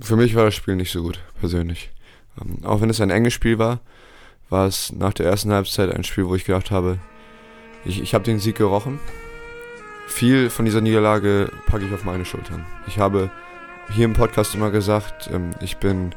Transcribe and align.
Für 0.00 0.16
mich 0.16 0.34
war 0.34 0.44
das 0.44 0.54
Spiel 0.54 0.76
nicht 0.76 0.92
so 0.92 1.02
gut, 1.02 1.20
persönlich. 1.40 1.90
Ähm, 2.40 2.64
auch 2.64 2.80
wenn 2.80 2.90
es 2.90 3.00
ein 3.00 3.10
enges 3.10 3.34
Spiel 3.34 3.58
war, 3.58 3.80
war 4.48 4.66
es 4.66 4.92
nach 4.92 5.12
der 5.12 5.26
ersten 5.26 5.52
Halbzeit 5.52 5.94
ein 5.94 6.04
Spiel, 6.04 6.26
wo 6.26 6.34
ich 6.34 6.44
gedacht 6.44 6.70
habe, 6.70 6.98
ich, 7.84 8.00
ich 8.00 8.14
habe 8.14 8.24
den 8.24 8.38
Sieg 8.38 8.56
gerochen. 8.56 8.98
Viel 10.08 10.50
von 10.50 10.64
dieser 10.64 10.80
Niederlage 10.80 11.50
packe 11.66 11.86
ich 11.86 11.94
auf 11.94 12.04
meine 12.04 12.24
Schultern. 12.24 12.66
Ich 12.86 12.98
habe 12.98 13.30
hier 13.92 14.04
im 14.04 14.12
Podcast 14.12 14.54
immer 14.54 14.70
gesagt, 14.70 15.30
ähm, 15.32 15.50
ich 15.60 15.76
bin 15.76 16.14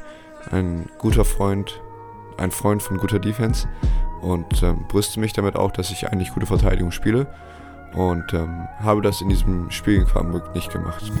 ein 0.50 0.88
guter 0.98 1.24
Freund, 1.24 1.80
ein 2.36 2.50
Freund 2.50 2.82
von 2.82 2.96
guter 2.96 3.18
Defense 3.18 3.68
und 4.20 4.62
ähm, 4.62 4.84
brüste 4.88 5.20
mich 5.20 5.32
damit 5.32 5.56
auch, 5.56 5.70
dass 5.70 5.90
ich 5.90 6.08
eigentlich 6.08 6.32
gute 6.32 6.46
Verteidigung 6.46 6.90
spiele 6.90 7.26
und 7.94 8.32
ähm, 8.32 8.66
habe 8.80 9.02
das 9.02 9.20
in 9.20 9.28
diesem 9.28 9.70
Spiel 9.70 10.04
nicht 10.54 10.72
gemacht. 10.72 11.12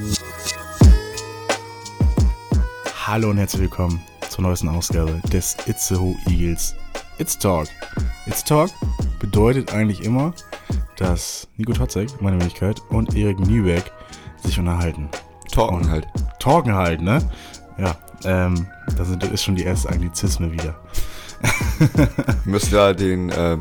Hallo 3.06 3.30
und 3.30 3.36
herzlich 3.38 3.62
willkommen 3.62 4.00
zur 4.28 4.42
neuesten 4.44 4.68
Ausgabe 4.68 5.20
des 5.32 5.56
Itzehoe 5.66 6.16
Eagles 6.26 6.74
It's 7.18 7.38
Talk. 7.38 7.68
It's 8.26 8.42
Talk 8.42 8.70
bedeutet 9.18 9.72
eigentlich 9.72 10.02
immer, 10.02 10.32
dass 10.96 11.46
Nico 11.56 11.72
Totzek, 11.72 12.20
meine 12.22 12.40
Wenigkeit, 12.40 12.80
und 12.90 13.14
Erik 13.14 13.38
Niebeck 13.40 13.92
sich 14.42 14.58
unterhalten. 14.58 15.08
Talken 15.52 15.76
Und- 15.76 15.90
halt. 15.90 16.06
Talken 16.38 16.74
halt, 16.74 17.00
ne? 17.02 17.18
Ja, 17.78 17.96
ähm, 18.24 18.66
das 18.96 19.08
ist- 19.10 19.42
schon 19.44 19.56
die 19.56 19.64
erste 19.64 19.90
Anglizisme 19.90 20.50
wieder. 20.52 20.74
Müsst 22.44 22.72
ja 22.72 22.92
den 22.92 23.30
äh, 23.30 23.58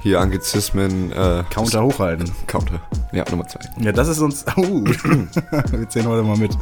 hier 0.00 0.20
Anglizismen 0.20 1.12
äh, 1.12 1.44
Counter 1.50 1.82
hochhalten. 1.82 2.30
Counter. 2.46 2.80
Ja, 3.12 3.24
Nummer 3.30 3.46
zwei. 3.46 3.60
Ja, 3.80 3.92
das 3.92 4.08
ist 4.08 4.20
uns. 4.20 4.44
Uh, 4.56 4.84
wir 5.70 5.88
zählen 5.88 6.06
heute 6.06 6.22
mal 6.22 6.36
mit. 6.36 6.56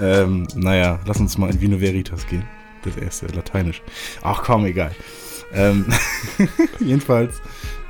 Ähm, 0.00 0.46
naja, 0.54 0.98
lass 1.06 1.18
uns 1.18 1.38
mal 1.38 1.50
in 1.50 1.60
Vino 1.60 1.80
Veritas 1.80 2.26
gehen. 2.26 2.44
Das 2.84 2.96
erste, 2.96 3.26
Lateinisch. 3.26 3.82
Ach 4.22 4.42
komm, 4.42 4.64
egal. 4.64 4.92
Ähm, 5.52 5.86
jedenfalls, 6.80 7.40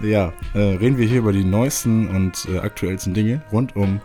ja, 0.00 0.32
äh, 0.54 0.58
reden 0.58 0.96
wir 0.96 1.06
hier 1.06 1.18
über 1.18 1.32
die 1.32 1.44
neuesten 1.44 2.08
und 2.08 2.46
äh, 2.48 2.58
aktuellsten 2.58 3.14
Dinge 3.14 3.42
rund 3.52 3.76
um 3.76 4.00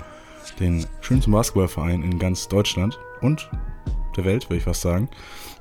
den 0.60 0.86
schönsten 1.02 1.32
Basketballverein 1.32 2.04
in 2.04 2.20
ganz 2.20 2.48
Deutschland 2.48 3.00
und 3.22 3.50
der 4.18 4.26
Welt, 4.26 4.50
würde 4.50 4.58
ich 4.58 4.64
fast 4.64 4.82
sagen. 4.82 5.10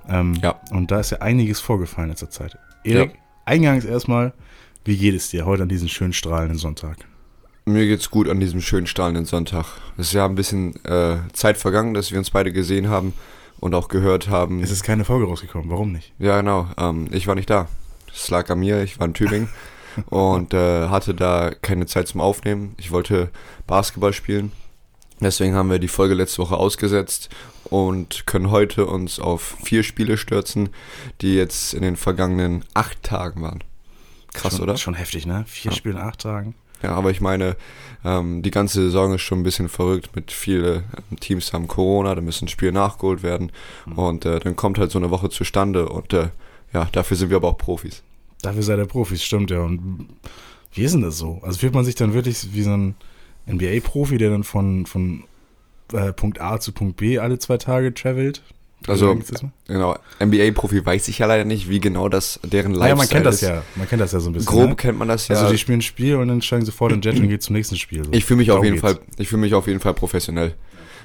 Ähm, 0.08 0.34
Ja. 0.42 0.60
Und 0.70 0.90
da 0.90 1.00
ist 1.00 1.10
ja 1.10 1.18
einiges 1.18 1.60
vorgefallen 1.60 2.08
in 2.08 2.12
letzter 2.12 2.30
Zeit. 2.30 2.58
Erik, 2.84 3.14
eingangs 3.44 3.84
erstmal, 3.84 4.32
wie 4.84 4.96
geht 4.96 5.14
es 5.14 5.30
dir 5.30 5.46
heute 5.46 5.62
an 5.62 5.68
diesem 5.68 5.88
schönen 5.88 6.12
strahlenden 6.12 6.58
Sonntag? 6.58 6.96
Mir 7.64 7.86
geht's 7.86 8.10
gut 8.10 8.28
an 8.28 8.40
diesem 8.40 8.60
schönen 8.60 8.88
strahlenden 8.88 9.24
Sonntag. 9.24 9.66
Es 9.96 10.08
ist 10.08 10.12
ja 10.14 10.24
ein 10.24 10.34
bisschen 10.34 10.84
äh, 10.84 11.18
Zeit 11.32 11.56
vergangen, 11.56 11.94
dass 11.94 12.10
wir 12.10 12.18
uns 12.18 12.30
beide 12.30 12.52
gesehen 12.52 12.88
haben 12.88 13.12
und 13.60 13.74
auch 13.74 13.86
gehört 13.86 14.28
haben. 14.28 14.60
Es 14.60 14.72
ist 14.72 14.82
keine 14.82 15.04
Folge 15.04 15.26
rausgekommen, 15.26 15.70
warum 15.70 15.92
nicht? 15.92 16.12
Ja, 16.18 16.40
genau. 16.40 16.66
Ähm, 16.76 17.06
ich 17.12 17.28
war 17.28 17.36
nicht 17.36 17.48
da. 17.48 17.68
Es 18.12 18.28
lag 18.30 18.50
an 18.50 18.58
mir. 18.58 18.82
Ich 18.82 18.98
war 18.98 19.06
in 19.06 19.14
Tübingen 19.14 19.48
und 20.06 20.52
äh, 20.52 20.88
hatte 20.88 21.14
da 21.14 21.52
keine 21.62 21.86
Zeit 21.86 22.08
zum 22.08 22.20
Aufnehmen. 22.20 22.74
Ich 22.78 22.90
wollte 22.90 23.30
Basketball 23.68 24.12
spielen. 24.12 24.50
Deswegen 25.20 25.54
haben 25.54 25.70
wir 25.70 25.78
die 25.78 25.86
Folge 25.86 26.14
letzte 26.14 26.38
Woche 26.42 26.56
ausgesetzt 26.56 27.28
und 27.72 28.26
können 28.26 28.50
heute 28.50 28.86
uns 28.86 29.18
auf 29.18 29.56
vier 29.64 29.82
Spiele 29.82 30.16
stürzen, 30.16 30.68
die 31.20 31.34
jetzt 31.34 31.74
in 31.74 31.82
den 31.82 31.96
vergangenen 31.96 32.64
acht 32.74 33.02
Tagen 33.02 33.42
waren. 33.42 33.64
Krass, 34.32 34.56
schon, 34.56 34.62
oder? 34.62 34.76
Schon 34.76 34.94
heftig, 34.94 35.26
ne? 35.26 35.44
Vier 35.46 35.70
Ja. 35.70 35.76
Spiele 35.76 35.94
in 35.96 36.00
acht 36.00 36.20
Tagen. 36.20 36.54
Ja, 36.82 36.90
aber 36.94 37.10
ich 37.10 37.20
meine, 37.20 37.56
ähm, 38.04 38.42
die 38.42 38.50
ganze 38.50 38.82
Saison 38.82 39.14
ist 39.14 39.22
schon 39.22 39.40
ein 39.40 39.44
bisschen 39.44 39.68
verrückt. 39.68 40.16
Mit 40.16 40.32
viele 40.32 40.84
ähm, 41.10 41.20
Teams 41.20 41.52
haben 41.52 41.68
Corona, 41.68 42.14
da 42.14 42.20
müssen 42.20 42.48
Spiele 42.48 42.72
nachgeholt 42.72 43.22
werden. 43.22 43.52
Und 43.94 44.24
äh, 44.24 44.40
dann 44.40 44.56
kommt 44.56 44.78
halt 44.78 44.90
so 44.90 44.98
eine 44.98 45.10
Woche 45.10 45.30
zustande. 45.30 45.88
Und 45.88 46.12
äh, 46.12 46.28
ja, 46.72 46.88
dafür 46.92 47.16
sind 47.16 47.30
wir 47.30 47.36
aber 47.36 47.48
auch 47.48 47.58
Profis. 47.58 48.02
Dafür 48.42 48.62
seid 48.64 48.78
ihr 48.78 48.86
Profis, 48.86 49.22
stimmt 49.22 49.50
ja. 49.50 49.60
Und 49.60 50.08
wie 50.74 50.82
ist 50.82 50.92
denn 50.94 51.02
das 51.02 51.18
so? 51.18 51.40
Also 51.42 51.58
fühlt 51.58 51.74
man 51.74 51.84
sich 51.84 51.94
dann 51.94 52.14
wirklich 52.14 52.52
wie 52.52 52.62
so 52.62 52.70
ein 52.72 52.96
NBA-Profi, 53.46 54.18
der 54.18 54.30
dann 54.30 54.42
von, 54.42 54.86
von 54.86 55.24
äh, 55.92 56.12
Punkt 56.12 56.40
A 56.40 56.60
zu 56.60 56.72
Punkt 56.72 56.96
B 56.96 57.18
alle 57.18 57.38
zwei 57.38 57.58
Tage 57.58 57.92
travelt? 57.94 58.42
Also, 58.88 59.12
Ist 59.12 59.44
genau, 59.68 59.96
NBA-Profi 60.18 60.84
weiß 60.84 61.06
ich 61.08 61.18
ja 61.18 61.26
leider 61.26 61.44
nicht, 61.44 61.68
wie 61.68 61.78
genau 61.78 62.08
das 62.08 62.40
deren 62.42 62.72
Lifestyle 62.72 62.88
ja, 62.88 62.96
man 62.96 63.08
kennt 63.08 63.26
das 63.26 63.34
ist. 63.36 63.42
ja. 63.42 63.62
Man 63.76 63.88
kennt 63.88 64.02
das 64.02 64.12
ja 64.12 64.20
so 64.20 64.30
ein 64.30 64.32
bisschen. 64.32 64.48
Grob 64.48 64.70
ne? 64.70 64.76
kennt 64.76 64.98
man 64.98 65.06
das 65.06 65.28
ja. 65.28 65.36
Also 65.36 65.52
die 65.52 65.58
spielen 65.58 65.78
ein 65.78 65.82
Spiel 65.82 66.16
und 66.16 66.28
dann 66.28 66.42
steigen 66.42 66.64
sofort 66.64 66.92
in 66.92 67.00
den 67.00 67.12
Jet 67.12 67.22
und 67.22 67.28
gehen 67.28 67.40
zum 67.40 67.54
nächsten 67.54 67.76
Spiel. 67.76 68.04
So. 68.04 68.12
Ich 68.12 68.24
fühle 68.24 68.38
mich 68.38 68.50
auf 68.50 68.56
Darum 68.56 68.64
jeden 68.64 68.80
geht's. 68.80 68.94
Fall, 68.94 69.04
ich 69.18 69.28
fühle 69.28 69.40
mich 69.42 69.54
auf 69.54 69.68
jeden 69.68 69.80
Fall 69.80 69.94
professionell. 69.94 70.54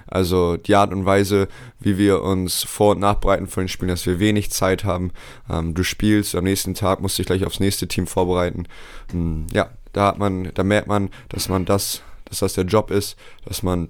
Also 0.08 0.58
die 0.58 0.74
Art 0.76 0.92
und 0.94 1.06
Weise, 1.06 1.50
wie 1.80 1.98
wir 1.98 2.22
uns 2.22 2.64
vor- 2.64 2.92
und 2.92 3.00
nachbereiten 3.02 3.48
für 3.48 3.60
den 3.60 3.68
Spielen, 3.68 3.90
dass 3.90 4.06
wir 4.06 4.20
wenig 4.20 4.52
Zeit 4.52 4.84
haben. 4.86 5.12
Ähm, 5.50 5.74
du 5.74 5.84
spielst, 5.84 6.34
am 6.34 6.46
nächsten 6.46 6.74
Tag 6.74 7.02
musst 7.02 7.18
du 7.18 7.24
dich 7.24 7.28
gleich 7.28 7.46
aufs 7.46 7.60
nächste 7.60 7.88
Team 7.88 8.08
vorbereiten. 8.08 8.68
Hm, 9.12 9.48
ja, 9.54 9.70
da 9.94 10.08
hat 10.08 10.18
man, 10.18 10.50
da 10.54 10.64
merkt 10.64 10.88
man, 10.88 11.10
dass 11.30 11.50
man 11.50 11.66
das, 11.66 12.02
dass 12.26 12.40
das 12.40 12.54
der 12.54 12.66
Job 12.66 12.90
ist, 12.90 13.18
dass 13.46 13.64
man 13.64 13.90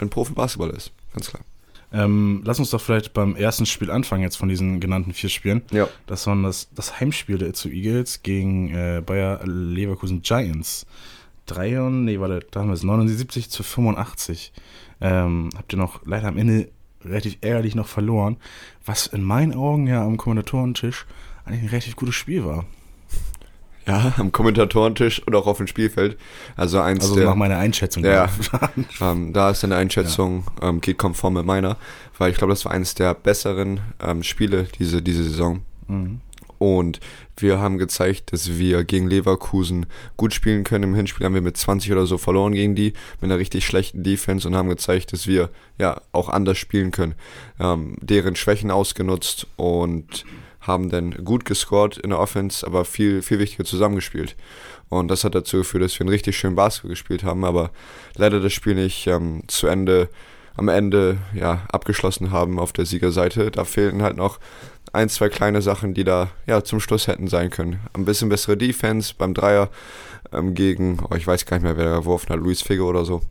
ein 0.00 0.10
Profi-Basketballer 0.10 0.74
ist. 0.74 0.92
Ganz 1.12 1.30
klar. 1.30 1.42
Ähm, 1.92 2.42
lass 2.44 2.58
uns 2.58 2.70
doch 2.70 2.80
vielleicht 2.80 3.12
beim 3.12 3.36
ersten 3.36 3.64
Spiel 3.64 3.90
anfangen, 3.90 4.22
jetzt 4.22 4.36
von 4.36 4.48
diesen 4.48 4.80
genannten 4.80 5.12
vier 5.12 5.30
Spielen. 5.30 5.62
Ja. 5.70 5.88
Das 6.06 6.26
war 6.26 6.36
das, 6.42 6.68
das 6.74 7.00
Heimspiel 7.00 7.38
der 7.38 7.54
zu 7.54 7.68
Eagles 7.68 8.22
gegen 8.22 8.74
äh, 8.74 9.02
Bayer 9.04 9.40
Leverkusen 9.44 10.22
Giants. 10.22 10.86
Drei 11.46 11.80
und, 11.80 12.04
nee, 12.04 12.18
warte, 12.18 12.44
da 12.50 12.60
haben 12.60 12.68
wir 12.68 12.74
es, 12.74 12.82
79 12.82 13.50
zu 13.50 13.62
85. 13.62 14.52
Ähm, 15.00 15.50
habt 15.56 15.72
ihr 15.72 15.78
noch 15.78 16.04
leider 16.04 16.28
am 16.28 16.38
Ende 16.38 16.68
relativ 17.04 17.38
ärgerlich 17.40 17.76
noch 17.76 17.86
verloren, 17.86 18.36
was 18.84 19.06
in 19.06 19.22
meinen 19.22 19.54
Augen 19.54 19.86
ja 19.86 20.04
am 20.04 20.16
Kommentatorentisch 20.16 21.06
eigentlich 21.44 21.62
ein 21.62 21.68
relativ 21.68 21.94
gutes 21.94 22.16
Spiel 22.16 22.44
war. 22.44 22.64
Ja, 23.86 24.14
am 24.16 24.32
Kommentatorentisch 24.32 25.22
und 25.26 25.34
auch 25.34 25.46
auf 25.46 25.58
dem 25.58 25.66
Spielfeld. 25.66 26.18
Also 26.56 26.80
eins 26.80 27.04
Also 27.04 27.14
der, 27.14 27.26
nach 27.26 27.36
meiner 27.36 27.58
Einschätzung. 27.58 28.04
Ja. 28.04 28.28
Ähm, 29.00 29.32
da 29.32 29.50
ist 29.50 29.62
deine 29.62 29.76
Einschätzung, 29.76 30.44
ähm, 30.62 30.80
geht 30.80 30.98
konform 30.98 31.34
mit 31.34 31.44
meiner, 31.44 31.76
weil 32.18 32.30
ich 32.30 32.38
glaube, 32.38 32.52
das 32.52 32.64
war 32.64 32.72
eines 32.72 32.94
der 32.94 33.14
besseren 33.14 33.80
ähm, 34.00 34.22
Spiele 34.22 34.66
diese, 34.78 35.02
diese 35.02 35.24
Saison. 35.24 35.62
Mhm. 35.86 36.20
Und 36.58 37.00
wir 37.36 37.58
haben 37.58 37.78
gezeigt, 37.78 38.32
dass 38.32 38.56
wir 38.56 38.84
gegen 38.84 39.08
Leverkusen 39.08 39.86
gut 40.16 40.32
spielen 40.32 40.64
können. 40.64 40.84
Im 40.84 40.94
Hinspiel 40.94 41.26
haben 41.26 41.34
wir 41.34 41.42
mit 41.42 41.56
20 41.56 41.92
oder 41.92 42.06
so 42.06 42.16
verloren 42.16 42.54
gegen 42.54 42.74
die, 42.74 42.94
mit 43.20 43.30
einer 43.30 43.38
richtig 43.38 43.66
schlechten 43.66 44.02
Defense 44.02 44.48
und 44.48 44.56
haben 44.56 44.68
gezeigt, 44.68 45.12
dass 45.12 45.26
wir 45.26 45.50
ja 45.78 46.00
auch 46.12 46.28
anders 46.28 46.58
spielen 46.58 46.92
können. 46.92 47.14
Ähm, 47.60 47.96
deren 48.00 48.36
Schwächen 48.36 48.70
ausgenutzt 48.70 49.46
und 49.56 50.24
haben 50.66 50.90
dann 50.90 51.24
gut 51.24 51.44
gescored 51.44 51.96
in 51.98 52.10
der 52.10 52.18
Offense, 52.18 52.66
aber 52.66 52.84
viel, 52.84 53.22
viel 53.22 53.38
wichtiger 53.38 53.64
zusammengespielt. 53.64 54.36
Und 54.88 55.08
das 55.08 55.24
hat 55.24 55.34
dazu 55.34 55.58
geführt, 55.58 55.84
dass 55.84 55.98
wir 55.98 56.02
einen 56.02 56.10
richtig 56.10 56.36
schönen 56.36 56.56
Basketball 56.56 56.90
gespielt 56.90 57.24
haben, 57.24 57.44
aber 57.44 57.70
leider 58.16 58.40
das 58.40 58.52
Spiel 58.52 58.74
nicht 58.74 59.06
ähm, 59.06 59.42
zu 59.48 59.66
Ende, 59.66 60.08
am 60.56 60.68
Ende 60.68 61.18
ja, 61.34 61.66
abgeschlossen 61.70 62.30
haben 62.30 62.58
auf 62.58 62.72
der 62.72 62.86
Siegerseite. 62.86 63.50
Da 63.50 63.64
fehlten 63.64 64.02
halt 64.02 64.16
noch 64.16 64.38
ein, 64.92 65.08
zwei 65.08 65.28
kleine 65.28 65.62
Sachen, 65.62 65.94
die 65.94 66.04
da 66.04 66.30
ja 66.46 66.62
zum 66.64 66.80
Schluss 66.80 67.08
hätten 67.08 67.28
sein 67.28 67.50
können. 67.50 67.80
Ein 67.92 68.04
bisschen 68.04 68.28
bessere 68.28 68.56
Defense 68.56 69.14
beim 69.16 69.34
Dreier 69.34 69.70
ähm, 70.32 70.54
gegen, 70.54 70.98
oh, 71.10 71.14
ich 71.14 71.26
weiß 71.26 71.46
gar 71.46 71.56
nicht 71.56 71.64
mehr, 71.64 71.76
wer 71.76 71.84
da 71.84 71.98
geworfen 71.98 72.30
hat, 72.30 72.40
Luis 72.40 72.62
Figge 72.62 72.84
oder 72.84 73.04
so. 73.04 73.22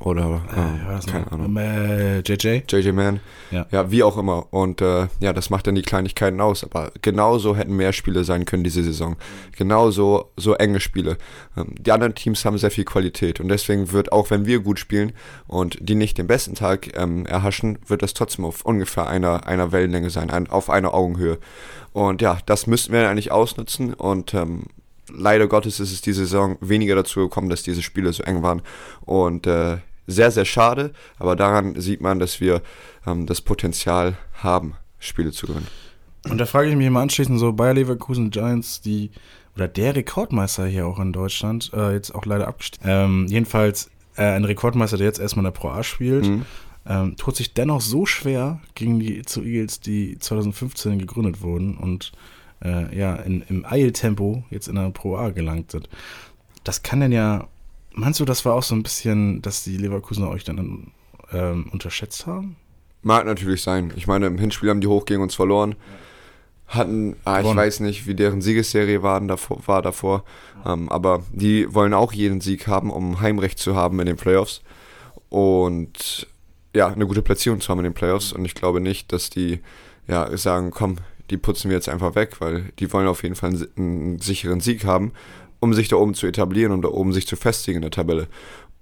Oder, 0.00 0.42
Äh, 0.54 0.60
ähm, 0.60 1.00
keine? 1.06 1.32
Ahnung. 1.32 1.56
Äh, 1.56 2.20
JJ? 2.20 2.62
JJ 2.68 2.92
Mann. 2.92 3.20
Ja. 3.50 3.66
ja, 3.70 3.90
wie 3.90 4.02
auch 4.02 4.16
immer. 4.16 4.46
Und 4.52 4.80
äh, 4.80 5.08
ja, 5.20 5.32
das 5.32 5.50
macht 5.50 5.66
dann 5.66 5.74
die 5.74 5.82
Kleinigkeiten 5.82 6.40
aus. 6.40 6.64
Aber 6.64 6.92
genauso 7.02 7.56
hätten 7.56 7.76
mehr 7.76 7.92
Spiele 7.92 8.24
sein 8.24 8.44
können 8.44 8.64
diese 8.64 8.82
Saison. 8.82 9.16
Genauso 9.56 10.30
so 10.36 10.54
enge 10.54 10.80
Spiele. 10.80 11.16
Ähm, 11.56 11.74
die 11.78 11.92
anderen 11.92 12.14
Teams 12.14 12.44
haben 12.44 12.58
sehr 12.58 12.70
viel 12.70 12.84
Qualität. 12.84 13.40
Und 13.40 13.48
deswegen 13.48 13.92
wird, 13.92 14.12
auch 14.12 14.30
wenn 14.30 14.46
wir 14.46 14.60
gut 14.60 14.78
spielen 14.78 15.12
und 15.46 15.78
die 15.80 15.94
nicht 15.94 16.18
den 16.18 16.26
besten 16.26 16.54
Tag 16.54 16.96
ähm, 16.96 17.26
erhaschen, 17.26 17.78
wird 17.86 18.02
das 18.02 18.14
trotzdem 18.14 18.44
auf 18.44 18.64
ungefähr 18.64 19.06
einer, 19.06 19.46
einer 19.46 19.72
Wellenlänge 19.72 20.10
sein, 20.10 20.30
ein, 20.30 20.48
auf 20.48 20.70
einer 20.70 20.94
Augenhöhe. 20.94 21.38
Und 21.92 22.20
ja, 22.20 22.38
das 22.46 22.66
müssten 22.66 22.92
wir 22.92 23.08
eigentlich 23.08 23.32
ausnutzen. 23.32 23.94
Und 23.94 24.34
ähm, 24.34 24.64
leider 25.12 25.46
Gottes 25.46 25.80
ist 25.80 25.92
es 25.92 26.00
diese 26.00 26.20
Saison 26.26 26.56
weniger 26.60 26.94
dazu 26.94 27.20
gekommen, 27.20 27.48
dass 27.48 27.62
diese 27.62 27.82
Spiele 27.82 28.12
so 28.12 28.22
eng 28.22 28.42
waren. 28.42 28.62
Und 29.02 29.46
äh, 29.46 29.78
sehr, 30.06 30.30
sehr 30.30 30.44
schade, 30.44 30.92
aber 31.18 31.34
daran 31.36 31.80
sieht 31.80 32.00
man, 32.00 32.18
dass 32.18 32.40
wir 32.40 32.62
ähm, 33.06 33.26
das 33.26 33.40
Potenzial 33.40 34.16
haben, 34.34 34.74
Spiele 34.98 35.32
zu 35.32 35.46
gewinnen. 35.46 35.66
Und 36.28 36.38
da 36.38 36.46
frage 36.46 36.68
ich 36.68 36.76
mich 36.76 36.86
immer 36.86 37.00
anschließend 37.00 37.38
so, 37.38 37.52
Bayer 37.52 37.74
Leverkusen 37.74 38.30
Giants, 38.30 38.80
die, 38.80 39.10
oder 39.54 39.68
der 39.68 39.94
Rekordmeister 39.96 40.66
hier 40.66 40.86
auch 40.86 40.98
in 40.98 41.12
Deutschland, 41.12 41.70
äh, 41.74 41.92
jetzt 41.92 42.14
auch 42.14 42.24
leider 42.24 42.48
abgestiegen. 42.48 42.88
Ähm, 42.88 43.26
jedenfalls 43.28 43.90
äh, 44.16 44.22
ein 44.22 44.44
Rekordmeister, 44.44 44.96
der 44.96 45.06
jetzt 45.06 45.18
erstmal 45.20 45.44
in 45.44 45.52
der 45.52 45.58
Pro 45.58 45.68
A 45.68 45.82
spielt, 45.82 46.26
Mhm. 46.26 46.44
ähm, 46.88 47.16
tut 47.16 47.36
sich 47.36 47.52
dennoch 47.54 47.80
so 47.80 48.06
schwer 48.06 48.60
gegen 48.74 48.98
die 49.00 49.22
zu 49.22 49.42
Eagles, 49.42 49.80
die 49.80 50.18
2015 50.18 50.98
gegründet 50.98 51.42
wurden 51.42 51.76
und 51.76 52.12
äh, 52.64 52.96
ja, 52.96 53.14
in, 53.16 53.42
im 53.48 53.64
Eiltempo 53.64 54.44
jetzt 54.50 54.68
in 54.68 54.76
der 54.76 54.90
Pro 54.90 55.16
A 55.16 55.30
gelangt 55.30 55.70
sind. 55.70 55.88
Das 56.64 56.82
kann 56.82 57.00
denn 57.00 57.12
ja, 57.12 57.48
meinst 57.92 58.20
du, 58.20 58.24
das 58.24 58.44
war 58.44 58.54
auch 58.54 58.62
so 58.62 58.74
ein 58.74 58.82
bisschen, 58.82 59.42
dass 59.42 59.64
die 59.64 59.76
Leverkusener 59.76 60.28
euch 60.28 60.44
dann 60.44 60.92
ähm, 61.32 61.68
unterschätzt 61.72 62.26
haben? 62.26 62.56
Mag 63.02 63.26
natürlich 63.26 63.62
sein. 63.62 63.92
Ich 63.96 64.06
meine, 64.06 64.26
im 64.26 64.38
Hinspiel 64.38 64.70
haben 64.70 64.80
die 64.80 64.86
hoch 64.86 65.04
gegen 65.04 65.22
uns 65.22 65.34
verloren. 65.34 65.76
Hatten, 66.66 67.14
ah, 67.24 67.40
ich 67.40 67.54
weiß 67.54 67.78
nicht, 67.80 68.08
wie 68.08 68.16
deren 68.16 68.40
Siegesserie 68.40 69.02
war 69.02 69.20
davor. 69.20 69.60
War 69.66 69.82
davor. 69.82 70.24
Ähm, 70.64 70.88
aber 70.88 71.22
die 71.32 71.72
wollen 71.72 71.94
auch 71.94 72.12
jeden 72.12 72.40
Sieg 72.40 72.66
haben, 72.66 72.90
um 72.90 73.20
Heimrecht 73.20 73.58
zu 73.58 73.76
haben 73.76 74.00
in 74.00 74.06
den 74.06 74.16
Playoffs. 74.16 74.62
Und 75.28 76.26
ja, 76.74 76.88
eine 76.88 77.06
gute 77.06 77.22
Platzierung 77.22 77.60
zu 77.60 77.68
haben 77.68 77.78
in 77.78 77.84
den 77.84 77.94
Playoffs. 77.94 78.32
Und 78.32 78.44
ich 78.44 78.54
glaube 78.54 78.80
nicht, 78.80 79.12
dass 79.12 79.30
die 79.30 79.60
ja, 80.08 80.36
sagen, 80.36 80.72
komm, 80.72 80.96
die 81.30 81.36
putzen 81.36 81.70
wir 81.70 81.76
jetzt 81.76 81.88
einfach 81.88 82.14
weg, 82.14 82.40
weil 82.40 82.72
die 82.78 82.92
wollen 82.92 83.08
auf 83.08 83.22
jeden 83.22 83.34
Fall 83.34 83.50
einen, 83.50 83.68
einen 83.76 84.18
sicheren 84.18 84.60
Sieg 84.60 84.84
haben, 84.84 85.12
um 85.60 85.74
sich 85.74 85.88
da 85.88 85.96
oben 85.96 86.14
zu 86.14 86.26
etablieren 86.26 86.72
und 86.72 86.82
da 86.82 86.88
oben 86.88 87.12
sich 87.12 87.26
zu 87.26 87.36
festigen 87.36 87.76
in 87.76 87.82
der 87.82 87.90
Tabelle. 87.90 88.28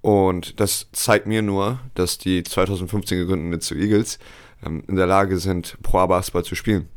Und 0.01 0.59
das 0.59 0.87
zeigt 0.91 1.25
mir 1.25 1.41
nur, 1.41 1.79
dass 1.95 2.17
die 2.17 2.43
2015 2.43 3.17
gegründeten 3.17 3.53
Itzu 3.53 3.75
Eagles 3.75 4.19
ähm, 4.63 4.83
in 4.87 4.95
der 4.95 5.07
Lage 5.07 5.39
sind, 5.39 5.77
Pro 5.81 6.05
Basketball 6.05 6.43
zu 6.43 6.55
spielen. 6.55 6.87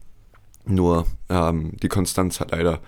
Nur 0.67 1.07
ähm, 1.31 1.73
die 1.83 1.89
Konstanz 1.89 2.41
hat 2.41 2.51
leider 2.51 2.81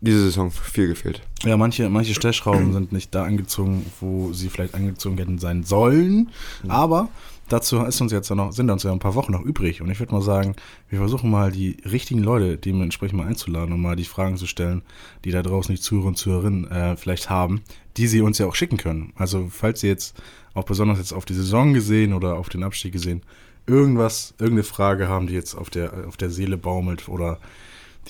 diese 0.00 0.22
Saison 0.22 0.50
viel 0.50 0.86
gefehlt. 0.86 1.22
Ja, 1.42 1.56
manche, 1.56 1.90
manche 1.90 2.14
Stellschrauben 2.14 2.72
sind 2.72 2.92
nicht 2.92 3.14
da 3.14 3.24
angezogen, 3.24 3.84
wo 4.00 4.32
sie 4.32 4.48
vielleicht 4.48 4.74
angezogen 4.74 5.18
hätten 5.18 5.38
sein 5.38 5.64
sollen. 5.64 6.30
Aber 6.68 7.08
dazu 7.50 7.78
ist 7.80 8.00
uns 8.00 8.12
jetzt 8.12 8.30
ja 8.30 8.36
noch, 8.36 8.52
sind 8.52 8.70
uns 8.70 8.82
ja 8.82 8.92
ein 8.92 8.98
paar 8.98 9.14
Wochen 9.14 9.32
noch 9.32 9.42
übrig. 9.42 9.82
Und 9.82 9.90
ich 9.90 10.00
würde 10.00 10.14
mal 10.14 10.22
sagen, 10.22 10.56
wir 10.88 10.98
versuchen 10.98 11.30
mal 11.30 11.52
die 11.52 11.76
richtigen 11.84 12.22
Leute 12.22 12.56
dementsprechend 12.56 13.18
mal 13.18 13.26
einzuladen 13.26 13.74
und 13.74 13.80
mal 13.80 13.96
die 13.96 14.04
Fragen 14.04 14.36
zu 14.36 14.46
stellen, 14.46 14.82
die 15.24 15.30
da 15.30 15.42
draußen 15.42 15.74
die 15.74 15.80
Zuhörer 15.80 16.08
und 16.08 16.16
Zuhörerinnen 16.16 16.70
äh, 16.70 16.96
vielleicht 16.96 17.28
haben, 17.28 17.62
die 17.96 18.06
sie 18.06 18.22
uns 18.22 18.38
ja 18.38 18.46
auch 18.46 18.54
schicken 18.54 18.78
können. 18.78 19.12
Also 19.16 19.48
falls 19.50 19.80
sie 19.80 19.88
jetzt 19.88 20.20
auch 20.54 20.64
besonders 20.64 20.98
jetzt 20.98 21.12
auf 21.12 21.24
die 21.24 21.34
Saison 21.34 21.74
gesehen 21.74 22.14
oder 22.14 22.36
auf 22.36 22.48
den 22.48 22.62
Abstieg 22.62 22.92
gesehen, 22.92 23.22
irgendwas, 23.66 24.34
irgendeine 24.38 24.64
Frage 24.64 25.08
haben, 25.08 25.26
die 25.26 25.34
jetzt 25.34 25.54
auf 25.54 25.70
der, 25.70 26.06
auf 26.06 26.16
der 26.16 26.30
Seele 26.30 26.56
baumelt 26.56 27.08
oder 27.08 27.38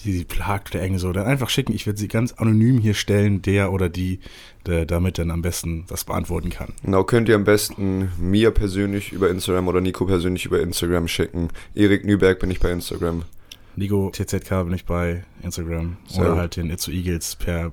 die 0.04 0.12
sie 0.12 0.24
plagt 0.24 0.74
oder 0.74 0.82
irgendwie 0.82 1.00
so, 1.00 1.12
dann 1.12 1.26
einfach 1.26 1.48
schicken. 1.48 1.72
Ich 1.72 1.86
werde 1.86 1.98
sie 1.98 2.08
ganz 2.08 2.32
anonym 2.32 2.78
hier 2.78 2.94
stellen, 2.94 3.42
der 3.42 3.72
oder 3.72 3.88
die, 3.88 4.20
der 4.66 4.86
damit 4.86 5.18
dann 5.18 5.30
am 5.30 5.42
besten 5.42 5.84
das 5.88 6.04
beantworten 6.04 6.50
kann. 6.50 6.72
Genau, 6.82 7.04
könnt 7.04 7.28
ihr 7.28 7.34
am 7.34 7.44
besten 7.44 8.10
mir 8.18 8.50
persönlich 8.50 9.12
über 9.12 9.30
Instagram 9.30 9.68
oder 9.68 9.80
Nico 9.80 10.04
persönlich 10.06 10.46
über 10.46 10.60
Instagram 10.60 11.08
schicken. 11.08 11.48
Erik 11.74 12.04
Nüberg 12.04 12.38
bin 12.38 12.50
ich 12.50 12.60
bei 12.60 12.70
Instagram. 12.70 13.22
Nico 13.76 14.10
TZK 14.10 14.64
bin 14.64 14.72
ich 14.74 14.84
bei 14.84 15.24
Instagram 15.42 15.96
Sehr 16.08 16.22
oder 16.22 16.36
halt 16.36 16.56
den 16.56 16.70
Itzu 16.70 16.90
Eagles 16.90 17.36
per 17.36 17.72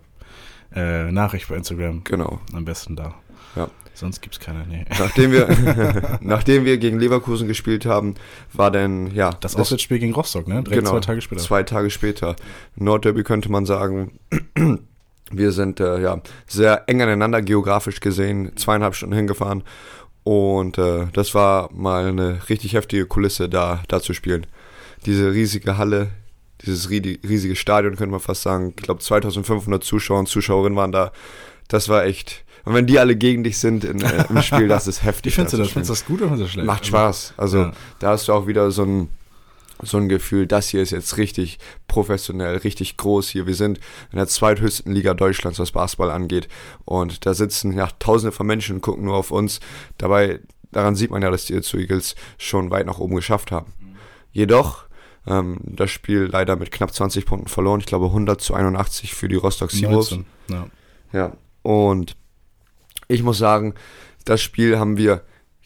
äh, 0.76 1.12
Nachricht 1.12 1.48
bei 1.50 1.56
Instagram. 1.56 2.04
Genau. 2.04 2.40
Am 2.54 2.66
besten 2.66 2.96
da. 2.96 3.16
Ja. 3.56 3.70
Sonst 3.98 4.22
gibt's 4.22 4.40
keine. 4.40 4.66
Nee. 4.68 4.86
Nachdem 5.00 5.32
wir, 5.32 6.20
nachdem 6.22 6.66
wir 6.66 6.78
gegen 6.78 7.00
Leverkusen 7.00 7.48
gespielt 7.48 7.86
haben, 7.88 8.14
war 8.54 8.70
dann, 8.70 9.12
ja, 9.16 9.32
Das 9.40 9.56
Auswärtsspiel 9.56 9.98
gegen 9.98 10.14
Rostock, 10.14 10.48
ne? 10.48 10.62
Direkt 10.62 10.82
genau, 10.84 10.92
zwei 10.92 11.00
Tage 11.00 11.22
später. 11.22 11.42
Zwei 11.42 11.64
Tage 11.64 11.90
später. 11.90 12.36
Nordderby 12.76 13.24
könnte 13.24 13.52
man 13.52 13.66
sagen. 13.66 14.20
Wir 15.32 15.52
sind 15.52 15.80
äh, 15.82 16.00
ja 16.00 16.22
sehr 16.46 16.84
eng 16.88 17.02
aneinander 17.02 17.42
geografisch 17.42 18.00
gesehen, 18.00 18.52
zweieinhalb 18.56 18.96
Stunden 18.96 19.16
hingefahren. 19.16 19.64
Und 20.24 20.78
äh, 20.78 21.08
das 21.14 21.34
war 21.34 21.70
mal 21.74 22.06
eine 22.08 22.40
richtig 22.50 22.74
heftige 22.74 23.06
Kulisse, 23.08 23.50
da, 23.50 23.82
da 23.88 24.00
zu 24.00 24.14
spielen. 24.14 24.46
Diese 25.06 25.34
riesige 25.34 25.78
Halle, 25.78 26.10
dieses 26.66 26.90
ri- 26.90 27.20
riesige 27.28 27.56
Stadion, 27.56 27.96
könnte 27.98 28.12
man 28.12 28.20
fast 28.22 28.44
sagen. 28.44 28.74
Ich 28.78 28.84
glaube, 28.84 29.02
2500 29.02 29.84
Zuschauer 29.84 30.20
und 30.20 30.28
Zuschauerinnen 30.30 30.78
waren 30.78 30.92
da. 30.92 31.12
Das 31.68 31.90
war 31.90 32.06
echt. 32.06 32.44
Und 32.68 32.74
wenn 32.74 32.86
die 32.86 33.00
alle 33.00 33.16
gegen 33.16 33.44
dich 33.46 33.58
sind 33.60 33.84
in, 33.86 34.02
äh, 34.02 34.25
im 34.30 34.42
Spiel, 34.42 34.68
das 34.68 34.88
ist 34.88 35.04
heftig. 35.04 35.31
Wie 35.34 35.36
findest 35.36 35.54
du 35.54 35.58
da 35.58 35.64
das? 35.64 35.72
Findest 35.72 35.90
du 35.90 35.94
das 35.94 36.06
gut 36.06 36.22
oder 36.22 36.30
findest 36.30 36.42
du 36.42 36.44
das 36.46 36.52
schlecht? 36.54 36.68
Macht 36.68 36.86
Spaß. 36.86 37.34
Also 37.38 37.58
Ja. 37.60 37.72
da 38.00 38.10
hast 38.10 38.28
du 38.28 38.34
auch 38.34 38.46
wieder 38.48 38.69
so 38.72 38.84
ein, 38.84 39.10
so 39.81 39.98
ein 39.98 40.10
Gefühl, 40.10 40.48
das 40.48 40.68
hier 40.69 40.81
ist 40.81 40.92
jetzt 40.92 41.18
richtig 41.18 41.60
professionell, 41.88 42.58
richtig 42.58 42.98
groß 42.98 43.30
hier. 43.30 43.48
Wir 43.48 43.54
sind 43.56 43.80
in 44.12 44.18
der 44.18 44.28
zweithöchsten 44.28 44.92
Liga 44.92 45.14
Deutschlands, 45.14 45.60
was 45.60 45.72
Basketball 45.72 46.12
angeht. 46.12 46.48
Und 46.84 47.25
da 47.25 47.34
sitzen 47.34 47.72
ja 47.74 47.88
tausende 48.00 48.31
von 48.31 48.46
Menschen 48.48 48.75
und 48.75 48.81
gucken 48.81 49.06
nur 49.06 49.16
auf 49.16 49.31
uns. 49.31 49.60
Dabei, 49.98 50.40
daran 50.72 50.96
sieht 50.96 51.12
man 51.12 51.22
ja, 51.22 51.30
dass 51.31 51.46
die 51.46 51.54
Itzu 51.54 51.78
Eagles 51.78 52.16
schon 52.38 52.69
weit 52.72 52.86
nach 52.88 53.00
oben 53.00 53.16
geschafft 53.16 53.52
haben. 53.52 53.72
Jedoch, 54.31 54.86
ähm, 55.25 55.58
das 55.64 55.92
Spiel 55.92 56.28
leider 56.31 56.56
mit 56.58 56.72
knapp 56.72 56.94
20 56.94 57.25
Punkten 57.25 57.48
verloren. 57.50 57.80
Ich 57.80 57.86
glaube 57.86 58.08
100 58.08 58.42
zu 58.42 58.54
81 58.56 59.14
für 59.14 59.28
die 59.30 59.36
Rostock. 59.36 59.72
19. 59.74 60.25
Ja. 60.50 60.68
Ja, 61.14 61.31
und 61.62 62.16
ich 63.07 63.24
muss 63.24 63.38
sagen, 63.38 63.74
das 64.25 64.42
Spiel 64.42 64.77
haben 64.77 64.98
wir 64.98 65.21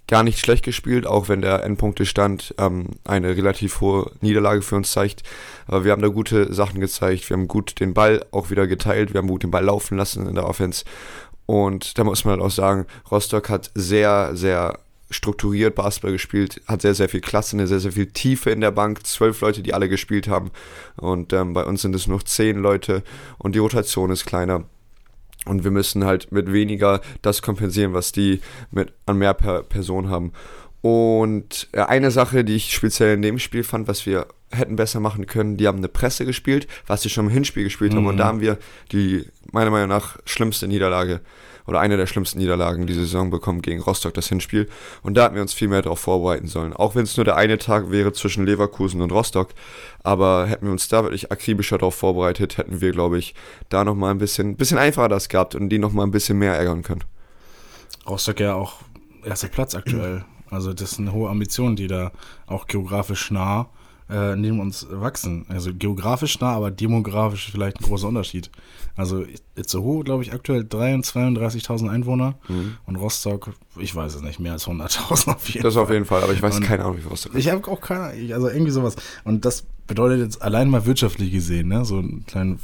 gar 0.07 0.23
nicht 0.23 0.39
schlecht 0.39 0.65
gespielt, 0.65 1.07
auch 1.07 1.29
wenn 1.29 1.41
der 1.41 1.63
Endpunktestand 1.63 2.53
ähm, 2.57 2.87
eine 3.05 3.37
relativ 3.37 3.79
hohe 3.79 4.11
Niederlage 4.19 4.61
für 4.61 4.75
uns 4.75 4.91
zeigt. 4.91 5.23
Aber 5.67 5.85
wir 5.85 5.93
haben 5.93 6.01
da 6.01 6.09
gute 6.09 6.53
Sachen 6.53 6.81
gezeigt. 6.81 7.29
Wir 7.29 7.37
haben 7.37 7.47
gut 7.47 7.79
den 7.79 7.93
Ball 7.93 8.25
auch 8.31 8.49
wieder 8.49 8.67
geteilt. 8.67 9.13
Wir 9.13 9.19
haben 9.19 9.29
gut 9.29 9.43
den 9.43 9.51
Ball 9.51 9.63
laufen 9.63 9.97
lassen 9.97 10.27
in 10.27 10.35
der 10.35 10.47
Offense. 10.47 10.83
Und 11.45 11.97
da 11.97 12.03
muss 12.03 12.25
man 12.25 12.33
halt 12.33 12.43
auch 12.43 12.51
sagen, 12.51 12.87
Rostock 13.09 13.49
hat 13.49 13.71
sehr, 13.73 14.31
sehr 14.35 14.79
strukturiert 15.09 15.75
Basketball 15.75 16.11
gespielt, 16.11 16.61
hat 16.67 16.81
sehr, 16.81 16.93
sehr 16.93 17.09
viel 17.09 17.21
Klasse, 17.21 17.55
eine 17.55 17.67
sehr, 17.67 17.79
sehr 17.79 17.91
viel 17.91 18.07
Tiefe 18.07 18.49
in 18.49 18.61
der 18.61 18.71
Bank, 18.71 19.05
zwölf 19.05 19.41
Leute, 19.41 19.61
die 19.61 19.73
alle 19.73 19.89
gespielt 19.89 20.27
haben. 20.27 20.51
Und 20.97 21.33
ähm, 21.33 21.53
bei 21.53 21.63
uns 21.63 21.81
sind 21.81 21.95
es 21.95 22.07
nur 22.07 22.23
zehn 22.25 22.57
Leute 22.57 23.03
und 23.37 23.55
die 23.55 23.59
Rotation 23.59 24.11
ist 24.11 24.25
kleiner. 24.25 24.65
Und 25.45 25.63
wir 25.63 25.71
müssen 25.71 26.05
halt 26.05 26.31
mit 26.31 26.53
weniger 26.53 27.01
das 27.21 27.41
kompensieren, 27.41 27.93
was 27.93 28.11
die 28.11 28.41
mit 28.69 28.93
an 29.05 29.17
mehr 29.17 29.33
per 29.33 29.63
Person 29.63 30.09
haben. 30.09 30.33
Und 30.81 31.67
äh, 31.71 31.81
eine 31.81 32.11
Sache, 32.11 32.43
die 32.43 32.55
ich 32.55 32.73
speziell 32.73 33.15
in 33.15 33.21
dem 33.21 33.39
Spiel 33.39 33.63
fand, 33.63 33.87
was 33.87 34.05
wir 34.05 34.27
hätten 34.51 34.75
besser 34.75 34.99
machen 34.99 35.27
können, 35.27 35.57
die 35.57 35.67
haben 35.67 35.77
eine 35.77 35.87
Presse 35.87 36.25
gespielt, 36.25 36.67
was 36.87 37.01
sie 37.03 37.09
schon 37.09 37.27
im 37.27 37.31
Hinspiel 37.31 37.63
gespielt 37.63 37.93
haben. 37.93 38.05
Und 38.05 38.17
da 38.17 38.25
haben 38.25 38.41
wir 38.41 38.57
die, 38.91 39.25
meiner 39.51 39.71
Meinung 39.71 39.89
nach, 39.89 40.17
schlimmste 40.25 40.67
Niederlage 40.67 41.21
oder 41.67 41.79
eine 41.79 41.97
der 41.97 42.07
schlimmsten 42.07 42.39
Niederlagen 42.39 42.87
diese 42.87 43.01
Saison 43.01 43.29
bekommen 43.29 43.61
gegen 43.61 43.81
Rostock, 43.81 44.13
das 44.13 44.27
Hinspiel. 44.27 44.69
Und 45.03 45.15
da 45.15 45.25
hätten 45.25 45.35
wir 45.35 45.41
uns 45.41 45.53
viel 45.53 45.67
mehr 45.67 45.81
darauf 45.81 45.99
vorbereiten 45.99 46.47
sollen. 46.47 46.73
Auch 46.73 46.95
wenn 46.95 47.03
es 47.03 47.15
nur 47.17 47.25
der 47.25 47.35
eine 47.35 47.57
Tag 47.57 47.91
wäre 47.91 48.13
zwischen 48.13 48.45
Leverkusen 48.45 49.01
und 49.01 49.11
Rostock. 49.11 49.49
Aber 50.03 50.47
hätten 50.47 50.65
wir 50.65 50.71
uns 50.71 50.87
da 50.87 51.03
wirklich 51.03 51.31
akribischer 51.31 51.77
darauf 51.77 51.95
vorbereitet, 51.95 52.57
hätten 52.57 52.81
wir, 52.81 52.91
glaube 52.91 53.17
ich, 53.17 53.35
da 53.69 53.83
nochmal 53.83 54.11
ein 54.11 54.17
bisschen, 54.17 54.55
bisschen 54.55 54.77
einfacher 54.77 55.09
das 55.09 55.29
gehabt 55.29 55.55
und 55.55 55.69
die 55.69 55.79
nochmal 55.79 56.07
ein 56.07 56.11
bisschen 56.11 56.37
mehr 56.37 56.55
ärgern 56.55 56.83
können. 56.83 57.03
Rostock 58.07 58.39
ja 58.39 58.55
auch 58.55 58.79
erster 59.23 59.47
Platz 59.47 59.75
aktuell. 59.75 60.25
Also 60.49 60.73
das 60.73 60.91
sind 60.91 61.11
hohe 61.13 61.29
Ambitionen, 61.29 61.75
die 61.75 61.87
da 61.87 62.11
auch 62.47 62.67
geografisch 62.67 63.31
nah 63.31 63.69
äh, 64.11 64.35
neben 64.35 64.59
uns 64.59 64.85
wachsen. 64.91 65.45
Also 65.49 65.71
geografisch 65.73 66.39
nah, 66.39 66.51
aber 66.53 66.69
demografisch 66.69 67.49
vielleicht 67.51 67.79
ein 67.79 67.85
großer 67.85 68.07
Unterschied. 68.09 68.51
Also 68.97 69.23
Itzehoe, 69.55 70.03
glaube 70.03 70.23
ich, 70.23 70.33
aktuell 70.33 70.61
33.000, 70.63 71.37
32.000 71.65 71.89
Einwohner 71.89 72.35
und 72.85 72.95
Rostock, 72.97 73.53
ich 73.79 73.95
weiß 73.95 74.15
es 74.15 74.21
nicht, 74.21 74.39
mehr 74.39 74.51
als 74.51 74.67
100.000 74.67 75.33
auf 75.35 75.47
jeden 75.49 75.63
Das 75.63 75.73
Fall. 75.75 75.83
auf 75.83 75.89
jeden 75.89 76.05
Fall, 76.05 76.21
aber 76.23 76.33
ich 76.33 76.41
weiß 76.41 76.57
Und- 76.57 76.63
keine 76.63 76.83
Ahnung, 76.83 76.97
wie 77.01 77.07
Rostock 77.07 77.33
ist. 77.33 77.39
Ich 77.39 77.49
habe 77.49 77.65
auch 77.71 77.79
keine, 77.79 78.13
ich- 78.15 78.33
also 78.33 78.49
irgendwie 78.49 78.71
sowas. 78.71 78.95
Und 79.23 79.45
das 79.45 79.63
bedeutet 79.87 80.19
jetzt 80.19 80.41
allein 80.41 80.69
mal 80.69 80.85
wirtschaftlich 80.85 81.31
gesehen, 81.31 81.69
ne, 81.69 81.85
so 81.85 81.97
einen 81.99 82.25
kleinen 82.25 82.59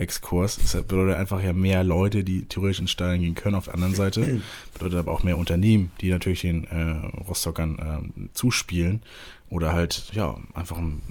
VWL-BWL-Exkurs. 0.00 0.58
Das 0.58 0.72
bedeutet 0.82 1.16
einfach 1.16 1.42
ja 1.42 1.52
mehr 1.52 1.84
Leute, 1.84 2.24
die 2.24 2.44
theoretisch 2.46 2.80
ins 2.80 2.90
Stadion 2.90 3.20
gehen 3.22 3.34
können. 3.34 3.54
Auf 3.54 3.66
der 3.66 3.74
anderen 3.74 3.94
Seite 3.94 4.40
bedeutet 4.74 4.98
aber 4.98 5.12
auch 5.12 5.22
mehr 5.22 5.38
Unternehmen, 5.38 5.92
die 6.00 6.10
natürlich 6.10 6.42
den 6.42 6.64
äh, 6.64 7.06
Rostockern 7.28 7.78
ähm, 8.16 8.30
zuspielen 8.32 9.02
oder 9.48 9.72
halt, 9.72 10.10
ja, 10.12 10.36
einfach 10.54 10.78
einen, 10.78 11.02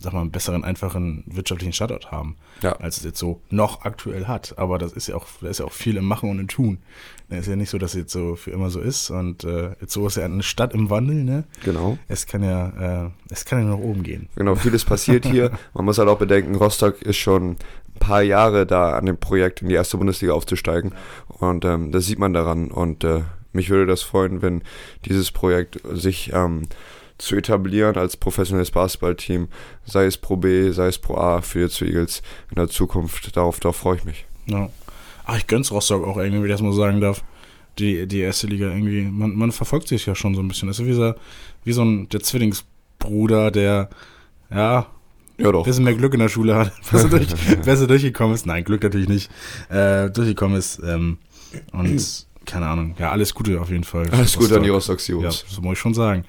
sag 0.00 0.12
mal, 0.12 0.20
einen 0.20 0.30
besseren, 0.30 0.62
einfachen 0.62 1.24
wirtschaftlichen 1.26 1.72
Standort 1.72 2.12
haben, 2.12 2.36
Ja. 2.62 2.76
als 2.76 2.98
es 2.98 3.02
jetzt 3.04 3.18
so 3.18 3.40
noch 3.50 3.84
aktuell 3.84 4.26
hat. 4.26 4.56
Aber 4.56 4.78
das 4.78 4.92
ist 4.92 5.08
ja 5.08 5.16
auch, 5.16 5.26
da 5.40 5.48
ist 5.48 5.58
ja 5.58 5.64
auch 5.66 5.72
viel 5.72 5.96
im 5.96 6.04
Machen 6.04 6.30
und 6.30 6.38
im 6.38 6.46
Tun. 6.46 6.78
Es 7.28 7.40
ist 7.40 7.46
ja 7.48 7.56
nicht 7.56 7.70
so, 7.70 7.78
dass 7.78 7.90
es 7.94 7.96
jetzt 8.02 8.12
so 8.12 8.36
für 8.36 8.52
immer 8.52 8.70
so 8.70 8.78
ist. 8.78 9.10
Und 9.10 9.42
äh, 9.42 9.70
jetzt 9.80 9.92
so 9.92 10.06
ist 10.06 10.16
ja 10.16 10.24
eine 10.24 10.44
Stadt 10.44 10.74
im 10.74 10.90
Wandel, 10.90 11.24
ne? 11.24 11.42
Genau. 11.64 11.98
Es 12.06 12.26
kann 12.28 12.44
ja, 12.44 13.06
äh, 13.06 13.10
es 13.30 13.44
kann 13.44 13.58
ja 13.58 13.64
nach 13.68 13.82
oben 13.82 14.04
gehen. 14.04 14.28
Genau, 14.36 14.54
vieles 14.54 14.84
passiert 14.84 15.26
hier. 15.26 15.50
Man 15.74 15.86
muss 15.86 15.98
halt 15.98 16.08
auch 16.08 16.18
bedenken, 16.18 16.54
Rostock 16.54 17.02
ist 17.02 17.16
schon 17.16 17.56
paar 17.96 18.22
Jahre 18.22 18.66
da 18.66 18.96
an 18.96 19.06
dem 19.06 19.18
Projekt, 19.18 19.62
in 19.62 19.68
die 19.68 19.74
erste 19.74 19.96
Bundesliga 19.96 20.32
aufzusteigen. 20.32 20.94
Und 21.28 21.64
ähm, 21.64 21.92
das 21.92 22.06
sieht 22.06 22.18
man 22.18 22.32
daran. 22.32 22.70
Und 22.70 23.04
äh, 23.04 23.22
mich 23.52 23.70
würde 23.70 23.86
das 23.86 24.02
freuen, 24.02 24.42
wenn 24.42 24.62
dieses 25.04 25.30
Projekt 25.30 25.80
sich 25.92 26.32
ähm, 26.32 26.62
zu 27.18 27.36
etablieren 27.36 27.96
als 27.96 28.16
professionelles 28.16 28.70
Basketballteam, 28.70 29.48
sei 29.84 30.04
es 30.04 30.18
Pro 30.18 30.36
B, 30.36 30.70
sei 30.70 30.88
es 30.88 30.98
Pro 30.98 31.16
A 31.16 31.40
für 31.40 31.66
die 31.66 31.84
Eagles 31.84 32.22
in 32.50 32.56
der 32.56 32.68
Zukunft. 32.68 33.36
Darauf, 33.36 33.60
darauf 33.60 33.76
freue 33.76 33.96
ich 33.96 34.04
mich. 34.04 34.26
Ja. 34.46 34.68
Ach, 35.24 35.36
ich 35.36 35.46
gönn's 35.46 35.72
Rostock 35.72 36.06
auch 36.06 36.18
irgendwie, 36.18 36.38
wenn 36.38 36.46
ich 36.46 36.52
das 36.52 36.62
mal 36.62 36.72
sagen 36.72 37.00
darf. 37.00 37.24
Die, 37.78 38.06
die 38.06 38.20
erste 38.20 38.46
Liga 38.46 38.68
irgendwie. 38.68 39.02
Man, 39.02 39.34
man 39.34 39.52
verfolgt 39.52 39.88
sich 39.88 40.06
ja 40.06 40.14
schon 40.14 40.34
so 40.34 40.40
ein 40.40 40.48
bisschen. 40.48 40.68
Das 40.68 40.78
ist 40.78 40.86
wie 40.86 40.92
so, 40.94 41.14
wie 41.64 41.72
so 41.72 41.82
ein 41.82 42.08
der 42.08 42.20
Zwillingsbruder, 42.20 43.50
der 43.50 43.90
ja 44.50 44.86
Ja, 45.38 45.52
doch. 45.52 45.64
bisschen 45.64 45.84
mehr 45.84 45.94
Glück 45.94 46.14
in 46.14 46.20
der 46.20 46.28
Schule 46.28 46.54
hat, 46.56 46.72
besser, 46.90 47.08
durch, 47.08 47.26
besser 47.64 47.86
durchgekommen 47.86 48.34
ist. 48.34 48.46
Nein, 48.46 48.64
Glück 48.64 48.82
natürlich 48.82 49.08
nicht. 49.08 49.30
Äh, 49.68 50.10
durchgekommen 50.10 50.56
ist. 50.56 50.80
Ähm, 50.84 51.18
und 51.72 52.26
keine 52.46 52.66
Ahnung. 52.66 52.94
Ja, 52.98 53.10
alles 53.10 53.34
Gute 53.34 53.60
auf 53.60 53.70
jeden 53.70 53.84
Fall. 53.84 54.08
Alles 54.10 54.36
Gute 54.36 54.56
an 54.56 54.62
die 54.62 54.68
Rostock. 54.68 55.06
Ja, 55.08 55.30
so 55.30 55.60
muss 55.62 55.74
ich 55.74 55.78
schon 55.78 55.94
sagen. 55.94 56.24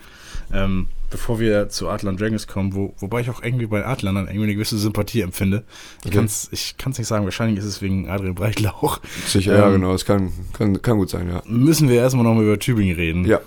Ähm, 0.53 0.87
bevor 1.09 1.39
wir 1.39 1.69
zu 1.69 1.89
Adler 1.89 2.13
Dragons 2.13 2.47
kommen, 2.47 2.73
wo, 2.73 2.93
wobei 2.99 3.21
ich 3.21 3.29
auch 3.29 3.43
irgendwie 3.43 3.65
bei 3.67 3.85
Adler 3.85 4.13
dann 4.13 4.27
irgendwie 4.27 4.43
eine 4.43 4.53
gewisse 4.55 4.77
Sympathie 4.77 5.21
empfinde. 5.21 5.63
Ich 6.01 6.07
Okay. 6.07 6.15
kann 6.15 6.25
es 6.25 6.47
ich 6.51 6.75
kann's 6.77 6.97
nicht 6.97 7.07
sagen, 7.07 7.25
wahrscheinlich 7.25 7.59
ist 7.59 7.65
es 7.65 7.81
wegen 7.81 8.09
Adrian 8.09 8.35
Breitlauch. 8.35 8.99
Sicher, 9.25 9.57
ja, 9.57 9.67
Ähm, 9.67 9.73
genau. 9.73 9.91
Das 9.91 10.05
kann, 10.05 10.31
kann, 10.53 10.81
kann 10.81 10.97
gut 10.97 11.09
sein, 11.09 11.29
ja. 11.29 11.41
Müssen 11.45 11.89
wir 11.89 11.95
erstmal 11.97 12.23
nochmal 12.23 12.43
über 12.45 12.59
Tübingen 12.59 12.95
reden. 12.95 13.25
Ja. 13.25 13.41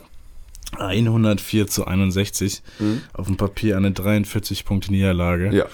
104 0.79 1.67
zu 1.67 1.87
61. 1.87 2.63
Mhm. 2.79 3.03
Auf 3.13 3.27
dem 3.27 3.37
Papier 3.37 3.77
eine 3.77 3.93
43 3.93 4.65
Punkte 4.65 4.93
Niederlage. 4.93 5.55
Ja. 5.55 5.67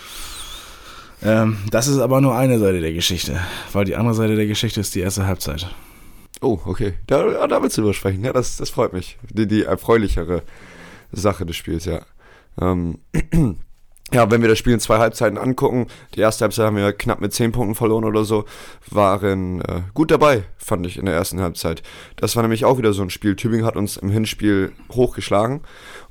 Ähm, 1.23 1.59
das 1.71 1.89
ist 1.89 1.99
aber 1.99 2.21
nur 2.21 2.37
eine 2.37 2.59
Seite 2.59 2.81
der 2.81 2.93
Geschichte, 2.93 3.41
weil 3.73 3.85
die 3.85 3.97
andere 3.97 4.15
Seite 4.15 4.37
der 4.37 4.47
Geschichte 4.47 4.81
ist 4.81 4.95
die 4.95 5.01
erste 5.01 5.27
Halbzeit. 5.27 5.75
Oh, 6.41 6.61
okay. 6.67 6.95
Da, 7.07 7.47
da 7.47 7.63
willst 7.63 7.79
du 7.79 7.83
drüber 7.83 7.95
sprechen. 7.95 8.25
Ja, 8.25 8.33
das, 8.33 8.57
das 8.57 8.71
freut 8.71 8.93
mich. 8.93 9.19
Die, 9.31 9.47
die 9.47 9.63
erfreulichere 9.63 10.43
Sache 11.13 11.47
des 11.47 11.57
Spiels, 11.57 11.87
ja. 11.87 12.05
Ähm, 12.61 12.99
ja, 14.13 14.31
wenn 14.31 14.41
wir 14.41 14.49
das 14.49 14.59
Spiel 14.59 14.73
in 14.73 14.81
zwei 14.81 14.99
Halbzeiten 14.99 15.37
angucken, 15.37 15.89
die 16.15 16.21
erste 16.21 16.45
Halbzeit 16.45 16.67
haben 16.67 16.77
wir 16.77 16.93
knapp 16.93 17.21
mit 17.21 17.33
10 17.33 17.53
Punkten 17.53 17.75
verloren 17.75 18.05
oder 18.05 18.25
so, 18.25 18.45
waren 18.89 19.61
äh, 19.63 19.83
gut 19.95 20.13
dabei, 20.13 20.45
fand 20.59 20.87
ich, 20.87 20.97
in 20.97 21.07
der 21.07 21.15
ersten 21.15 21.41
Halbzeit. 21.41 21.83
Das 22.15 22.37
war 22.37 22.43
nämlich 22.43 22.65
auch 22.65 22.79
wieder 22.79 22.93
so 22.93 23.03
ein 23.03 23.11
Spiel. 23.11 23.35
Tübingen 23.35 23.67
hat 23.67 23.77
uns 23.77 23.97
im 23.97 24.11
Hinspiel 24.11 24.73
hochgeschlagen 24.93 25.63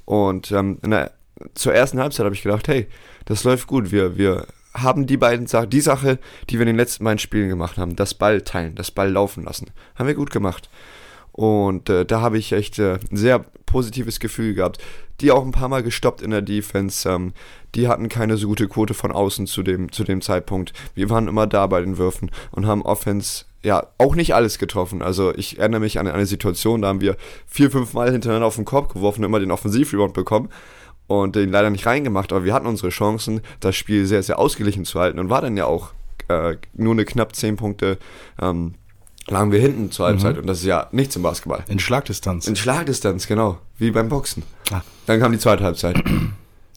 und 0.03 0.51
ähm, 0.51 0.79
der, 0.83 1.11
zur 1.53 1.73
ersten 1.73 1.99
Halbzeit 1.99 2.25
habe 2.25 2.35
ich 2.35 2.43
gedacht, 2.43 2.67
hey, 2.67 2.87
das 3.25 3.43
läuft 3.45 3.67
gut. 3.67 3.91
Wir, 3.91 4.17
wir 4.17 4.45
haben 4.73 5.07
die 5.07 5.17
beiden 5.17 5.47
Sachen, 5.47 5.69
die 5.69 5.81
Sache, 5.81 6.19
die 6.49 6.55
wir 6.55 6.63
in 6.63 6.67
den 6.67 6.75
letzten 6.75 7.05
beiden 7.05 7.19
Spielen 7.19 7.47
gemacht 7.47 7.77
haben, 7.77 7.95
das 7.95 8.13
Ball 8.13 8.41
teilen, 8.41 8.75
das 8.75 8.91
Ball 8.91 9.09
laufen 9.09 9.45
lassen, 9.45 9.71
haben 9.95 10.07
wir 10.07 10.15
gut 10.15 10.31
gemacht. 10.31 10.69
Und 11.35 11.89
äh, 11.89 12.05
da 12.05 12.21
habe 12.21 12.37
ich 12.37 12.53
echt 12.53 12.79
äh, 12.79 12.97
ein 13.11 13.17
sehr 13.17 13.39
positives 13.65 14.21
Gefühl 14.21 14.53
gehabt. 14.53 14.81
Die 15.19 15.31
auch 15.31 15.43
ein 15.43 15.51
paar 15.51 15.67
Mal 15.67 15.83
gestoppt 15.83 16.21
in 16.21 16.31
der 16.31 16.41
Defense. 16.41 17.09
Ähm, 17.09 17.33
die 17.75 17.89
hatten 17.89 18.07
keine 18.07 18.37
so 18.37 18.47
gute 18.47 18.69
Quote 18.69 18.93
von 18.93 19.11
außen 19.11 19.45
zu 19.45 19.61
dem, 19.61 19.91
zu 19.91 20.05
dem 20.05 20.21
Zeitpunkt. 20.21 20.71
Wir 20.93 21.09
waren 21.09 21.27
immer 21.27 21.45
da 21.45 21.67
bei 21.67 21.81
den 21.81 21.97
Würfen 21.97 22.31
und 22.51 22.65
haben 22.67 22.83
Offense, 22.83 23.43
ja, 23.63 23.87
auch 23.97 24.15
nicht 24.15 24.33
alles 24.33 24.59
getroffen. 24.59 25.01
Also 25.01 25.35
ich 25.35 25.59
erinnere 25.59 25.81
mich 25.81 25.99
an 25.99 26.07
eine 26.07 26.25
Situation, 26.25 26.81
da 26.81 26.87
haben 26.87 27.01
wir 27.01 27.17
vier, 27.47 27.69
fünf 27.69 27.93
Mal 27.93 28.13
hintereinander 28.13 28.47
auf 28.47 28.55
den 28.55 28.63
Korb 28.63 28.93
geworfen 28.93 29.19
und 29.19 29.25
immer 29.25 29.41
den 29.41 29.51
Offensivrebound 29.51 30.13
bekommen 30.13 30.47
und 31.07 31.35
den 31.35 31.51
leider 31.51 31.69
nicht 31.69 31.85
reingemacht, 31.85 32.31
aber 32.31 32.45
wir 32.45 32.53
hatten 32.53 32.65
unsere 32.65 32.89
Chancen, 32.89 33.41
das 33.59 33.75
Spiel 33.75 34.05
sehr, 34.05 34.23
sehr 34.23 34.39
ausgeglichen 34.39 34.85
zu 34.85 35.01
halten 35.01 35.19
und 35.19 35.29
war 35.29 35.41
dann 35.41 35.57
ja 35.57 35.65
auch 35.65 35.91
äh, 36.29 36.55
nur 36.73 36.93
eine 36.93 37.05
knapp 37.05 37.35
10 37.35 37.57
Punkte 37.57 37.97
ähm, 38.41 38.75
lagen 39.27 39.51
wir 39.51 39.59
hinten 39.59 39.91
zur 39.91 40.05
Halbzeit 40.07 40.37
und 40.37 40.47
das 40.47 40.59
ist 40.59 40.65
ja 40.65 40.87
nichts 40.91 41.15
im 41.15 41.21
Basketball. 41.23 41.63
In 41.67 41.79
Schlagdistanz. 41.79 42.47
In 42.47 42.55
Schlagdistanz, 42.55 43.27
genau, 43.27 43.57
wie 43.77 43.91
beim 43.91 44.09
Boxen. 44.09 44.43
Ah. 44.71 44.81
Dann 45.07 45.19
kam 45.19 45.31
die 45.31 45.39
zweite 45.39 45.63
Halbzeit. 45.63 46.01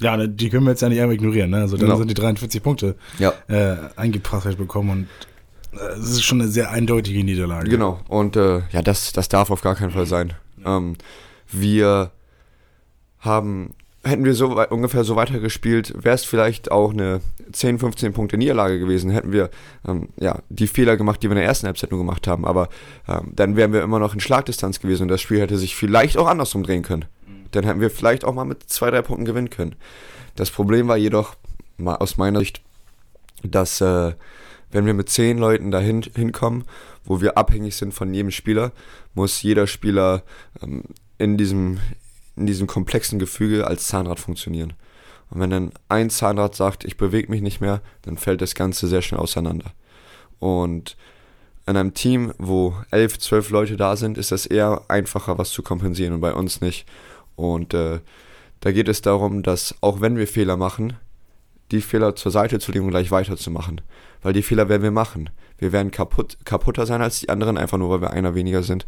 Ja, 0.00 0.16
die 0.28 0.48
können 0.48 0.62
wir 0.62 0.70
jetzt 0.70 0.80
ja 0.80 0.88
nicht 0.88 1.00
einfach 1.00 1.14
ignorieren. 1.14 1.50
Ne? 1.50 1.56
Also 1.56 1.76
dann 1.76 1.86
Genau. 1.86 1.98
sind 1.98 2.06
die 2.08 2.14
43 2.14 2.62
Punkte 2.62 2.94
ja. 3.18 3.32
äh, 3.48 3.76
eingeprasselt 3.96 4.56
bekommen 4.56 4.90
und 5.72 5.76
äh, 5.76 5.84
es 5.94 6.10
ist 6.10 6.22
schon 6.22 6.40
eine 6.40 6.48
sehr 6.48 6.70
eindeutige 6.70 7.24
Niederlage. 7.24 7.68
Genau, 7.68 7.98
und 8.06 8.36
äh, 8.36 8.60
ja, 8.70 8.80
das, 8.82 9.12
das 9.12 9.28
darf 9.28 9.50
auf 9.50 9.60
gar 9.60 9.74
keinen 9.74 9.90
Fall 9.90 10.06
sein. 10.06 10.34
Ähm, 10.64 10.94
wir 11.50 12.12
haben, 13.18 13.74
hätten 14.04 14.24
wir 14.24 14.34
so 14.34 14.54
wei- 14.56 14.68
ungefähr 14.68 15.04
so 15.04 15.16
weitergespielt, 15.16 15.92
wäre 16.02 16.14
es 16.14 16.24
vielleicht 16.24 16.70
auch 16.70 16.92
eine 16.92 17.20
10, 17.52 17.78
15 17.78 18.12
Punkte 18.12 18.38
Niederlage 18.38 18.78
gewesen. 18.78 19.10
Hätten 19.10 19.32
wir 19.32 19.50
ähm, 19.86 20.08
ja, 20.18 20.40
die 20.48 20.66
Fehler 20.68 20.96
gemacht, 20.96 21.22
die 21.22 21.28
wir 21.28 21.32
in 21.32 21.38
der 21.38 21.46
ersten 21.46 21.66
Halbzeit 21.66 21.90
nur 21.90 22.00
gemacht 22.00 22.26
haben. 22.26 22.44
Aber 22.44 22.68
ähm, 23.08 23.32
dann 23.34 23.56
wären 23.56 23.72
wir 23.72 23.82
immer 23.82 23.98
noch 23.98 24.14
in 24.14 24.20
Schlagdistanz 24.20 24.80
gewesen 24.80 25.02
und 25.02 25.08
das 25.08 25.20
Spiel 25.20 25.40
hätte 25.40 25.58
sich 25.58 25.74
vielleicht 25.76 26.16
auch 26.16 26.26
andersrum 26.28 26.62
drehen 26.62 26.82
können. 26.82 27.04
Dann 27.50 27.64
hätten 27.64 27.80
wir 27.80 27.90
vielleicht 27.90 28.24
auch 28.24 28.34
mal 28.34 28.44
mit 28.44 28.64
zwei, 28.70 28.90
drei 28.90 29.02
Punkten 29.02 29.24
gewinnen 29.24 29.50
können. 29.50 29.74
Das 30.36 30.50
Problem 30.50 30.86
war 30.88 30.96
jedoch, 30.96 31.34
mal 31.76 31.96
aus 31.96 32.16
meiner 32.16 32.40
Sicht, 32.40 32.60
dass 33.42 33.80
äh, 33.80 34.12
wenn 34.70 34.84
wir 34.86 34.94
mit 34.94 35.08
zehn 35.08 35.38
Leuten 35.38 35.70
dahin 35.70 36.02
hinkommen, 36.02 36.64
wo 37.04 37.20
wir 37.20 37.38
abhängig 37.38 37.74
sind 37.76 37.94
von 37.94 38.12
jedem 38.12 38.30
Spieler, 38.30 38.72
muss 39.14 39.42
jeder 39.42 39.66
Spieler 39.66 40.22
ähm, 40.62 40.82
in, 41.16 41.36
diesem, 41.38 41.78
in 42.38 42.46
diesem 42.46 42.66
komplexen 42.66 43.18
Gefüge 43.18 43.66
als 43.66 43.86
Zahnrad 43.86 44.20
funktionieren. 44.20 44.74
Und 45.30 45.40
wenn 45.40 45.50
dann 45.50 45.72
ein 45.88 46.10
Zahnrad 46.10 46.54
sagt, 46.54 46.84
ich 46.84 46.96
bewege 46.96 47.30
mich 47.30 47.42
nicht 47.42 47.60
mehr, 47.60 47.82
dann 48.02 48.16
fällt 48.16 48.40
das 48.40 48.54
Ganze 48.54 48.86
sehr 48.88 49.02
schnell 49.02 49.20
auseinander. 49.20 49.72
Und 50.38 50.96
in 51.66 51.76
einem 51.76 51.92
Team, 51.92 52.32
wo 52.38 52.74
elf, 52.90 53.18
zwölf 53.18 53.50
Leute 53.50 53.76
da 53.76 53.96
sind, 53.96 54.16
ist 54.16 54.32
das 54.32 54.46
eher 54.46 54.82
einfacher, 54.88 55.36
was 55.36 55.50
zu 55.50 55.62
kompensieren 55.62 56.14
und 56.14 56.20
bei 56.20 56.32
uns 56.32 56.62
nicht. 56.62 56.86
Und 57.36 57.74
äh, 57.74 58.00
da 58.60 58.72
geht 58.72 58.88
es 58.88 59.02
darum, 59.02 59.42
dass 59.42 59.74
auch 59.82 60.00
wenn 60.00 60.16
wir 60.16 60.26
Fehler 60.26 60.56
machen, 60.56 60.96
die 61.70 61.80
Fehler 61.80 62.16
zur 62.16 62.32
Seite 62.32 62.58
zu 62.58 62.72
legen 62.72 62.84
und 62.84 62.90
gleich 62.90 63.10
weiterzumachen. 63.10 63.80
Weil 64.22 64.32
die 64.32 64.42
Fehler 64.42 64.68
werden 64.68 64.82
wir 64.82 64.90
machen. 64.90 65.30
Wir 65.58 65.72
werden 65.72 65.90
kaputt, 65.90 66.38
kaputter 66.44 66.86
sein 66.86 67.02
als 67.02 67.20
die 67.20 67.28
anderen, 67.28 67.58
einfach 67.58 67.78
nur 67.78 67.90
weil 67.90 68.00
wir 68.00 68.10
einer 68.10 68.34
weniger 68.34 68.62
sind. 68.62 68.86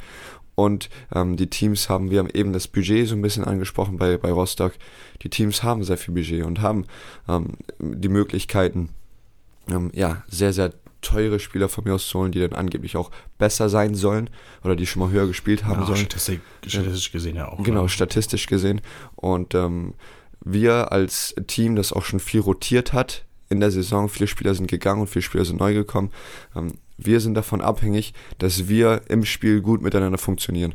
Und 0.54 0.90
ähm, 1.14 1.36
die 1.36 1.48
Teams 1.48 1.88
haben, 1.88 2.10
wir 2.10 2.18
haben 2.18 2.30
eben 2.30 2.52
das 2.52 2.68
Budget 2.68 3.08
so 3.08 3.14
ein 3.14 3.22
bisschen 3.22 3.44
angesprochen 3.44 3.96
bei, 3.96 4.16
bei 4.16 4.30
Rostock. 4.30 4.72
Die 5.22 5.30
Teams 5.30 5.62
haben 5.62 5.82
sehr 5.84 5.96
viel 5.96 6.14
Budget 6.14 6.44
und 6.44 6.60
haben 6.60 6.86
ähm, 7.28 7.54
die 7.78 8.08
Möglichkeiten, 8.08 8.90
ähm, 9.68 9.90
ja, 9.94 10.22
sehr, 10.28 10.52
sehr 10.52 10.72
teure 11.00 11.40
Spieler 11.40 11.68
von 11.68 11.84
mir 11.84 11.94
aus 11.94 12.08
zu 12.08 12.18
holen, 12.18 12.32
die 12.32 12.40
dann 12.40 12.52
angeblich 12.52 12.96
auch 12.96 13.10
besser 13.38 13.68
sein 13.68 13.94
sollen 13.94 14.28
oder 14.62 14.76
die 14.76 14.86
schon 14.86 15.00
mal 15.00 15.10
höher 15.10 15.26
gespielt 15.26 15.64
haben 15.64 15.80
Ja, 15.80 15.86
sollen. 15.86 15.98
Statistik, 15.98 16.40
statistisch 16.66 17.12
gesehen 17.12 17.36
ja 17.36 17.48
auch. 17.48 17.62
Genau, 17.62 17.82
ne? 17.82 17.88
statistisch 17.88 18.46
gesehen. 18.46 18.80
Und 19.16 19.54
ähm, 19.54 19.94
wir 20.40 20.92
als 20.92 21.34
Team, 21.46 21.76
das 21.76 21.92
auch 21.92 22.04
schon 22.04 22.20
viel 22.20 22.40
rotiert 22.40 22.92
hat 22.92 23.24
in 23.48 23.60
der 23.60 23.70
Saison, 23.70 24.08
viele 24.08 24.28
Spieler 24.28 24.54
sind 24.54 24.70
gegangen 24.70 25.00
und 25.00 25.08
viele 25.08 25.22
Spieler 25.22 25.44
sind 25.44 25.60
neu 25.60 25.74
gekommen, 25.74 26.10
ähm, 26.54 26.74
wir 26.96 27.20
sind 27.20 27.34
davon 27.34 27.60
abhängig, 27.60 28.12
dass 28.38 28.68
wir 28.68 29.02
im 29.08 29.24
Spiel 29.24 29.60
gut 29.60 29.82
miteinander 29.82 30.18
funktionieren. 30.18 30.74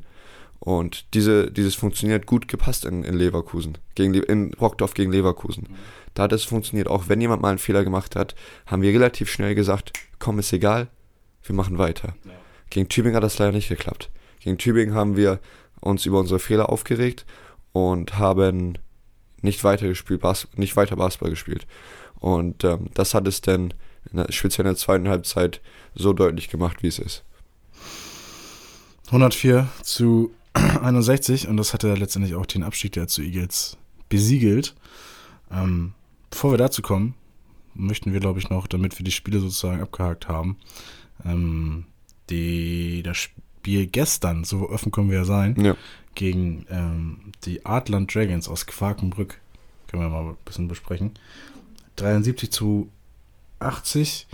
Und 0.60 1.13
diese, 1.13 1.51
dieses 1.51 1.75
funktioniert 1.75 2.25
gut 2.25 2.48
gepasst 2.48 2.86
in, 2.86 3.03
in 3.03 3.13
Leverkusen, 3.13 3.77
gegen, 3.93 4.13
in 4.15 4.51
Brockdorf 4.51 4.95
gegen 4.95 5.12
Leverkusen. 5.12 5.67
Da 6.15 6.24
hat 6.24 6.34
es 6.34 6.43
funktioniert. 6.43 6.88
Auch 6.88 7.07
wenn 7.07 7.22
jemand 7.22 7.41
mal 7.43 7.50
einen 7.50 7.60
Fehler 7.60 7.84
gemacht 7.84 8.15
hat, 8.15 8.34
haben 8.65 8.81
wir 8.81 8.91
relativ 8.91 9.29
schnell 9.29 9.53
gesagt, 9.53 9.93
komm, 10.17 10.39
ist 10.39 10.51
egal, 10.53 10.88
wir 11.43 11.55
machen 11.55 11.77
weiter. 11.77 12.15
Gegen 12.72 12.89
Tübingen 12.89 13.15
hat 13.15 13.24
das 13.24 13.38
leider 13.38 13.51
nicht 13.51 13.69
geklappt. 13.69 14.10
Gegen 14.39 14.57
Tübingen 14.57 14.95
haben 14.95 15.15
wir 15.15 15.39
uns 15.81 16.05
über 16.05 16.19
unsere 16.19 16.39
Fehler 16.39 16.69
aufgeregt 16.69 17.25
und 17.72 18.17
haben 18.17 18.79
nicht 19.45 19.63
weiter 19.63 19.87
gespielt, 19.87 20.21
Bas 20.21 20.47
nicht 20.55 20.75
weiter 20.75 20.97
Basketball 20.97 21.29
gespielt. 21.29 21.65
Und 22.19 22.63
ähm, 22.63 22.87
das 22.93 23.13
hat 23.13 23.27
es 23.27 23.41
dann 23.41 23.73
in 24.11 24.25
speziell 24.31 24.65
in 24.65 24.71
der 24.71 24.77
zweiten 24.77 25.07
Halbzeit 25.07 25.61
so 25.95 26.13
deutlich 26.13 26.49
gemacht, 26.49 26.83
wie 26.83 26.87
es 26.87 26.99
ist. 26.99 27.23
104 29.07 29.67
zu 29.81 30.33
61 30.53 31.47
und 31.47 31.57
das 31.57 31.73
hatte 31.73 31.93
letztendlich 31.93 32.35
auch 32.35 32.45
den 32.45 32.63
Abstieg 32.63 32.93
der 32.93 33.07
zu 33.07 33.21
Eagles 33.21 33.77
besiegelt. 34.09 34.75
Ähm, 35.51 35.93
bevor 36.29 36.51
wir 36.51 36.57
dazu 36.57 36.81
kommen, 36.81 37.13
möchten 37.73 38.13
wir, 38.13 38.19
glaube 38.19 38.39
ich, 38.39 38.49
noch, 38.49 38.67
damit 38.67 38.97
wir 38.97 39.03
die 39.03 39.11
Spiele 39.11 39.39
sozusagen 39.39 39.81
abgehakt 39.81 40.27
haben, 40.27 40.57
ähm, 41.25 41.85
die, 42.29 43.03
das 43.03 43.17
Spiel 43.17 43.87
gestern, 43.87 44.43
so 44.43 44.69
offen 44.69 44.91
können 44.91 45.09
wir 45.09 45.17
ja 45.19 45.25
sein, 45.25 45.55
Ja. 45.59 45.75
Gegen 46.15 46.65
ähm, 46.69 47.31
die 47.45 47.65
Adland 47.65 48.13
Dragons 48.13 48.48
aus 48.50 48.65
Quakenbrück, 48.65 49.39
können 49.88 50.03
wir 50.03 50.10
mal 50.10 50.29
ein 50.31 50.38
bisschen 50.45 50.67
besprechen. 50.67 51.12
73 51.98 52.51
zu 52.51 52.89
80, 53.60 54.27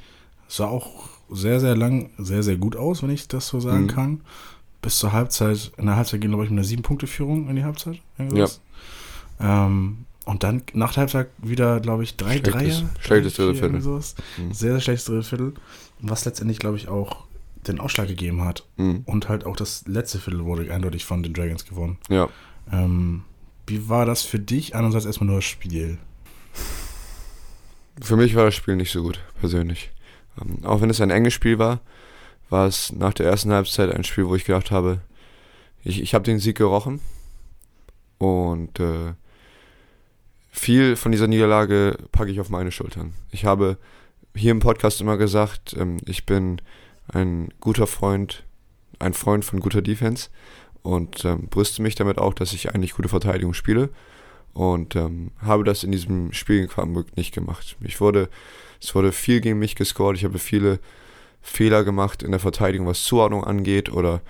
sah 0.47 0.65
auch 0.65 1.09
sehr, 1.29 1.59
sehr 1.59 1.75
lang, 1.75 2.09
sehr, 2.17 2.43
sehr 2.43 2.57
gut 2.57 2.75
aus, 2.75 3.03
wenn 3.03 3.09
ich 3.09 3.27
das 3.27 3.47
so 3.47 3.59
sagen 3.59 3.83
Mhm. 3.83 3.87
kann. 3.87 4.21
Bis 4.81 4.97
zur 4.97 5.11
Halbzeit, 5.11 5.71
in 5.77 5.85
der 5.85 5.95
Halbzeit 5.95 6.21
gehen, 6.21 6.31
glaube 6.31 6.43
ich, 6.45 6.49
mit 6.49 6.57
einer 6.59 6.67
7-Punkte-Führung 6.67 7.49
in 7.49 7.55
die 7.55 7.63
Halbzeit. 7.63 7.99
irgendwas. 8.17 8.61
Ähm, 9.39 10.05
und 10.25 10.43
dann 10.43 10.63
nach 10.73 10.93
der 10.93 11.01
Halbzeit 11.01 11.29
wieder, 11.37 11.79
glaube 11.79 12.03
ich, 12.03 12.15
drei 12.17 12.37
Schlechtes- 12.37 12.51
Dreier. 12.53 12.89
schlechtes 12.99 13.33
drei, 13.35 13.43
dritte 13.45 13.59
Viertel. 13.59 13.81
sowas. 13.81 14.15
Mhm. 14.37 14.53
Sehr, 14.53 14.71
sehr 14.73 14.79
schlechtes 14.81 15.05
dritte 15.05 15.23
Viertel. 15.23 15.53
Was 15.99 16.25
letztendlich, 16.25 16.59
glaube 16.59 16.77
ich, 16.77 16.87
auch 16.87 17.25
den 17.67 17.79
Ausschlag 17.79 18.07
gegeben 18.07 18.43
hat. 18.43 18.65
Mhm. 18.77 19.03
Und 19.05 19.29
halt 19.29 19.45
auch 19.45 19.55
das 19.55 19.85
letzte 19.87 20.19
Viertel 20.19 20.45
wurde 20.45 20.73
eindeutig 20.73 21.05
von 21.05 21.23
den 21.23 21.33
Dragons 21.33 21.65
gewonnen. 21.65 21.97
Ja. 22.09 22.29
Ähm, 22.71 23.23
wie 23.67 23.87
war 23.89 24.05
das 24.05 24.23
für 24.23 24.39
dich? 24.39 24.75
Einerseits 24.75 25.05
erstmal 25.05 25.27
nur 25.27 25.37
das 25.37 25.45
Spiel. 25.45 25.97
Für 28.01 28.17
mich 28.17 28.35
war 28.35 28.45
das 28.45 28.55
Spiel 28.55 28.75
nicht 28.75 28.91
so 28.91 29.03
gut, 29.03 29.19
persönlich. 29.39 29.91
Ähm, 30.41 30.63
auch 30.65 30.81
wenn 30.81 30.89
es 30.89 31.01
ein 31.01 31.11
enges 31.11 31.33
Spiel 31.33 31.59
war, 31.59 31.81
war 32.49 32.67
es 32.67 32.91
nach 32.91 33.13
der 33.13 33.27
ersten 33.27 33.51
Halbzeit 33.51 33.91
ein 33.91 34.03
Spiel, 34.03 34.27
wo 34.27 34.35
ich 34.35 34.45
gedacht 34.45 34.71
habe, 34.71 35.01
ich, 35.83 36.01
ich 36.01 36.13
habe 36.13 36.25
den 36.25 36.39
Sieg 36.39 36.57
gerochen 36.57 36.99
und 38.17 38.79
äh, 38.79 39.13
viel 40.51 40.95
von 40.95 41.11
dieser 41.11 41.27
Niederlage 41.27 41.97
packe 42.11 42.29
ich 42.29 42.39
auf 42.39 42.49
meine 42.49 42.71
Schultern. 42.71 43.13
Ich 43.31 43.45
habe 43.45 43.77
hier 44.35 44.51
im 44.51 44.59
Podcast 44.59 45.01
immer 45.01 45.17
gesagt, 45.17 45.75
ähm, 45.77 45.97
ich 46.05 46.25
bin 46.25 46.61
ein 47.13 47.49
guter 47.59 47.87
Freund 47.87 48.43
ein 49.01 49.13
Freund 49.13 49.43
von 49.43 49.59
guter 49.59 49.81
Defense 49.81 50.29
und 50.83 51.25
ähm, 51.25 51.47
brüste 51.49 51.81
mich 51.81 51.95
damit 51.95 52.17
auch, 52.17 52.33
dass 52.33 52.53
ich 52.53 52.73
eigentlich 52.73 52.93
gute 52.93 53.09
Verteidigung 53.09 53.53
spiele 53.53 53.89
und 54.53 54.95
ähm, 54.95 55.31
habe 55.41 55.63
das 55.63 55.83
in 55.83 55.91
diesem 55.91 56.33
Spiel 56.33 56.57
gegen 56.57 56.69
Quakenbrück 56.69 57.17
nicht 57.17 57.33
gemacht. 57.33 57.77
Ich 57.81 58.01
wurde, 58.01 58.29
es 58.81 58.93
wurde 58.95 59.11
viel 59.11 59.41
gegen 59.41 59.59
mich 59.59 59.75
gescored, 59.75 60.17
ich 60.17 60.23
habe 60.23 60.39
viele 60.39 60.79
Fehler 61.41 61.83
gemacht 61.83 62.23
in 62.23 62.31
der 62.31 62.39
Verteidigung, 62.39 62.87
was 62.87 63.03
Zuordnung 63.03 63.43
angeht 63.43 63.91
oder 63.91 64.21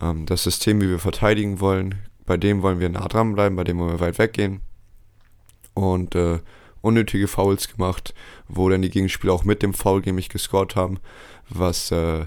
ähm, 0.00 0.26
das 0.26 0.44
System, 0.44 0.80
wie 0.80 0.88
wir 0.88 0.98
verteidigen 0.98 1.60
wollen. 1.60 1.96
Bei 2.26 2.36
dem 2.36 2.62
wollen 2.62 2.80
wir 2.80 2.88
nah 2.88 3.08
dran 3.08 3.34
bleiben, 3.34 3.56
bei 3.56 3.64
dem 3.64 3.78
wollen 3.78 3.92
wir 3.92 4.00
weit 4.00 4.18
weggehen. 4.18 4.60
Und 5.74 6.14
äh, 6.14 6.40
unnötige 6.82 7.28
Fouls 7.28 7.68
gemacht, 7.68 8.14
wo 8.48 8.68
dann 8.68 8.82
die 8.82 8.90
Gegenspieler 8.90 9.32
auch 9.32 9.44
mit 9.44 9.62
dem 9.62 9.74
Foul 9.74 10.02
gegen 10.02 10.16
mich 10.16 10.28
gescored 10.28 10.76
haben, 10.76 10.98
was 11.50 11.90
äh, 11.90 12.26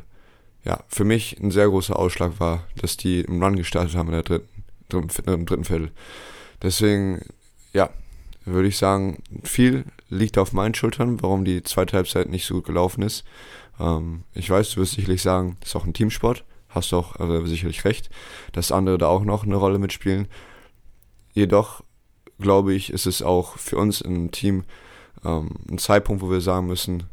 ja, 0.63 0.79
für 0.87 1.03
mich 1.03 1.39
ein 1.39 1.51
sehr 1.51 1.67
großer 1.67 1.97
Ausschlag 1.97 2.39
war, 2.39 2.65
dass 2.81 2.97
die 2.97 3.21
im 3.21 3.41
Run 3.41 3.55
gestartet 3.55 3.95
haben 3.95 4.07
in 4.07 4.13
der 4.13 4.23
dritten, 4.23 4.63
dritten, 4.89 5.29
im 5.29 5.45
dritten 5.45 5.65
Viertel. 5.65 5.91
Deswegen, 6.61 7.21
ja, 7.73 7.89
würde 8.45 8.67
ich 8.67 8.77
sagen, 8.77 9.21
viel 9.43 9.85
liegt 10.09 10.37
auf 10.37 10.53
meinen 10.53 10.75
Schultern, 10.75 11.21
warum 11.21 11.45
die 11.45 11.63
zweite 11.63 11.97
Halbzeit 11.97 12.29
nicht 12.29 12.45
so 12.45 12.55
gut 12.55 12.65
gelaufen 12.65 13.01
ist. 13.01 13.23
Ähm, 13.79 14.23
ich 14.33 14.49
weiß, 14.49 14.71
du 14.71 14.81
wirst 14.81 14.93
sicherlich 14.93 15.21
sagen, 15.21 15.57
das 15.59 15.69
ist 15.69 15.75
auch 15.75 15.85
ein 15.85 15.93
Teamsport, 15.93 16.43
hast 16.69 16.91
du 16.91 16.97
auch 16.97 17.15
also 17.17 17.45
sicherlich 17.45 17.85
recht, 17.85 18.09
dass 18.51 18.71
andere 18.71 18.97
da 18.97 19.07
auch 19.07 19.23
noch 19.23 19.43
eine 19.43 19.55
Rolle 19.55 19.79
mitspielen. 19.79 20.27
Jedoch 21.33 21.83
glaube 22.39 22.73
ich, 22.73 22.91
ist 22.91 23.05
es 23.05 23.21
auch 23.21 23.57
für 23.57 23.77
uns 23.77 24.01
im 24.01 24.31
Team 24.31 24.63
ähm, 25.23 25.51
ein 25.69 25.77
Zeitpunkt, 25.77 26.21
wo 26.21 26.29
wir 26.29 26.41
sagen 26.41 26.67
müssen, 26.67 27.03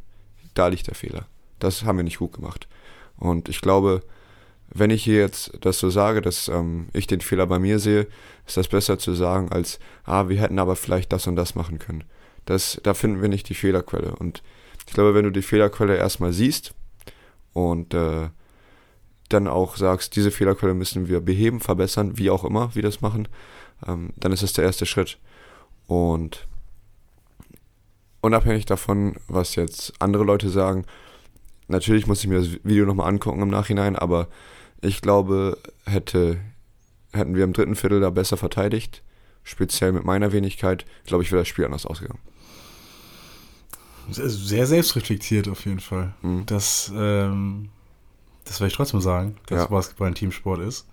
da 0.55 0.69
liegt 0.69 0.87
der 0.87 0.95
Fehler. 0.95 1.27
Das 1.61 1.85
haben 1.85 1.99
wir 1.99 2.05
nicht 2.05 2.19
gut 2.19 2.33
gemacht. 2.33 2.69
Und 3.17 3.49
ich 3.49 3.61
glaube, 3.61 4.03
wenn 4.73 4.91
ich 4.91 5.05
hier 5.05 5.19
jetzt 5.19 5.53
das 5.61 5.79
so 5.79 5.91
sage, 5.91 6.23
dass 6.23 6.49
ähm, 6.49 6.89
ich 6.93 7.07
den 7.07 7.21
Fehler 7.21 7.47
bei 7.47 7.59
mir 7.59 7.79
sehe, 7.79 8.07
ist 8.47 8.57
das 8.57 8.69
besser 8.69 8.99
zu 8.99 9.15
sagen 9.15 9.51
als, 9.53 9.79
ah, 10.05 10.29
wir 10.29 10.41
hätten 10.41 10.59
aber 10.59 10.77
vielleicht 10.77 11.13
das 11.13 11.27
und 11.27 11.37
das 11.37 11.55
machen 11.55 11.79
können. 11.79 12.05
Das, 12.47 12.81
da 12.83 12.95
finden 12.95 13.21
wir 13.21 13.29
nicht 13.29 13.49
die 13.49 13.55
Fehlerquelle. 13.55 14.15
Und 14.17 14.43
ich 14.87 14.95
glaube, 14.95 15.15
wenn 15.15 15.25
du 15.25 15.31
die 15.31 15.43
Fehlerquelle 15.43 15.97
erstmal 15.97 16.33
siehst 16.33 16.75
und 17.53 17.95
äh, 17.95 18.29
dann 19.29 19.49
auch 19.49 19.77
sagst, 19.77 20.17
diese 20.17 20.31
Fehlerquelle 20.31 20.75
müssen 20.75 21.09
wir 21.09 21.21
beheben, 21.21 21.61
verbessern, 21.61 22.19
wie 22.19 22.31
auch 22.31 22.45
immer 22.45 22.75
wir 22.75 22.83
das 22.83 23.01
machen, 23.01 23.29
ähm, 23.87 24.11
dann 24.17 24.33
ist 24.33 24.43
das 24.43 24.53
der 24.53 24.65
erste 24.65 24.87
Schritt. 24.87 25.19
Und 25.87 26.47
unabhängig 28.21 28.67
davon, 28.67 29.17
was 29.29 29.57
jetzt 29.57 29.93
andere 29.99 30.25
Leute 30.25 30.49
sagen, 30.49 30.85
natürlich 31.71 32.07
muss 32.07 32.21
ich 32.21 32.29
mir 32.29 32.39
das 32.39 32.49
Video 32.65 32.87
nochmal 32.87 33.09
angucken 33.09 33.43
im 33.43 33.49
Nachhinein, 33.49 33.97
aber 33.97 34.29
ich 34.81 35.01
glaube, 35.01 35.59
hätte, 35.85 36.39
hätten 37.13 37.35
wir 37.35 37.45
im 37.45 37.53
dritten 37.53 37.77
Viertel 37.77 38.01
da 38.01 38.11
besser 38.11 38.37
verteidigt, 38.37 39.03
speziell 39.43 39.93
mit 39.93 40.05
meiner 40.05 40.33
Wenigkeit, 40.33 40.85
glaube 41.05 41.23
ich, 41.23 41.33
wäre 41.33 41.43
das 41.43 41.49
Spiel 41.49 41.65
anders 41.65 41.87
ausgegangen. 41.87 42.21
Sehr 44.11 44.67
selbstreflektiert 44.67 45.49
auf 45.49 45.65
jeden 45.67 45.81
Fall. 45.81 46.15
Mhm. 46.23 46.45
Das, 46.47 46.91
ähm, 46.95 47.69
das 48.45 48.61
werde 48.61 48.69
ich 48.69 48.77
trotzdem 48.77 49.01
sagen, 49.01 49.37
dass 49.47 49.61
ja. 49.61 49.67
Basketball 49.67 50.09
ein 50.09 50.15
Teamsport 50.15 50.61
ist. 50.61 50.89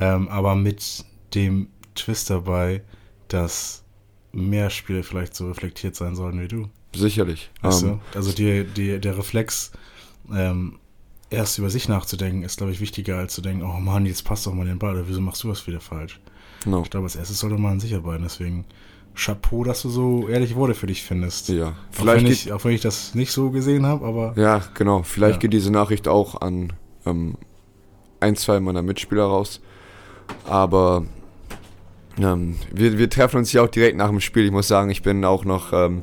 Ähm, 0.00 0.28
aber 0.28 0.54
mit 0.54 1.04
dem 1.34 1.68
Twist 1.94 2.30
dabei, 2.30 2.82
dass 3.26 3.84
mehr 4.32 4.70
Spiele 4.70 5.02
vielleicht 5.02 5.34
so 5.34 5.48
reflektiert 5.48 5.96
sein 5.96 6.14
sollen 6.14 6.40
wie 6.40 6.48
du. 6.48 6.70
Sicherlich. 6.94 7.50
Weißt 7.60 7.82
du? 7.82 7.86
Ähm, 7.86 8.00
also 8.14 8.32
die, 8.32 8.64
die, 8.64 8.98
der 8.98 9.18
Reflex, 9.18 9.72
ähm, 10.34 10.78
erst 11.30 11.58
über 11.58 11.70
sich 11.70 11.88
nachzudenken, 11.88 12.42
ist, 12.42 12.58
glaube 12.58 12.72
ich, 12.72 12.80
wichtiger, 12.80 13.18
als 13.18 13.34
zu 13.34 13.42
denken, 13.42 13.62
oh 13.62 13.80
Mann, 13.80 14.06
jetzt 14.06 14.24
passt 14.24 14.46
doch 14.46 14.54
mal 14.54 14.66
den 14.66 14.78
Ball, 14.78 14.94
oder 14.94 15.08
wieso 15.08 15.20
machst 15.20 15.42
du 15.44 15.48
was 15.48 15.66
wieder 15.66 15.80
falsch? 15.80 16.20
No. 16.64 16.82
Ich 16.82 16.90
glaube, 16.90 17.04
als 17.04 17.16
erstes 17.16 17.38
sollte 17.38 17.58
man 17.58 17.80
sicher 17.80 18.00
bleiben, 18.00 18.24
deswegen 18.24 18.64
Chapeau, 19.14 19.64
dass 19.64 19.82
du 19.82 19.90
so 19.90 20.28
ehrliche 20.28 20.54
Worte 20.54 20.74
für 20.74 20.86
dich 20.86 21.02
findest. 21.02 21.48
Ja, 21.48 21.74
vielleicht. 21.90 22.20
Auch 22.20 22.24
wenn, 22.24 22.32
ich, 22.32 22.52
auch 22.52 22.64
wenn 22.64 22.72
ich 22.72 22.80
das 22.80 23.14
nicht 23.14 23.32
so 23.32 23.50
gesehen 23.50 23.84
habe, 23.84 24.06
aber. 24.06 24.32
Ja, 24.36 24.62
genau. 24.74 25.02
Vielleicht 25.02 25.34
ja. 25.34 25.40
geht 25.40 25.52
diese 25.52 25.72
Nachricht 25.72 26.06
auch 26.06 26.40
an 26.40 26.72
ähm, 27.04 27.34
ein, 28.20 28.36
zwei 28.36 28.60
meiner 28.60 28.82
Mitspieler 28.82 29.24
raus. 29.24 29.60
Aber 30.44 31.04
ähm, 32.18 32.56
wir, 32.72 32.98
wir 32.98 33.10
treffen 33.10 33.38
uns 33.38 33.52
ja 33.52 33.62
auch 33.62 33.68
direkt 33.68 33.96
nach 33.96 34.08
dem 34.08 34.20
Spiel. 34.20 34.44
Ich 34.44 34.52
muss 34.52 34.68
sagen, 34.68 34.90
ich 34.90 35.02
bin 35.02 35.24
auch 35.24 35.44
noch 35.44 35.72
ähm, 35.72 36.02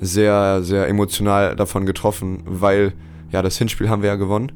sehr, 0.00 0.62
sehr 0.62 0.88
emotional 0.88 1.56
davon 1.56 1.86
getroffen, 1.86 2.42
weil 2.44 2.92
ja, 3.32 3.42
das 3.42 3.58
Hinspiel 3.58 3.88
haben 3.88 4.02
wir 4.02 4.10
ja 4.10 4.16
gewonnen. 4.16 4.52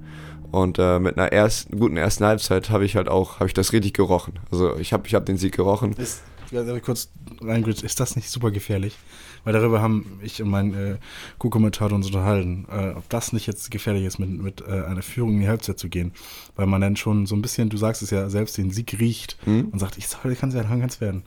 Und 0.52 0.78
äh, 0.78 0.98
mit 1.00 1.18
einer 1.18 1.32
ersten, 1.32 1.78
guten 1.78 1.96
ersten 1.96 2.24
Halbzeit 2.24 2.70
habe 2.70 2.84
ich 2.84 2.96
halt 2.96 3.08
auch, 3.08 3.40
habe 3.40 3.46
ich 3.46 3.54
das 3.54 3.72
richtig 3.72 3.94
gerochen. 3.94 4.38
Also 4.50 4.76
ich 4.76 4.92
habe 4.92 5.06
ich 5.06 5.14
hab 5.14 5.26
den 5.26 5.36
Sieg 5.36 5.56
gerochen. 5.56 5.92
Ist, 5.94 6.22
ja, 6.50 6.62
kurz 6.78 7.10
reingritsch, 7.40 7.82
ist 7.82 7.98
das 7.98 8.14
nicht 8.14 8.30
super 8.30 8.50
gefährlich? 8.50 8.96
Weil 9.44 9.52
darüber 9.52 9.80
haben 9.80 10.18
ich 10.22 10.42
und 10.42 10.50
mein 10.50 10.74
äh, 10.74 10.96
Co-Kommentator 11.38 11.94
uns 11.94 12.06
unterhalten, 12.06 12.66
äh, 12.70 12.90
ob 12.90 13.08
das 13.08 13.32
nicht 13.32 13.46
jetzt 13.46 13.70
gefährlich 13.70 14.04
ist, 14.04 14.18
mit, 14.18 14.30
mit 14.30 14.60
äh, 14.60 14.82
einer 14.82 15.02
Führung 15.02 15.34
in 15.34 15.40
die 15.40 15.48
Halbzeit 15.48 15.78
zu 15.78 15.88
gehen. 15.88 16.12
Weil 16.54 16.66
man 16.66 16.80
dann 16.80 16.96
schon 16.96 17.26
so 17.26 17.34
ein 17.34 17.42
bisschen, 17.42 17.68
du 17.68 17.76
sagst 17.76 18.02
es 18.02 18.10
ja 18.10 18.28
selbst, 18.28 18.56
den 18.56 18.70
Sieg 18.70 18.98
riecht 18.98 19.36
mhm. 19.46 19.68
und 19.72 19.78
sagt, 19.78 19.98
ich 19.98 20.08
soll, 20.08 20.34
kann 20.36 20.50
es 20.50 20.54
werden, 20.54 20.68
kann 20.68 20.88
es 20.88 21.00
werden. 21.00 21.24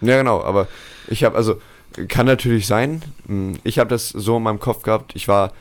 Ja, 0.00 0.16
genau, 0.16 0.42
aber 0.42 0.68
ich 1.08 1.24
habe, 1.24 1.36
also, 1.36 1.60
kann 2.08 2.26
natürlich 2.26 2.66
sein. 2.66 3.02
Hm, 3.26 3.58
ich 3.64 3.78
habe 3.78 3.90
das 3.90 4.10
so 4.10 4.36
in 4.36 4.42
meinem 4.42 4.60
Kopf 4.60 4.82
gehabt. 4.82 5.16
Ich 5.16 5.26
war 5.26 5.52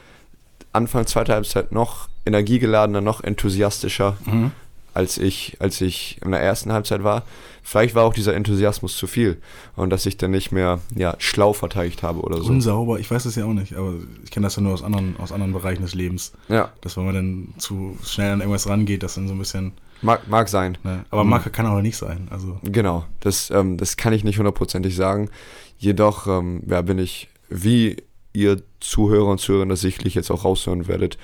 Anfang 0.78 1.08
zweiter 1.08 1.34
Halbzeit 1.34 1.72
noch 1.72 2.08
energiegeladener, 2.26 3.02
noch 3.02 3.24
enthusiastischer, 3.24 4.18
mhm. 4.26 4.52
als 4.94 5.18
ich, 5.18 5.58
als 5.60 5.82
ich 5.82 6.20
in 6.24 6.32
der 6.32 6.42
ersten 6.42 6.72
Halbzeit 6.72 7.04
war. 7.04 7.24
Vielleicht 7.64 7.96
war 7.96 8.06
auch 8.06 8.14
dieser 8.14 8.34
Enthusiasmus 8.34 8.96
zu 8.96 9.08
viel 9.08 9.42
und 9.76 9.90
dass 9.90 10.06
ich 10.06 10.16
dann 10.16 10.32
nicht 10.32 10.54
mehr 10.54 10.80
ja, 10.96 11.16
schlau 11.18 11.52
verteidigt 11.52 12.02
habe 12.02 12.22
oder 12.22 12.42
so. 12.42 12.50
Unsauber, 12.50 12.98
ich 13.00 13.12
weiß 13.12 13.24
das 13.24 13.36
ja 13.36 13.44
auch 13.44 13.54
nicht, 13.54 13.76
aber 13.76 13.96
ich 14.24 14.32
kenne 14.32 14.46
das 14.46 14.56
ja 14.56 14.62
nur 14.62 14.74
aus 14.74 14.84
anderen, 14.84 15.18
aus 15.18 15.34
anderen 15.34 15.52
Bereichen 15.52 15.82
des 15.82 15.94
Lebens. 15.94 16.32
Ja. 16.48 16.72
Dass 16.80 16.96
wenn 16.96 17.06
man 17.06 17.16
dann 17.16 17.54
zu 17.58 17.98
schnell 18.06 18.32
an 18.32 18.40
irgendwas 18.40 18.70
rangeht, 18.70 19.04
das 19.04 19.16
dann 19.16 19.28
so 19.28 19.34
ein 19.34 19.40
bisschen. 19.40 19.74
Mag, 20.02 20.30
mag 20.30 20.48
sein. 20.48 20.78
Ne? 20.84 21.04
Aber 21.10 21.26
mhm. 21.26 21.32
mag 21.32 21.52
kann 21.52 21.66
auch 21.66 21.82
nicht 21.82 21.98
sein. 21.98 22.28
Also. 22.30 22.58
Genau, 22.64 23.04
das, 23.20 23.50
ähm, 23.50 23.76
das 23.76 23.98
kann 23.98 24.14
ich 24.14 24.24
nicht 24.24 24.38
hundertprozentig 24.38 24.96
sagen. 24.96 25.30
Jedoch 25.78 26.28
ähm, 26.28 26.62
ja, 26.68 26.82
bin 26.82 27.00
ich, 27.00 27.28
wie 27.50 27.98
ihr 28.34 28.62
Zuhörer 28.80 29.28
und 29.28 29.40
Zuhörer 29.40 29.66
das 29.66 29.82
sicherlich 29.82 30.16
jetzt 30.16 30.32
auch 30.32 30.46
raushören 30.46 30.88
werdet, 30.88 31.18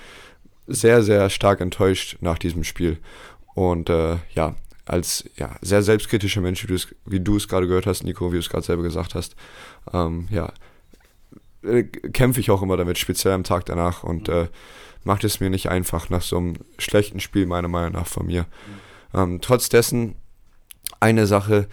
sehr, 0.67 1.03
sehr 1.03 1.29
stark 1.29 1.61
enttäuscht 1.61 2.17
nach 2.21 2.37
diesem 2.37 2.63
Spiel. 2.63 2.99
Und 3.53 3.89
äh, 3.89 4.17
ja, 4.33 4.55
als 4.85 5.29
ja, 5.35 5.55
sehr 5.61 5.83
selbstkritischer 5.83 6.41
Mensch, 6.41 6.67
wie, 6.67 6.81
wie 7.05 7.19
du 7.19 7.37
es 7.37 7.47
gerade 7.47 7.67
gehört 7.67 7.85
hast, 7.85 8.03
Nico, 8.03 8.31
wie 8.31 8.35
du 8.35 8.39
es 8.39 8.49
gerade 8.49 8.65
selber 8.65 8.83
gesagt 8.83 9.15
hast, 9.15 9.35
ähm, 9.93 10.27
ja, 10.29 10.51
äh, 11.63 11.83
kämpfe 11.83 12.39
ich 12.39 12.51
auch 12.51 12.61
immer 12.61 12.77
damit, 12.77 12.97
speziell 12.97 13.33
am 13.33 13.43
Tag 13.43 13.65
danach 13.65 14.03
und 14.03 14.29
äh, 14.29 14.47
macht 15.03 15.23
es 15.23 15.39
mir 15.39 15.49
nicht 15.49 15.69
einfach 15.69 16.09
nach 16.09 16.21
so 16.21 16.37
einem 16.37 16.55
schlechten 16.77 17.19
Spiel, 17.19 17.45
meiner 17.45 17.67
Meinung 17.67 17.93
nach, 17.93 18.07
von 18.07 18.25
mir. 18.25 18.45
Ähm, 19.13 19.39
trotz 19.41 19.69
dessen 19.69 20.15
eine 20.99 21.27
Sache, 21.27 21.67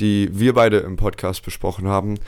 die 0.00 0.28
wir 0.32 0.54
beide 0.54 0.78
im 0.78 0.96
Podcast 0.96 1.44
besprochen 1.44 1.88
haben, 1.88 2.18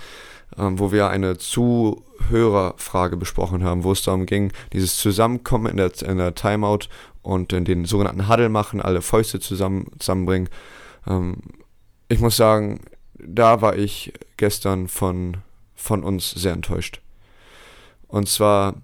ähm, 0.56 0.78
wo 0.78 0.92
wir 0.92 1.08
eine 1.08 1.38
Zuhörerfrage 1.38 3.16
besprochen 3.16 3.64
haben, 3.64 3.84
wo 3.84 3.92
es 3.92 4.02
darum 4.02 4.26
ging, 4.26 4.52
dieses 4.72 4.96
Zusammenkommen 4.96 5.70
in 5.70 5.76
der, 5.76 5.92
in 6.02 6.18
der 6.18 6.34
Timeout 6.34 6.88
und 7.22 7.52
in 7.52 7.64
den 7.64 7.84
sogenannten 7.84 8.28
Huddle 8.28 8.48
machen, 8.48 8.80
alle 8.80 9.02
Fäuste 9.02 9.40
zusammen, 9.40 9.90
zusammenbringen. 9.98 10.48
Ähm, 11.06 11.36
ich 12.08 12.20
muss 12.20 12.36
sagen, 12.36 12.80
da 13.18 13.60
war 13.60 13.76
ich 13.76 14.12
gestern 14.36 14.88
von, 14.88 15.38
von 15.74 16.02
uns 16.02 16.30
sehr 16.30 16.52
enttäuscht. 16.52 17.00
Und 18.06 18.28
zwar, 18.28 18.76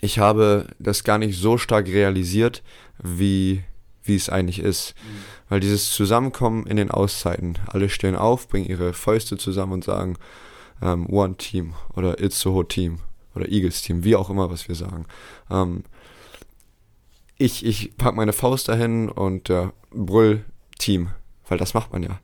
ich 0.00 0.18
habe 0.18 0.68
das 0.78 1.04
gar 1.04 1.18
nicht 1.18 1.38
so 1.38 1.58
stark 1.58 1.86
realisiert, 1.86 2.62
wie, 3.02 3.64
wie 4.04 4.14
es 4.14 4.28
eigentlich 4.28 4.60
ist. 4.60 4.94
Mhm. 5.02 5.24
Weil 5.48 5.60
dieses 5.60 5.90
Zusammenkommen 5.90 6.66
in 6.66 6.76
den 6.76 6.90
Auszeiten, 6.90 7.58
alle 7.66 7.88
stehen 7.88 8.14
auf, 8.14 8.48
bringen 8.48 8.68
ihre 8.68 8.92
Fäuste 8.92 9.36
zusammen 9.36 9.72
und 9.72 9.84
sagen, 9.84 10.16
ähm, 10.82 11.08
One 11.08 11.36
Team 11.36 11.74
oder 11.94 12.20
It's 12.20 12.40
Soho 12.40 12.62
Team 12.62 12.98
oder 13.34 13.48
Eagles 13.50 13.82
Team, 13.82 14.04
wie 14.04 14.16
auch 14.16 14.30
immer, 14.30 14.50
was 14.50 14.68
wir 14.68 14.74
sagen. 14.74 15.06
Ähm, 15.50 15.84
ich 17.36 17.64
ich 17.64 17.96
packe 17.96 18.16
meine 18.16 18.32
Faust 18.32 18.68
dahin 18.68 19.08
und 19.08 19.50
äh, 19.50 19.68
brüll 19.90 20.44
Team, 20.78 21.10
weil 21.48 21.58
das 21.58 21.74
macht 21.74 21.92
man 21.92 22.02
ja. 22.02 22.20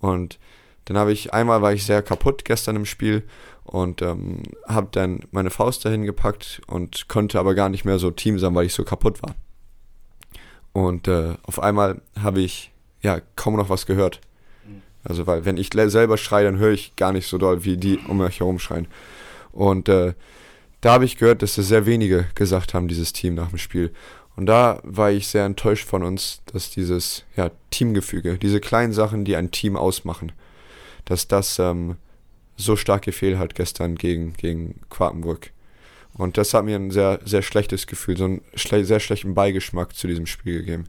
Und 0.00 0.38
dann 0.86 0.96
habe 0.96 1.12
ich, 1.12 1.34
einmal 1.34 1.62
war 1.62 1.72
ich 1.72 1.84
sehr 1.84 2.02
kaputt 2.02 2.44
gestern 2.44 2.76
im 2.76 2.86
Spiel 2.86 3.24
und 3.64 4.02
ähm, 4.02 4.44
habe 4.68 4.88
dann 4.92 5.20
meine 5.32 5.50
Faust 5.50 5.84
dahin 5.84 6.04
gepackt 6.04 6.62
und 6.68 7.08
konnte 7.08 7.40
aber 7.40 7.54
gar 7.54 7.68
nicht 7.68 7.84
mehr 7.84 7.98
so 7.98 8.10
Team 8.10 8.38
sein, 8.38 8.54
weil 8.54 8.66
ich 8.66 8.74
so 8.74 8.84
kaputt 8.84 9.22
war. 9.22 9.34
Und 10.72 11.08
äh, 11.08 11.34
auf 11.42 11.60
einmal 11.60 12.00
habe 12.20 12.40
ich 12.40 12.70
ja 13.02 13.20
kaum 13.34 13.56
noch 13.56 13.68
was 13.68 13.86
gehört. 13.86 14.20
Also, 15.08 15.26
weil 15.26 15.44
wenn 15.44 15.56
ich 15.56 15.70
selber 15.72 16.16
schreie, 16.16 16.44
dann 16.44 16.58
höre 16.58 16.72
ich 16.72 16.96
gar 16.96 17.12
nicht 17.12 17.28
so 17.28 17.38
doll, 17.38 17.64
wie 17.64 17.76
die 17.76 17.98
um 18.08 18.18
mich 18.18 18.40
herum 18.40 18.58
schreien. 18.58 18.88
Und 19.52 19.88
äh, 19.88 20.14
da 20.80 20.92
habe 20.92 21.04
ich 21.04 21.16
gehört, 21.16 21.42
dass 21.42 21.54
das 21.54 21.68
sehr 21.68 21.86
wenige 21.86 22.26
gesagt 22.34 22.74
haben, 22.74 22.88
dieses 22.88 23.12
Team 23.12 23.34
nach 23.34 23.48
dem 23.48 23.58
Spiel. 23.58 23.92
Und 24.34 24.46
da 24.46 24.80
war 24.82 25.10
ich 25.10 25.28
sehr 25.28 25.44
enttäuscht 25.44 25.88
von 25.88 26.02
uns, 26.02 26.42
dass 26.46 26.70
dieses 26.70 27.24
ja, 27.36 27.50
Teamgefüge, 27.70 28.36
diese 28.36 28.60
kleinen 28.60 28.92
Sachen, 28.92 29.24
die 29.24 29.36
ein 29.36 29.50
Team 29.50 29.76
ausmachen, 29.76 30.32
dass 31.06 31.28
das 31.28 31.58
ähm, 31.58 31.96
so 32.56 32.76
stark 32.76 33.02
gefehlt 33.02 33.38
hat 33.38 33.54
gestern 33.54 33.94
gegen, 33.94 34.34
gegen 34.34 34.80
Quakenburg. 34.90 35.52
Und 36.14 36.36
das 36.36 36.52
hat 36.52 36.64
mir 36.64 36.76
ein 36.76 36.90
sehr, 36.90 37.20
sehr 37.24 37.42
schlechtes 37.42 37.86
Gefühl, 37.86 38.16
so 38.16 38.24
einen 38.24 38.42
schle 38.54 38.84
sehr 38.84 39.00
schlechten 39.00 39.34
Beigeschmack 39.34 39.94
zu 39.94 40.06
diesem 40.06 40.26
Spiel 40.26 40.58
gegeben. 40.58 40.84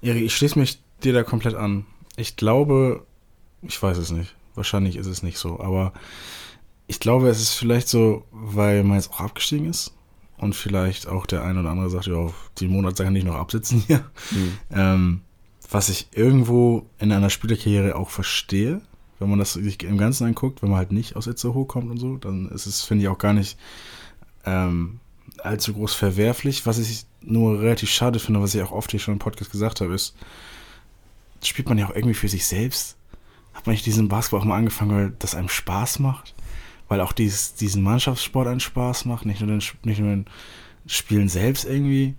Erik, 0.00 0.24
ich 0.24 0.34
schließe 0.34 0.58
mich 0.58 0.78
dir 1.02 1.12
da 1.12 1.22
komplett 1.22 1.54
an. 1.54 1.86
Ich 2.16 2.36
glaube, 2.36 3.06
ich 3.62 3.82
weiß 3.82 3.98
es 3.98 4.10
nicht. 4.10 4.34
Wahrscheinlich 4.54 4.96
ist 4.96 5.06
es 5.06 5.22
nicht 5.22 5.38
so, 5.38 5.60
aber 5.60 5.92
ich 6.86 7.00
glaube, 7.00 7.28
es 7.28 7.40
ist 7.40 7.54
vielleicht 7.54 7.88
so, 7.88 8.24
weil 8.30 8.84
man 8.84 8.96
jetzt 8.96 9.10
auch 9.10 9.20
abgestiegen 9.20 9.68
ist 9.68 9.94
und 10.36 10.54
vielleicht 10.54 11.08
auch 11.08 11.26
der 11.26 11.42
eine 11.42 11.60
oder 11.60 11.70
andere 11.70 11.90
sagt, 11.90 12.06
ja, 12.06 12.30
die 12.58 12.68
Monate 12.68 13.04
kann 13.04 13.16
ich 13.16 13.24
noch 13.24 13.36
absitzen 13.36 13.82
hier. 13.86 14.04
Mhm. 14.30 14.58
Ähm, 14.70 15.20
was 15.70 15.88
ich 15.88 16.08
irgendwo 16.12 16.86
in 16.98 17.10
einer 17.10 17.30
Spielerkarriere 17.30 17.96
auch 17.96 18.10
verstehe, 18.10 18.80
wenn 19.18 19.30
man 19.30 19.38
das 19.38 19.54
sich 19.54 19.82
im 19.82 19.98
Ganzen 19.98 20.26
anguckt, 20.26 20.62
wenn 20.62 20.68
man 20.68 20.78
halt 20.78 20.92
nicht 20.92 21.16
aus 21.16 21.26
Itzehoe 21.26 21.66
kommt 21.66 21.90
und 21.90 21.98
so, 21.98 22.16
dann 22.16 22.48
ist 22.50 22.66
es, 22.66 22.82
finde 22.82 23.04
ich, 23.04 23.08
auch 23.08 23.18
gar 23.18 23.32
nicht 23.32 23.58
ähm, 24.44 25.00
allzu 25.38 25.72
groß 25.72 25.94
verwerflich. 25.94 26.66
Was 26.66 26.78
ich 26.78 27.06
nur 27.22 27.60
relativ 27.60 27.90
schade 27.90 28.18
finde, 28.18 28.42
was 28.42 28.54
ich 28.54 28.62
auch 28.62 28.72
oft 28.72 28.90
hier 28.90 29.00
schon 29.00 29.14
im 29.14 29.18
Podcast 29.18 29.50
gesagt 29.50 29.80
habe, 29.80 29.94
ist, 29.94 30.14
spielt 31.48 31.68
man 31.68 31.78
ja 31.78 31.86
auch 31.86 31.94
irgendwie 31.94 32.14
für 32.14 32.28
sich 32.28 32.46
selbst. 32.46 32.96
Hat 33.52 33.66
man 33.66 33.74
nicht 33.74 33.86
diesen 33.86 34.08
Basketball 34.08 34.40
auch 34.40 34.44
mal 34.44 34.56
angefangen, 34.56 34.96
weil 34.96 35.10
das 35.18 35.34
einem 35.34 35.48
Spaß 35.48 36.00
macht? 36.00 36.34
Weil 36.88 37.00
auch 37.00 37.12
dieses, 37.12 37.54
diesen 37.54 37.82
Mannschaftssport 37.82 38.48
einen 38.48 38.60
Spaß 38.60 39.04
macht, 39.04 39.26
nicht 39.26 39.40
nur 39.40 39.48
den, 39.48 39.62
nicht 39.84 40.00
nur 40.00 40.10
den 40.10 40.26
Spielen 40.86 41.28
selbst 41.28 41.64
irgendwie. 41.64 42.14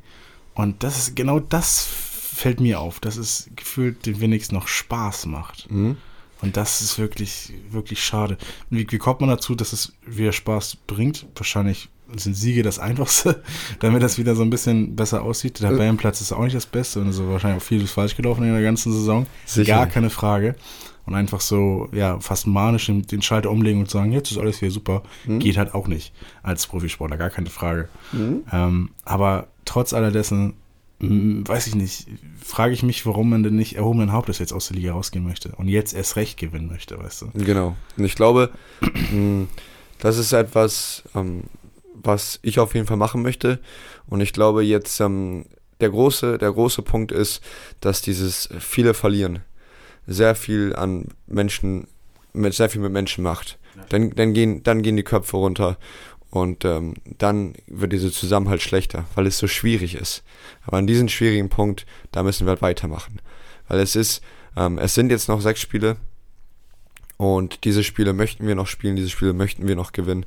Und 0.53 0.83
das 0.83 0.97
ist 0.97 1.15
genau 1.15 1.39
das 1.39 1.87
fällt 2.35 2.59
mir 2.59 2.79
auf, 2.79 2.99
dass 2.99 3.15
es 3.15 3.49
gefühlt 3.55 4.05
den 4.05 4.19
wenigsten 4.19 4.55
noch 4.55 4.67
Spaß 4.67 5.25
macht. 5.27 5.71
Mhm. 5.71 5.97
Und 6.41 6.57
das 6.57 6.81
ist 6.81 6.99
wirklich, 6.99 7.53
wirklich 7.69 8.03
schade. 8.03 8.37
Wie, 8.69 8.85
wie 8.89 8.97
kommt 8.97 9.21
man 9.21 9.29
dazu, 9.29 9.55
dass 9.55 9.73
es 9.73 9.93
wieder 10.05 10.33
Spaß 10.33 10.77
bringt? 10.87 11.25
Wahrscheinlich 11.35 11.89
sind 12.15 12.35
Siege 12.35 12.63
das 12.63 12.79
Einfachste, 12.79 13.43
damit 13.79 14.03
das 14.03 14.17
wieder 14.17 14.35
so 14.35 14.41
ein 14.41 14.49
bisschen 14.49 14.95
besser 14.95 15.23
aussieht. 15.23 15.61
Der 15.61 15.71
Tabellenplatz 15.71 16.21
ist 16.21 16.31
auch 16.31 16.43
nicht 16.43 16.55
das 16.55 16.65
Beste 16.65 16.99
und 16.99 17.09
es 17.09 17.17
ist 17.17 17.27
wahrscheinlich 17.27 17.61
auch 17.61 17.65
vieles 17.65 17.91
falsch 17.91 18.15
gelaufen 18.15 18.43
in 18.43 18.53
der 18.53 18.61
ganzen 18.61 18.91
Saison. 18.91 19.25
Sicher. 19.45 19.75
Gar 19.75 19.87
keine 19.87 20.09
Frage. 20.09 20.55
Und 21.05 21.13
einfach 21.13 21.39
so, 21.39 21.87
ja, 21.91 22.19
fast 22.19 22.47
manisch 22.47 22.87
den, 22.87 23.21
Schalter 23.21 23.51
umlegen 23.51 23.79
und 23.79 23.91
sagen, 23.91 24.11
jetzt 24.11 24.31
ist 24.31 24.39
alles 24.39 24.59
wieder 24.61 24.71
super, 24.71 25.03
mhm. 25.25 25.37
geht 25.37 25.57
halt 25.57 25.75
auch 25.75 25.87
nicht 25.87 26.13
als 26.41 26.65
Profisportler, 26.65 27.17
gar 27.17 27.29
keine 27.29 27.51
Frage. 27.51 27.89
Mhm. 28.11 28.43
Ähm, 28.51 28.89
aber 29.03 29.47
trotz 29.65 29.93
alledessen 29.93 30.55
weiß 30.99 31.67
ich 31.67 31.75
nicht, 31.75 32.07
frage 32.41 32.73
ich 32.73 32.81
mich, 32.81 33.05
warum 33.05 33.29
man 33.29 33.43
denn 33.43 33.55
nicht 33.55 33.75
erhobenen 33.75 34.11
Hauptes 34.11 34.39
jetzt 34.39 34.53
aus 34.53 34.67
der 34.67 34.77
Liga 34.77 34.93
rausgehen 34.93 35.25
möchte 35.25 35.49
und 35.57 35.67
jetzt 35.67 35.93
erst 35.93 36.15
recht 36.15 36.37
gewinnen 36.37 36.67
möchte, 36.67 36.97
weißt 36.97 37.23
du? 37.23 37.31
Genau. 37.33 37.75
Und 37.97 38.05
ich 38.05 38.15
glaube, 38.15 38.51
das 39.99 40.17
ist 40.17 40.31
etwas, 40.31 41.03
ähm, 41.13 41.43
was 42.05 42.39
ich 42.41 42.59
auf 42.59 42.73
jeden 42.73 42.87
Fall 42.87 42.97
machen 42.97 43.21
möchte. 43.21 43.59
Und 44.07 44.21
ich 44.21 44.33
glaube 44.33 44.63
jetzt, 44.63 44.99
ähm, 44.99 45.45
der 45.81 45.89
große, 45.89 46.37
der 46.37 46.51
große 46.51 46.81
Punkt 46.81 47.11
ist, 47.11 47.41
dass 47.81 48.01
dieses 48.01 48.49
viele 48.59 48.93
verlieren 48.93 49.41
sehr 50.07 50.35
viel 50.35 50.75
an 50.75 51.07
Menschen, 51.27 51.87
mit 52.33 52.53
sehr 52.53 52.69
viel 52.69 52.81
mit 52.81 52.91
Menschen 52.91 53.23
macht. 53.23 53.57
Dann, 53.89 54.11
dann, 54.11 54.33
gehen, 54.33 54.63
dann 54.63 54.81
gehen 54.81 54.95
die 54.95 55.03
Köpfe 55.03 55.37
runter 55.37 55.77
und 56.29 56.63
ähm, 56.63 56.95
dann 57.17 57.53
wird 57.67 57.91
dieser 57.91 58.11
Zusammenhalt 58.11 58.61
schlechter, 58.61 59.05
weil 59.15 59.27
es 59.27 59.37
so 59.37 59.47
schwierig 59.47 59.95
ist. 59.95 60.23
Aber 60.65 60.77
an 60.77 60.87
diesem 60.87 61.09
schwierigen 61.09 61.49
Punkt, 61.49 61.85
da 62.11 62.23
müssen 62.23 62.45
wir 62.45 62.51
halt 62.51 62.61
weitermachen. 62.61 63.19
Weil 63.67 63.79
es 63.79 63.95
ist, 63.95 64.21
ähm, 64.55 64.77
es 64.77 64.93
sind 64.93 65.11
jetzt 65.11 65.27
noch 65.27 65.41
sechs 65.41 65.59
Spiele 65.59 65.97
und 67.17 67.63
diese 67.63 67.83
Spiele 67.83 68.13
möchten 68.13 68.45
wir 68.45 68.55
noch 68.55 68.67
spielen, 68.67 68.95
diese 68.95 69.09
Spiele 69.09 69.33
möchten 69.33 69.67
wir 69.67 69.75
noch 69.75 69.93
gewinnen. 69.93 70.25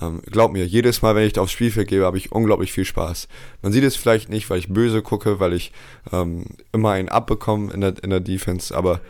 Ähm, 0.00 0.22
glaub 0.24 0.52
mir, 0.52 0.66
jedes 0.66 1.02
Mal, 1.02 1.14
wenn 1.14 1.26
ich 1.26 1.34
da 1.34 1.42
aufs 1.42 1.52
Spielfeld 1.52 1.88
gehe, 1.88 2.04
habe 2.04 2.16
ich 2.16 2.32
unglaublich 2.32 2.72
viel 2.72 2.86
Spaß. 2.86 3.28
Man 3.62 3.72
sieht 3.72 3.84
es 3.84 3.96
vielleicht 3.96 4.30
nicht, 4.30 4.48
weil 4.48 4.58
ich 4.58 4.72
böse 4.72 5.02
gucke, 5.02 5.38
weil 5.38 5.52
ich 5.52 5.72
ähm, 6.12 6.46
immer 6.72 6.92
einen 6.92 7.10
abbekomme 7.10 7.72
in 7.72 7.82
der, 7.82 7.94
in 8.02 8.10
der 8.10 8.20
Defense, 8.20 8.74
aber 8.74 9.00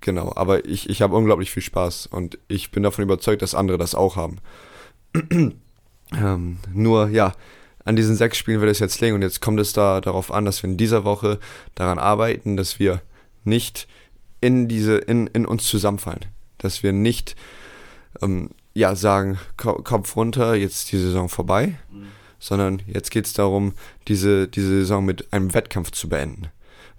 genau, 0.00 0.32
aber 0.34 0.64
ich, 0.64 0.90
ich 0.90 1.00
habe 1.00 1.14
unglaublich 1.14 1.52
viel 1.52 1.62
Spaß 1.62 2.06
und 2.06 2.38
ich 2.48 2.72
bin 2.72 2.82
davon 2.82 3.04
überzeugt, 3.04 3.42
dass 3.42 3.54
andere 3.54 3.78
das 3.78 3.94
auch 3.94 4.16
haben. 4.16 4.38
Ähm, 6.12 6.58
nur, 6.74 7.08
ja, 7.10 7.34
an 7.84 7.94
diesen 7.94 8.16
sechs 8.16 8.36
Spielen 8.36 8.60
wird 8.60 8.72
es 8.72 8.80
jetzt 8.80 9.00
legen 9.00 9.14
und 9.14 9.22
jetzt 9.22 9.40
kommt 9.40 9.60
es 9.60 9.72
da 9.72 10.00
darauf 10.00 10.32
an, 10.32 10.44
dass 10.44 10.60
wir 10.60 10.68
in 10.68 10.76
dieser 10.76 11.04
Woche 11.04 11.38
daran 11.76 12.00
arbeiten, 12.00 12.56
dass 12.56 12.80
wir 12.80 13.00
nicht 13.44 13.86
in 14.40 14.66
diese, 14.66 14.96
in, 14.96 15.28
in 15.28 15.46
uns 15.46 15.68
zusammenfallen. 15.68 16.26
Dass 16.60 16.82
wir 16.82 16.92
nicht, 16.92 17.36
ähm, 18.22 18.50
ja, 18.72 18.94
sagen, 18.94 19.38
Kopf 19.56 20.16
runter, 20.16 20.54
jetzt 20.54 20.92
die 20.92 20.98
Saison 20.98 21.28
vorbei, 21.28 21.78
mhm. 21.90 22.06
sondern 22.38 22.82
jetzt 22.86 23.10
geht 23.10 23.26
es 23.26 23.32
darum, 23.32 23.74
diese, 24.08 24.48
diese 24.48 24.68
Saison 24.68 25.04
mit 25.04 25.32
einem 25.32 25.52
Wettkampf 25.52 25.90
zu 25.90 26.08
beenden. 26.08 26.48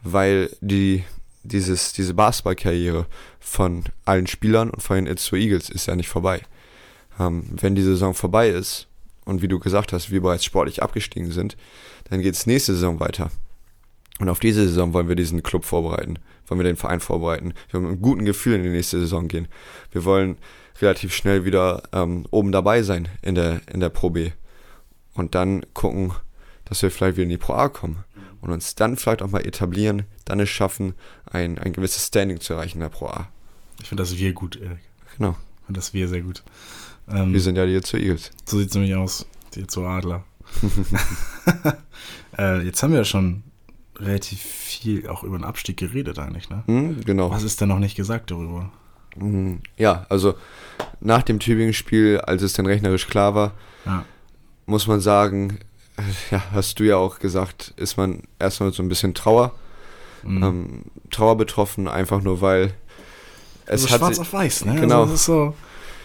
Weil 0.03 0.55
die, 0.61 1.03
dieses, 1.43 1.93
diese 1.93 2.13
Basketballkarriere 2.13 3.05
von 3.39 3.83
allen 4.05 4.27
Spielern 4.27 4.69
und 4.69 4.81
von 4.81 4.97
den 4.97 5.07
It's 5.07 5.31
Eagles 5.31 5.69
ist 5.69 5.87
ja 5.87 5.95
nicht 5.95 6.09
vorbei. 6.09 6.41
Ähm, 7.19 7.45
wenn 7.51 7.75
die 7.75 7.83
Saison 7.83 8.13
vorbei 8.13 8.49
ist, 8.49 8.87
und 9.25 9.41
wie 9.41 9.47
du 9.47 9.59
gesagt 9.59 9.93
hast, 9.93 10.11
wir 10.11 10.21
bereits 10.21 10.45
sportlich 10.45 10.81
abgestiegen 10.81 11.31
sind, 11.31 11.55
dann 12.09 12.21
geht 12.21 12.35
es 12.35 12.47
nächste 12.47 12.73
Saison 12.73 12.99
weiter. 12.99 13.31
Und 14.19 14.29
auf 14.29 14.39
diese 14.39 14.67
Saison 14.67 14.93
wollen 14.93 15.07
wir 15.07 15.15
diesen 15.15 15.43
Club 15.43 15.65
vorbereiten, 15.65 16.19
wollen 16.47 16.59
wir 16.59 16.65
den 16.65 16.75
Verein 16.75 16.99
vorbereiten. 16.99 17.53
Wir 17.69 17.73
wollen 17.75 17.83
mit 17.83 17.91
einem 17.93 18.01
guten 18.01 18.25
Gefühl 18.25 18.55
in 18.55 18.63
die 18.63 18.69
nächste 18.69 18.99
Saison 18.99 19.27
gehen. 19.27 19.47
Wir 19.91 20.05
wollen 20.05 20.37
relativ 20.81 21.13
schnell 21.13 21.45
wieder 21.45 21.83
ähm, 21.93 22.25
oben 22.31 22.51
dabei 22.51 22.83
sein 22.83 23.07
in 23.21 23.35
der, 23.35 23.61
in 23.71 23.79
der 23.79 23.89
Pro 23.89 24.09
B. 24.09 24.31
Und 25.13 25.35
dann 25.35 25.65
gucken, 25.73 26.13
dass 26.65 26.81
wir 26.81 26.91
vielleicht 26.91 27.17
wieder 27.17 27.23
in 27.23 27.29
die 27.29 27.37
Pro 27.37 27.53
A 27.53 27.69
kommen. 27.69 28.03
Und 28.41 28.49
uns 28.49 28.73
dann 28.73 28.97
vielleicht 28.97 29.21
auch 29.21 29.29
mal 29.29 29.45
etablieren, 29.45 30.03
dann 30.25 30.39
es 30.39 30.49
schaffen, 30.49 30.95
ein, 31.25 31.59
ein 31.59 31.73
gewisses 31.73 32.07
Standing 32.07 32.39
zu 32.39 32.53
erreichen 32.53 32.77
in 32.77 32.81
der 32.81 32.89
Pro 32.89 33.07
A. 33.07 33.29
Ich 33.81 33.89
finde 33.89 34.01
das 34.01 34.17
wir 34.17 34.33
gut, 34.33 34.55
Erik. 34.55 34.79
Genau. 35.17 35.35
Ich 35.59 35.65
finde 35.65 35.79
das 35.79 35.93
wir 35.93 36.07
sehr 36.07 36.21
gut. 36.21 36.43
Ähm, 37.07 37.33
wir 37.33 37.41
sind 37.41 37.55
ja 37.55 37.65
die 37.65 37.79
zu 37.81 37.97
Eagles. 37.97 38.31
So 38.45 38.57
sieht 38.57 38.69
es 38.69 38.75
nämlich 38.75 38.95
aus. 38.95 39.27
Die 39.53 39.67
zu 39.67 39.83
Adler. 39.85 40.23
äh, 42.37 42.61
jetzt 42.61 42.81
haben 42.81 42.91
wir 42.91 42.99
ja 42.99 43.05
schon 43.05 43.43
relativ 44.01 44.41
viel 44.41 45.07
auch 45.07 45.23
über 45.23 45.37
den 45.37 45.43
Abstieg 45.43 45.77
geredet 45.77 46.19
eigentlich, 46.19 46.49
ne? 46.49 46.63
Mhm, 46.67 47.03
genau. 47.05 47.29
Was 47.31 47.43
ist 47.43 47.61
denn 47.61 47.69
noch 47.69 47.79
nicht 47.79 47.95
gesagt 47.95 48.31
darüber? 48.31 48.71
Mhm, 49.15 49.61
ja, 49.77 50.05
also 50.09 50.33
nach 50.99 51.23
dem 51.23 51.39
Tübingen-Spiel, 51.39 52.19
als 52.21 52.41
es 52.41 52.53
dann 52.53 52.65
rechnerisch 52.65 53.07
klar 53.07 53.35
war, 53.35 53.53
ja. 53.85 54.05
muss 54.65 54.87
man 54.87 55.01
sagen, 55.01 55.59
ja, 56.31 56.41
hast 56.51 56.79
du 56.79 56.83
ja 56.83 56.97
auch 56.97 57.19
gesagt, 57.19 57.73
ist 57.77 57.97
man 57.97 58.23
erstmal 58.39 58.73
so 58.73 58.81
ein 58.83 58.89
bisschen 58.89 59.13
Trauer. 59.13 59.53
Mhm. 60.23 60.43
Ähm, 60.43 60.81
Trauer 61.09 61.35
betroffen, 61.37 61.87
einfach 61.87 62.21
nur 62.21 62.41
weil 62.41 62.73
es 63.65 63.83
also 63.83 63.89
hat 63.89 63.99
schwarz 63.99 64.19
auf 64.19 64.33
weiß, 64.33 64.65
ne? 64.65 64.79
Genau. 64.79 65.03
Also 65.03 65.15
so, 65.15 65.55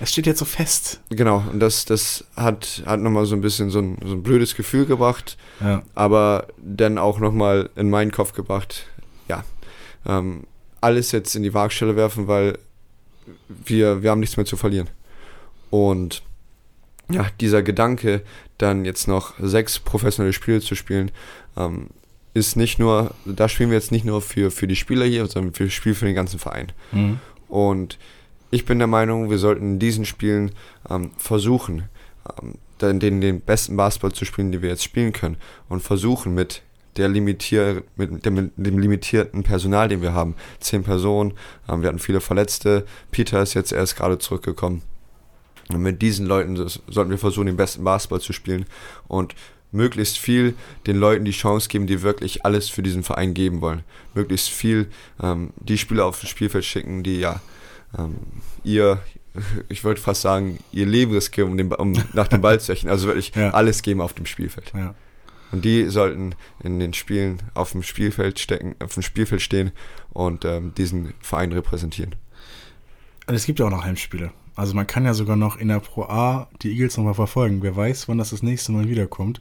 es 0.00 0.10
steht 0.12 0.26
jetzt 0.26 0.38
so 0.38 0.44
fest. 0.44 1.00
Genau, 1.10 1.42
und 1.50 1.60
das, 1.60 1.84
das 1.84 2.24
hat, 2.36 2.82
hat 2.86 3.00
nochmal 3.00 3.26
so 3.26 3.34
ein 3.34 3.40
bisschen 3.40 3.70
so 3.70 3.78
ein, 3.80 3.98
so 4.04 4.12
ein 4.12 4.22
blödes 4.22 4.54
Gefühl 4.54 4.86
gebracht, 4.86 5.36
ja. 5.60 5.82
aber 5.94 6.48
dann 6.58 6.98
auch 6.98 7.18
nochmal 7.18 7.70
in 7.76 7.90
meinen 7.90 8.10
Kopf 8.10 8.32
gebracht, 8.32 8.86
ja, 9.28 9.44
ähm, 10.06 10.44
alles 10.80 11.12
jetzt 11.12 11.34
in 11.34 11.42
die 11.42 11.54
Waagstelle 11.54 11.96
werfen, 11.96 12.28
weil 12.28 12.58
wir, 13.48 14.02
wir 14.02 14.10
haben 14.10 14.20
nichts 14.20 14.36
mehr 14.36 14.46
zu 14.46 14.56
verlieren. 14.56 14.88
Und 15.70 16.22
ja, 17.10 17.26
dieser 17.40 17.62
Gedanke, 17.62 18.22
dann 18.58 18.84
jetzt 18.84 19.08
noch 19.08 19.34
sechs 19.38 19.78
professionelle 19.78 20.32
Spiele 20.32 20.60
zu 20.60 20.74
spielen, 20.74 21.10
ähm, 21.56 21.88
ist 22.34 22.56
nicht 22.56 22.78
nur, 22.78 23.14
da 23.24 23.48
spielen 23.48 23.70
wir 23.70 23.78
jetzt 23.78 23.92
nicht 23.92 24.04
nur 24.04 24.20
für, 24.20 24.50
für 24.50 24.66
die 24.66 24.76
Spieler 24.76 25.06
hier, 25.06 25.26
sondern 25.26 25.58
wir 25.58 25.70
spielen 25.70 25.94
für 25.94 26.04
den 26.04 26.14
ganzen 26.14 26.38
Verein. 26.38 26.72
Mhm. 26.92 27.18
Und 27.48 27.98
ich 28.50 28.64
bin 28.64 28.78
der 28.78 28.86
Meinung, 28.86 29.30
wir 29.30 29.38
sollten 29.38 29.74
in 29.74 29.78
diesen 29.78 30.04
Spielen 30.04 30.52
ähm, 30.88 31.10
versuchen, 31.16 31.88
ähm, 32.42 32.54
den, 32.80 33.20
den 33.20 33.40
besten 33.40 33.76
Basketball 33.76 34.12
zu 34.12 34.24
spielen, 34.24 34.52
den 34.52 34.62
wir 34.62 34.68
jetzt 34.68 34.84
spielen 34.84 35.12
können. 35.12 35.36
Und 35.68 35.80
versuchen 35.80 36.34
mit 36.34 36.62
der 36.96 37.08
limitier 37.08 37.82
mit 37.96 38.24
dem, 38.24 38.34
mit 38.34 38.52
dem 38.56 38.78
limitierten 38.78 39.42
Personal, 39.42 39.88
den 39.88 40.02
wir 40.02 40.14
haben, 40.14 40.34
zehn 40.60 40.82
Personen, 40.82 41.34
ähm, 41.68 41.82
wir 41.82 41.88
hatten 41.88 41.98
viele 41.98 42.20
Verletzte, 42.20 42.86
Peter 43.10 43.42
ist 43.42 43.54
jetzt 43.54 43.72
erst 43.72 43.96
gerade 43.96 44.18
zurückgekommen. 44.18 44.82
Und 45.68 45.82
mit 45.82 46.00
diesen 46.00 46.26
Leuten 46.26 46.56
sollten 46.56 47.10
wir 47.10 47.18
versuchen, 47.18 47.46
den 47.46 47.56
besten 47.56 47.82
Basketball 47.82 48.20
zu 48.20 48.32
spielen 48.32 48.66
und 49.08 49.34
möglichst 49.72 50.16
viel 50.16 50.54
den 50.86 50.96
Leuten 50.96 51.24
die 51.24 51.32
Chance 51.32 51.68
geben, 51.68 51.88
die 51.88 52.02
wirklich 52.02 52.44
alles 52.44 52.68
für 52.68 52.82
diesen 52.82 53.02
Verein 53.02 53.34
geben 53.34 53.60
wollen. 53.60 53.82
Möglichst 54.14 54.48
viel 54.48 54.88
ähm, 55.20 55.50
die 55.56 55.76
Spieler 55.76 56.06
auf 56.06 56.20
das 56.20 56.30
Spielfeld 56.30 56.64
schicken, 56.64 57.02
die 57.02 57.18
ja 57.18 57.40
ähm, 57.98 58.16
ihr, 58.64 59.00
ich 59.68 59.84
wollte 59.84 60.00
fast 60.00 60.22
sagen, 60.22 60.58
ihr 60.72 60.86
Leben 60.86 61.12
riskieren, 61.12 61.50
um, 61.50 61.56
den, 61.56 61.72
um 61.72 61.92
nach 62.12 62.28
dem 62.28 62.40
Ball 62.40 62.60
zu 62.60 62.72
rechnen. 62.72 62.90
Also 62.90 63.06
wirklich 63.06 63.32
ja. 63.34 63.50
alles 63.50 63.82
geben 63.82 64.00
auf 64.00 64.12
dem 64.12 64.26
Spielfeld. 64.26 64.72
Ja. 64.74 64.94
Und 65.52 65.64
die 65.64 65.88
sollten 65.88 66.34
in 66.62 66.80
den 66.80 66.92
Spielen 66.92 67.38
auf 67.54 67.72
dem 67.72 67.82
Spielfeld 67.82 68.38
stecken, 68.38 68.74
auf 68.80 68.94
dem 68.94 69.02
Spielfeld 69.02 69.40
stehen 69.42 69.72
und 70.12 70.44
ähm, 70.44 70.74
diesen 70.76 71.14
Verein 71.20 71.52
repräsentieren. 71.52 72.16
Und 73.26 73.34
es 73.34 73.46
gibt 73.46 73.58
ja 73.58 73.66
auch 73.66 73.70
noch 73.70 73.84
Heimspiele. 73.84 74.32
Also 74.56 74.74
man 74.74 74.86
kann 74.86 75.04
ja 75.04 75.14
sogar 75.14 75.36
noch 75.36 75.58
in 75.58 75.68
der 75.68 75.80
Pro 75.80 76.04
A 76.04 76.48
die 76.62 76.72
Eagles 76.72 76.96
nochmal 76.96 77.14
verfolgen. 77.14 77.62
Wer 77.62 77.76
weiß, 77.76 78.08
wann 78.08 78.18
das 78.18 78.30
das 78.30 78.42
nächste 78.42 78.72
Mal 78.72 78.88
wiederkommt. 78.88 79.40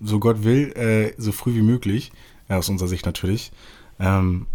So 0.00 0.18
Gott 0.18 0.44
will, 0.44 0.72
äh, 0.72 1.14
so 1.16 1.32
früh 1.32 1.54
wie 1.54 1.62
möglich. 1.62 2.12
Ja, 2.48 2.58
aus 2.58 2.68
unserer 2.68 2.88
Sicht 2.88 3.06
natürlich. 3.06 3.52
Ähm, 3.98 4.46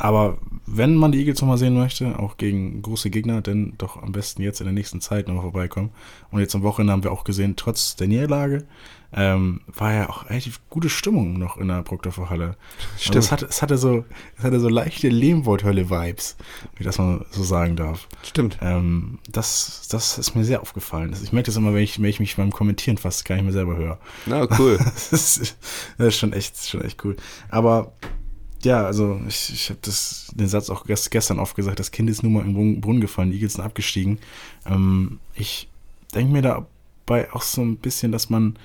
aber 0.00 0.38
wenn 0.66 0.94
man 0.94 1.12
die 1.12 1.18
Eagles 1.18 1.40
nochmal 1.40 1.58
sehen 1.58 1.74
möchte, 1.74 2.18
auch 2.18 2.36
gegen 2.36 2.80
große 2.80 3.10
Gegner, 3.10 3.42
dann 3.42 3.74
doch 3.76 4.02
am 4.02 4.12
besten 4.12 4.40
jetzt 4.42 4.60
in 4.60 4.64
der 4.64 4.72
nächsten 4.72 5.00
Zeit 5.00 5.28
nochmal 5.28 5.42
vorbeikommen. 5.42 5.90
Und 6.30 6.40
jetzt 6.40 6.54
am 6.54 6.62
Wochenende 6.62 6.92
haben 6.92 7.04
wir 7.04 7.12
auch 7.12 7.24
gesehen, 7.24 7.54
trotz 7.56 7.96
der 7.96 8.08
Niederlage, 8.08 8.64
ähm, 9.12 9.60
war 9.66 9.92
ja 9.92 10.08
auch 10.08 10.30
relativ 10.30 10.60
gute 10.70 10.88
Stimmung 10.88 11.38
noch 11.38 11.56
in 11.56 11.68
der 11.68 11.82
Brockdorfer 11.82 12.30
Halle. 12.30 12.56
Stimmt. 12.96 13.16
Also 13.16 13.26
es, 13.26 13.32
hatte, 13.32 13.46
es, 13.46 13.62
hatte 13.62 13.76
so, 13.76 14.04
es 14.38 14.44
hatte 14.44 14.60
so 14.60 14.68
leichte 14.68 15.08
Lehmwoldhölle-Vibes, 15.08 16.36
wie 16.76 16.84
das 16.84 16.98
man 16.98 17.26
so 17.30 17.42
sagen 17.42 17.76
darf. 17.76 18.08
Stimmt. 18.22 18.58
Ähm, 18.62 19.18
das, 19.28 19.88
das 19.90 20.16
ist 20.16 20.34
mir 20.34 20.44
sehr 20.44 20.62
aufgefallen. 20.62 21.14
Ich 21.22 21.32
merke 21.32 21.46
das 21.46 21.56
immer, 21.56 21.74
wenn 21.74 21.82
ich, 21.82 22.00
wenn 22.00 22.08
ich 22.08 22.20
mich 22.20 22.36
beim 22.36 22.52
Kommentieren 22.52 22.96
fast 22.96 23.24
gar 23.24 23.34
nicht 23.34 23.44
mehr 23.44 23.52
selber 23.52 23.76
höre. 23.76 23.98
Na, 24.26 24.46
cool. 24.58 24.78
das, 25.10 25.12
ist, 25.12 25.58
das 25.98 26.06
ist 26.08 26.16
schon 26.16 26.32
echt, 26.32 26.68
schon 26.68 26.82
echt 26.82 27.04
cool. 27.04 27.16
Aber 27.48 27.92
ja, 28.62 28.84
also 28.84 29.20
ich, 29.26 29.52
ich 29.52 29.70
habe 29.70 29.80
den 30.34 30.48
Satz 30.48 30.70
auch 30.70 30.84
gestern 30.84 31.38
oft 31.38 31.56
gesagt, 31.56 31.78
das 31.78 31.90
Kind 31.90 32.10
ist 32.10 32.22
nun 32.22 32.34
mal 32.34 32.44
im 32.44 32.80
Brunnen 32.80 33.00
gefallen, 33.00 33.30
die 33.30 33.36
Eagles 33.36 33.54
sind 33.54 33.64
abgestiegen. 33.64 34.18
Ähm, 34.66 35.18
ich 35.34 35.68
denke 36.14 36.32
mir 36.32 36.42
dabei 36.42 37.32
auch 37.32 37.42
so 37.42 37.62
ein 37.62 37.76
bisschen, 37.76 38.12
dass 38.12 38.28
man 38.30 38.58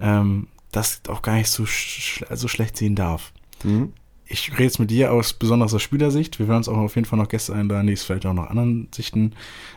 ähm, 0.00 0.48
das 0.72 1.00
auch 1.08 1.22
gar 1.22 1.36
nicht 1.36 1.48
so, 1.48 1.66
sch 1.66 2.24
so 2.32 2.48
schlecht 2.48 2.76
sehen 2.76 2.94
darf. 2.94 3.32
Mhm. 3.64 3.92
Ich 4.26 4.52
rede 4.52 4.64
jetzt 4.64 4.78
mit 4.78 4.90
dir 4.90 5.12
aus 5.12 5.32
besonders 5.32 5.74
aus 5.74 5.82
Spielersicht. 5.82 6.38
Wir 6.38 6.46
werden 6.46 6.58
uns 6.58 6.68
auch 6.68 6.76
auf 6.76 6.94
jeden 6.94 7.06
Fall 7.06 7.18
noch 7.18 7.28
Gäste 7.28 7.52
einladen, 7.52 7.88
die 7.88 7.94
es 7.94 8.04
vielleicht 8.04 8.26
auch 8.26 8.34
noch 8.34 8.48
anderen 8.48 8.88
Sichten 8.94 9.32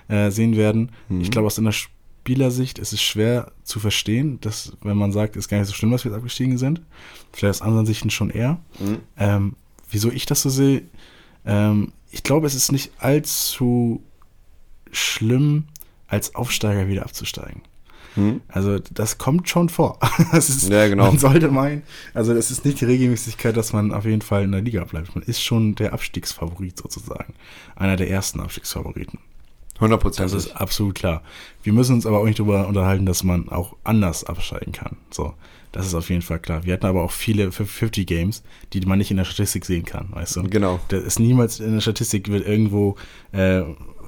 äh, 0.09 0.29
sehen 0.29 0.55
werden. 0.55 0.91
Mhm. 1.09 1.21
Ich 1.21 1.31
glaube, 1.31 1.47
aus 1.47 1.57
einer 1.57 1.73
Spielersicht 2.23 2.79
ist 2.79 2.93
es 2.93 3.01
schwer 3.01 3.51
zu 3.65 3.81
verstehen, 3.81 4.39
dass, 4.39 4.71
wenn 4.81 4.95
man 4.95 5.11
sagt, 5.11 5.35
es 5.35 5.41
ist 5.41 5.49
gar 5.49 5.57
nicht 5.57 5.67
so 5.67 5.73
schlimm, 5.73 5.91
dass 5.91 6.05
wir 6.05 6.11
jetzt 6.11 6.17
abgestiegen 6.17 6.57
sind. 6.57 6.81
Vielleicht 7.33 7.59
aus 7.59 7.61
anderen 7.61 7.85
Sichten 7.85 8.09
schon 8.09 8.29
eher. 8.29 8.61
Mhm. 8.79 8.99
Ähm, 9.17 9.55
wieso 9.91 10.09
ich 10.09 10.25
das 10.25 10.41
so 10.41 10.49
sehe, 10.49 10.83
ähm, 11.45 11.91
ich 12.11 12.23
glaube, 12.23 12.47
es 12.47 12.55
ist 12.55 12.71
nicht 12.71 12.93
allzu 12.97 14.01
schlimm, 14.89 15.65
als 16.07 16.33
Aufsteiger 16.33 16.87
wieder 16.87 17.03
abzusteigen. 17.03 17.61
Hm. 18.13 18.39
Also 18.47 18.79
das 18.79 19.17
kommt 19.17 19.49
schon 19.49 19.67
vor. 19.67 19.99
Das 20.31 20.47
ist, 20.47 20.69
ja, 20.69 20.87
genau. 20.87 21.07
Man 21.07 21.19
sollte 21.19 21.49
meinen, 21.49 21.83
also 22.13 22.31
es 22.31 22.51
ist 22.51 22.63
nicht 22.63 22.79
die 22.79 22.85
Regelmäßigkeit, 22.85 23.57
dass 23.57 23.73
man 23.73 23.91
auf 23.91 24.05
jeden 24.05 24.21
Fall 24.21 24.43
in 24.43 24.53
der 24.53 24.61
Liga 24.61 24.85
bleibt. 24.85 25.13
Man 25.13 25.25
ist 25.25 25.43
schon 25.43 25.75
der 25.75 25.91
Abstiegsfavorit 25.91 26.77
sozusagen. 26.77 27.33
Einer 27.75 27.97
der 27.97 28.09
ersten 28.09 28.39
Abstiegsfavoriten. 28.39 29.19
100 29.75 29.99
Prozent. 29.99 30.31
Das 30.31 30.45
ist 30.45 30.51
absolut 30.51 30.95
klar. 30.95 31.23
Wir 31.63 31.73
müssen 31.73 31.95
uns 31.95 32.05
aber 32.05 32.19
auch 32.19 32.25
nicht 32.25 32.39
darüber 32.39 32.67
unterhalten, 32.67 33.05
dass 33.05 33.23
man 33.23 33.49
auch 33.49 33.75
anders 33.83 34.23
absteigen 34.23 34.71
kann. 34.71 34.97
So, 35.09 35.33
das 35.71 35.87
ist 35.87 35.95
auf 35.95 36.09
jeden 36.09 36.21
Fall 36.21 36.39
klar. 36.39 36.63
Wir 36.63 36.73
hatten 36.73 36.85
aber 36.85 37.03
auch 37.03 37.11
viele 37.11 37.51
50 37.51 38.05
Games, 38.05 38.43
die 38.71 38.81
man 38.81 38.97
nicht 38.97 39.11
in 39.11 39.17
der 39.17 39.25
Statistik 39.25 39.65
sehen 39.65 39.85
kann, 39.85 40.09
weißt 40.11 40.35
du? 40.35 40.43
Genau. 40.43 40.79
Das 40.89 41.03
ist 41.03 41.19
niemals 41.19 41.59
in 41.59 41.73
der 41.73 41.81
Statistik 41.81 42.29
wird 42.29 42.47
irgendwo 42.47 42.95
äh, 43.31 43.63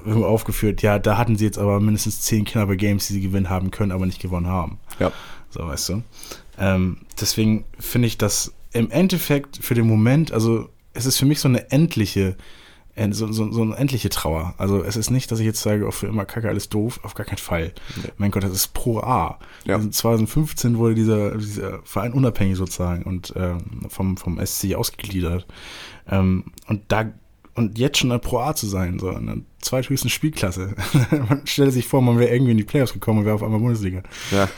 irgendwo 0.06 0.26
aufgeführt, 0.26 0.82
ja, 0.82 0.98
da 0.98 1.18
hatten 1.18 1.36
sie 1.36 1.44
jetzt 1.44 1.58
aber 1.58 1.80
mindestens 1.80 2.20
zehn 2.20 2.44
knappe 2.44 2.76
Games, 2.76 3.08
die 3.08 3.14
sie 3.14 3.20
gewinnen 3.20 3.50
haben 3.50 3.70
können, 3.70 3.92
aber 3.92 4.06
nicht 4.06 4.22
gewonnen 4.22 4.46
haben. 4.46 4.78
Ja. 5.00 5.12
So, 5.50 5.66
weißt 5.66 5.88
du. 5.90 6.02
Ähm, 6.58 6.98
deswegen 7.20 7.64
finde 7.78 8.06
ich 8.06 8.16
das 8.16 8.54
im 8.72 8.90
Endeffekt 8.90 9.58
für 9.60 9.74
den 9.74 9.86
Moment, 9.86 10.32
also 10.32 10.68
es 10.92 11.06
ist 11.06 11.18
für 11.18 11.26
mich 11.26 11.40
so 11.40 11.48
eine 11.48 11.70
endliche, 11.70 12.36
so, 13.10 13.30
so, 13.30 13.52
so 13.52 13.62
eine 13.62 13.76
endliche 13.76 14.08
Trauer. 14.08 14.54
Also 14.58 14.82
es 14.82 14.96
ist 14.96 15.10
nicht, 15.10 15.30
dass 15.30 15.38
ich 15.38 15.46
jetzt 15.46 15.60
sage, 15.60 15.86
auch 15.86 15.92
für 15.92 16.06
immer 16.06 16.24
Kacke, 16.24 16.48
alles 16.48 16.68
doof, 16.68 17.00
auf 17.02 17.14
gar 17.14 17.26
keinen 17.26 17.38
Fall. 17.38 17.72
Ja. 18.02 18.10
Mein 18.16 18.30
Gott, 18.30 18.44
das 18.44 18.52
ist 18.52 18.74
pro 18.74 19.00
A. 19.00 19.38
Ja. 19.64 19.78
2015 19.78 20.78
wurde 20.78 20.94
dieser, 20.94 21.36
dieser 21.36 21.80
Verein 21.84 22.12
unabhängig 22.12 22.56
sozusagen 22.56 23.02
und 23.02 23.34
ähm, 23.36 23.86
vom, 23.88 24.16
vom 24.16 24.44
SC 24.44 24.74
ausgegliedert. 24.74 25.46
Ähm, 26.08 26.44
und 26.66 26.82
da 26.88 27.12
und 27.54 27.78
jetzt 27.78 27.98
schon 27.98 28.12
ein 28.12 28.20
Pro 28.20 28.38
A 28.38 28.54
zu 28.54 28.66
sein, 28.66 28.98
so 28.98 29.10
in 29.10 29.26
der 29.26 29.36
zweithöchsten 29.62 30.10
Spielklasse. 30.10 30.74
man 31.28 31.46
stellt 31.46 31.72
sich 31.72 31.88
vor, 31.88 32.02
man 32.02 32.18
wäre 32.18 32.30
irgendwie 32.32 32.52
in 32.52 32.58
die 32.58 32.64
Playoffs 32.64 32.92
gekommen 32.92 33.20
und 33.20 33.24
wäre 33.24 33.34
auf 33.34 33.42
einmal 33.42 33.60
Bundesliga. 33.60 34.02
Ja. 34.30 34.48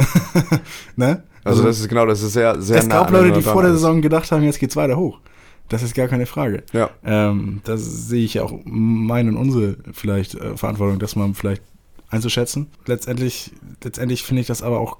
ne? 0.96 1.22
Also, 1.44 1.60
also, 1.60 1.62
das 1.62 1.80
ist 1.80 1.88
genau, 1.88 2.06
das 2.06 2.22
ist 2.22 2.32
sehr, 2.32 2.60
sehr 2.60 2.78
Es 2.78 2.88
gab 2.88 3.10
Leute, 3.10 3.32
die 3.32 3.42
vor 3.42 3.62
der 3.62 3.72
Saison 3.72 4.02
gedacht 4.02 4.30
haben, 4.32 4.42
jetzt 4.42 4.58
geht's 4.58 4.76
weiter 4.76 4.96
hoch. 4.96 5.20
Das 5.68 5.82
ist 5.82 5.94
gar 5.94 6.08
keine 6.08 6.26
Frage. 6.26 6.62
Ja. 6.72 6.90
Ähm, 7.04 7.60
das 7.64 8.08
sehe 8.08 8.24
ich 8.24 8.34
ja 8.34 8.42
auch 8.42 8.58
meine 8.64 9.30
und 9.30 9.36
unsere 9.36 9.76
vielleicht 9.92 10.34
äh, 10.34 10.56
Verantwortung, 10.56 10.98
dass 10.98 11.16
man 11.16 11.34
vielleicht 11.34 11.62
einzuschätzen. 12.10 12.68
Letztendlich, 12.86 13.52
letztendlich 13.82 14.22
finde 14.22 14.40
ich 14.40 14.46
das 14.46 14.62
aber 14.62 14.80
auch, 14.80 14.98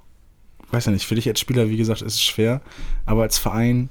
weiß 0.70 0.86
ja 0.86 0.92
nicht, 0.92 1.06
für 1.06 1.14
dich 1.14 1.28
als 1.28 1.40
Spieler, 1.40 1.70
wie 1.70 1.76
gesagt, 1.76 2.02
ist 2.02 2.14
es 2.14 2.22
schwer, 2.22 2.60
aber 3.06 3.22
als 3.22 3.38
Verein 3.38 3.88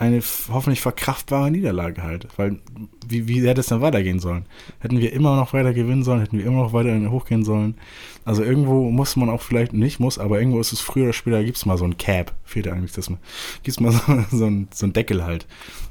eine 0.00 0.22
hoffentlich 0.50 0.80
verkraftbare 0.80 1.50
Niederlage 1.50 2.02
halt. 2.02 2.26
Weil, 2.36 2.58
wie, 3.06 3.28
wie 3.28 3.46
hätte 3.46 3.60
es 3.60 3.66
dann 3.66 3.82
weitergehen 3.82 4.18
sollen? 4.18 4.46
Hätten 4.78 4.98
wir 4.98 5.12
immer 5.12 5.36
noch 5.36 5.52
weiter 5.52 5.74
gewinnen 5.74 6.04
sollen, 6.04 6.20
hätten 6.20 6.38
wir 6.38 6.46
immer 6.46 6.62
noch 6.62 6.72
weiter 6.72 7.10
hochgehen 7.10 7.44
sollen. 7.44 7.74
Also 8.30 8.44
irgendwo 8.44 8.88
muss 8.92 9.16
man 9.16 9.28
auch 9.28 9.42
vielleicht, 9.42 9.72
nicht 9.72 9.98
muss, 9.98 10.16
aber 10.16 10.38
irgendwo 10.38 10.60
ist 10.60 10.72
es 10.72 10.80
früher 10.80 11.02
oder 11.02 11.12
später, 11.12 11.42
gibt 11.42 11.56
es 11.56 11.66
mal 11.66 11.76
so 11.76 11.84
ein 11.84 11.98
Cap, 11.98 12.32
fehlt 12.44 12.68
eigentlich 12.68 12.92
das 12.92 13.10
mal. 13.10 13.18
Gibt 13.64 13.76
es 13.76 13.80
mal 13.80 13.90
so, 13.90 14.00
so, 14.30 14.44
ein, 14.44 14.68
so 14.72 14.86
ein 14.86 14.92
Deckel 14.92 15.24
halt. 15.24 15.48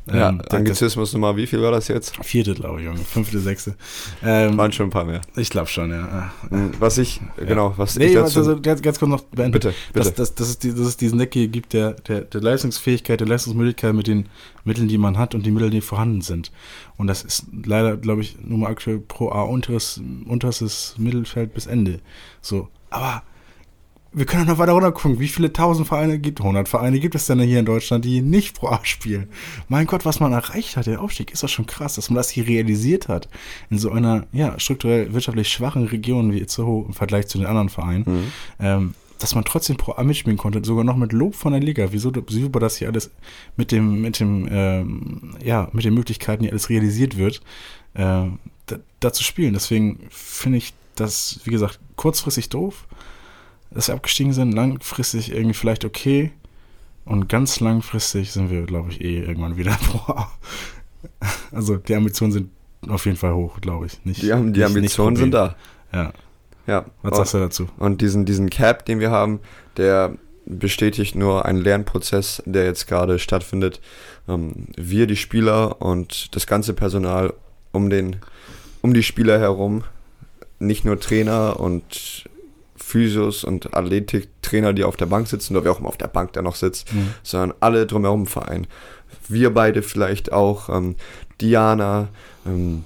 Ja, 0.09 0.29
ähm, 0.29 0.41
Anglizismus 0.49 1.11
Nummer, 1.11 1.35
wie 1.35 1.45
viel 1.47 1.61
war 1.61 1.71
das 1.71 1.89
jetzt? 1.89 2.15
Vierte, 2.23 2.53
glaube 2.53 2.79
ich, 2.79 2.85
Junge. 2.85 2.99
Fünfte, 2.99 3.39
sechste. 3.39 3.75
Ähm, 4.23 4.57
Waren 4.57 4.71
schon 4.71 4.87
ein 4.87 4.89
paar 4.89 5.03
mehr. 5.03 5.19
Ich 5.35 5.49
glaube 5.49 5.67
schon, 5.67 5.91
ja. 5.91 6.31
Hm, 6.47 6.71
was 6.79 6.97
ich, 6.97 7.19
ja. 7.37 7.43
genau, 7.43 7.73
was 7.75 7.97
nee, 7.97 8.05
ich 8.05 8.13
dazu... 8.13 8.39
Also, 8.39 8.61
ganz, 8.61 8.81
ganz 8.81 8.99
kurz 8.99 9.11
noch 9.11 9.21
beenden. 9.23 9.51
Bitte, 9.51 9.73
bitte. 9.91 10.05
Dass, 10.05 10.13
dass, 10.13 10.35
dass, 10.35 10.47
es, 10.47 10.59
die, 10.59 10.69
dass 10.69 10.79
es 10.79 10.95
diesen 10.95 11.19
Deckel 11.19 11.49
gibt, 11.49 11.73
der, 11.73 11.91
der, 11.91 12.21
der 12.21 12.39
Leistungsfähigkeit, 12.39 13.19
der 13.19 13.27
Leistungsmöglichkeit 13.27 13.93
mit 13.93 14.07
den 14.07 14.29
Mitteln, 14.63 14.87
die 14.87 14.97
man 14.97 15.17
hat 15.17 15.35
und 15.35 15.45
die 15.45 15.51
Mittel, 15.51 15.71
die 15.71 15.81
vorhanden 15.81 16.21
sind. 16.21 16.53
Und 16.99 17.07
das 17.07 17.23
ist 17.23 17.45
leider, 17.65 17.95
glaube 17.95 18.21
ich, 18.21 18.37
nur 18.41 18.57
mal 18.57 18.71
aktuell 18.71 18.99
pro 18.99 19.29
A 19.29 19.43
unteres, 19.43 20.01
unterstes 20.25 20.95
Mittelfeld 20.97 21.53
bis 21.53 21.65
Ende. 21.65 22.01
So, 22.41 22.67
aber 22.89 23.23
wir 24.11 24.25
können 24.25 24.47
noch 24.47 24.57
weiter 24.57 24.73
runter 24.73 24.91
gucken. 24.91 25.17
Wie 25.17 25.29
viele 25.29 25.53
tausend 25.53 25.87
Vereine 25.87 26.19
gibt, 26.19 26.41
100 26.41 26.67
Vereine 26.67 26.99
gibt 26.99 27.15
es 27.15 27.25
denn 27.25 27.39
hier 27.39 27.59
in 27.59 27.65
Deutschland, 27.65 28.03
die 28.03 28.21
nicht 28.21 28.59
Pro 28.59 28.67
A 28.67 28.81
spielen? 28.83 29.29
Mein 29.69 29.87
Gott, 29.87 30.03
was 30.03 30.19
man 30.19 30.33
erreicht 30.33 30.75
hat, 30.75 30.87
der 30.87 31.01
Aufstieg, 31.01 31.31
ist 31.31 31.41
doch 31.41 31.47
schon 31.47 31.67
krass, 31.67 31.95
dass 31.95 32.09
man 32.09 32.17
das 32.17 32.29
hier 32.29 32.45
realisiert 32.45 33.07
hat. 33.07 33.29
In 33.69 33.79
so 33.79 33.91
einer, 33.91 34.25
ja, 34.33 34.59
strukturell 34.59 35.13
wirtschaftlich 35.13 35.47
schwachen 35.47 35.85
Region 35.85 36.33
wie 36.33 36.41
Itzehoe 36.41 36.87
im 36.87 36.93
Vergleich 36.93 37.27
zu 37.27 37.37
den 37.37 37.47
anderen 37.47 37.69
Vereinen. 37.69 38.03
Mhm. 38.05 38.31
Ähm, 38.59 38.93
dass 39.19 39.35
man 39.35 39.45
trotzdem 39.45 39.77
Pro 39.77 39.93
A 39.93 40.03
mitspielen 40.03 40.37
konnte, 40.37 40.61
sogar 40.63 40.83
noch 40.83 40.95
mit 40.95 41.13
Lob 41.13 41.35
von 41.35 41.51
der 41.51 41.61
Liga. 41.61 41.89
Wieso 41.91 42.11
super 42.27 42.59
das 42.59 42.77
hier 42.77 42.87
alles 42.87 43.11
mit 43.55 43.71
dem, 43.71 44.01
mit 44.01 44.19
dem, 44.19 44.47
ähm, 44.49 45.35
ja, 45.43 45.69
mit 45.73 45.85
den 45.85 45.93
Möglichkeiten 45.93 46.43
hier 46.43 46.51
alles 46.51 46.69
realisiert 46.69 47.17
wird, 47.17 47.41
äh, 47.93 48.25
da, 48.99 49.13
zu 49.13 49.23
spielen. 49.23 49.53
Deswegen 49.53 49.99
finde 50.09 50.57
ich 50.57 50.73
das, 50.95 51.39
wie 51.43 51.51
gesagt, 51.51 51.79
kurzfristig 51.95 52.49
doof 52.49 52.87
dass 53.71 53.87
wir 53.87 53.95
abgestiegen 53.95 54.33
sind, 54.33 54.51
langfristig 54.51 55.31
irgendwie 55.31 55.53
vielleicht 55.53 55.85
okay. 55.85 56.31
Und 57.05 57.29
ganz 57.29 57.59
langfristig 57.59 58.31
sind 58.31 58.51
wir, 58.51 58.63
glaube 58.63 58.91
ich, 58.91 59.01
eh 59.01 59.19
irgendwann 59.19 59.57
wieder 59.57 59.77
Boah. 59.91 60.31
Also 61.51 61.77
die 61.77 61.95
Ambitionen 61.95 62.31
sind 62.31 62.51
auf 62.87 63.05
jeden 63.05 63.17
Fall 63.17 63.33
hoch, 63.33 63.59
glaube 63.61 63.87
ich. 63.87 64.03
Nicht, 64.05 64.21
die, 64.21 64.27
die 64.27 64.33
nicht, 64.33 64.63
Ambitionen 64.63 65.13
nicht 65.13 65.21
sind 65.21 65.31
da. 65.31 65.55
Ja. 65.93 66.13
Ja. 66.69 66.85
Was 67.01 67.17
sagst 67.17 67.33
du 67.33 67.39
dazu? 67.39 67.67
Und 67.77 68.01
diesen, 68.01 68.25
diesen 68.25 68.51
Cap, 68.51 68.85
den 68.85 68.99
wir 68.99 69.09
haben, 69.09 69.39
der 69.77 70.13
bestätigt 70.45 71.15
nur 71.15 71.45
einen 71.45 71.59
Lernprozess, 71.59 72.43
der 72.45 72.65
jetzt 72.65 72.87
gerade 72.87 73.17
stattfindet. 73.17 73.81
Ähm, 74.27 74.67
wir, 74.77 75.07
die 75.07 75.15
Spieler 75.15 75.81
und 75.81 76.35
das 76.35 76.45
ganze 76.45 76.73
Personal 76.73 77.33
um 77.71 77.89
den, 77.89 78.17
um 78.81 78.93
die 78.93 79.03
Spieler 79.03 79.39
herum, 79.39 79.83
nicht 80.59 80.85
nur 80.85 80.99
Trainer 80.99 81.59
und 81.59 82.25
Physios 82.75 83.43
und 83.43 83.75
Athletiktrainer, 83.75 84.73
die 84.73 84.83
auf 84.83 84.95
der 84.95 85.07
Bank 85.07 85.27
sitzen, 85.27 85.55
oder 85.55 85.65
wer 85.65 85.71
auch 85.71 85.79
immer 85.79 85.89
auf 85.89 85.97
der 85.97 86.07
Bank 86.07 86.33
da 86.33 86.41
noch 86.41 86.55
sitzt, 86.55 86.93
mhm. 86.93 87.13
sondern 87.23 87.57
alle 87.61 87.87
drumherum 87.87 88.27
Verein. 88.27 88.67
Wir 89.27 89.53
beide 89.53 89.81
vielleicht 89.81 90.31
auch, 90.31 90.69
ähm, 90.69 90.95
Diana, 91.41 92.09
ähm, 92.45 92.85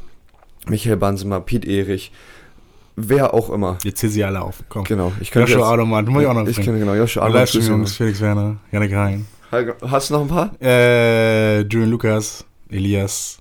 Michael 0.68 0.98
Bansemer, 0.98 1.42
Piet 1.42 1.66
Erich, 1.66 2.12
wer 2.96 3.34
auch 3.34 3.50
immer. 3.50 3.78
Jetzt 3.84 4.02
hier 4.02 4.10
sie 4.10 4.24
alle 4.24 4.42
auf. 4.42 4.64
Komm. 4.70 4.84
Genau. 4.84 5.12
Ich 5.20 5.32
könnte 5.32 5.52
Joshua 5.52 5.74
Adoman, 5.74 6.06
du 6.06 6.12
musst 6.12 6.26
auch 6.26 6.34
noch 6.34 6.48
Ich 6.48 6.60
kenne 6.60 6.80
genau, 6.80 6.94
Joshua. 6.94 7.28
Jungs, 7.28 7.96
Felix 7.96 8.22
Werner, 8.22 8.58
Janik 8.72 8.94
Hein. 8.94 9.26
Hast 9.88 10.10
du 10.10 10.16
noch 10.16 10.22
ein 10.22 10.28
paar? 10.28 10.52
Äh, 10.62 11.62
Julian 11.62 11.92
Lukas, 11.92 12.44
Elias. 12.70 13.38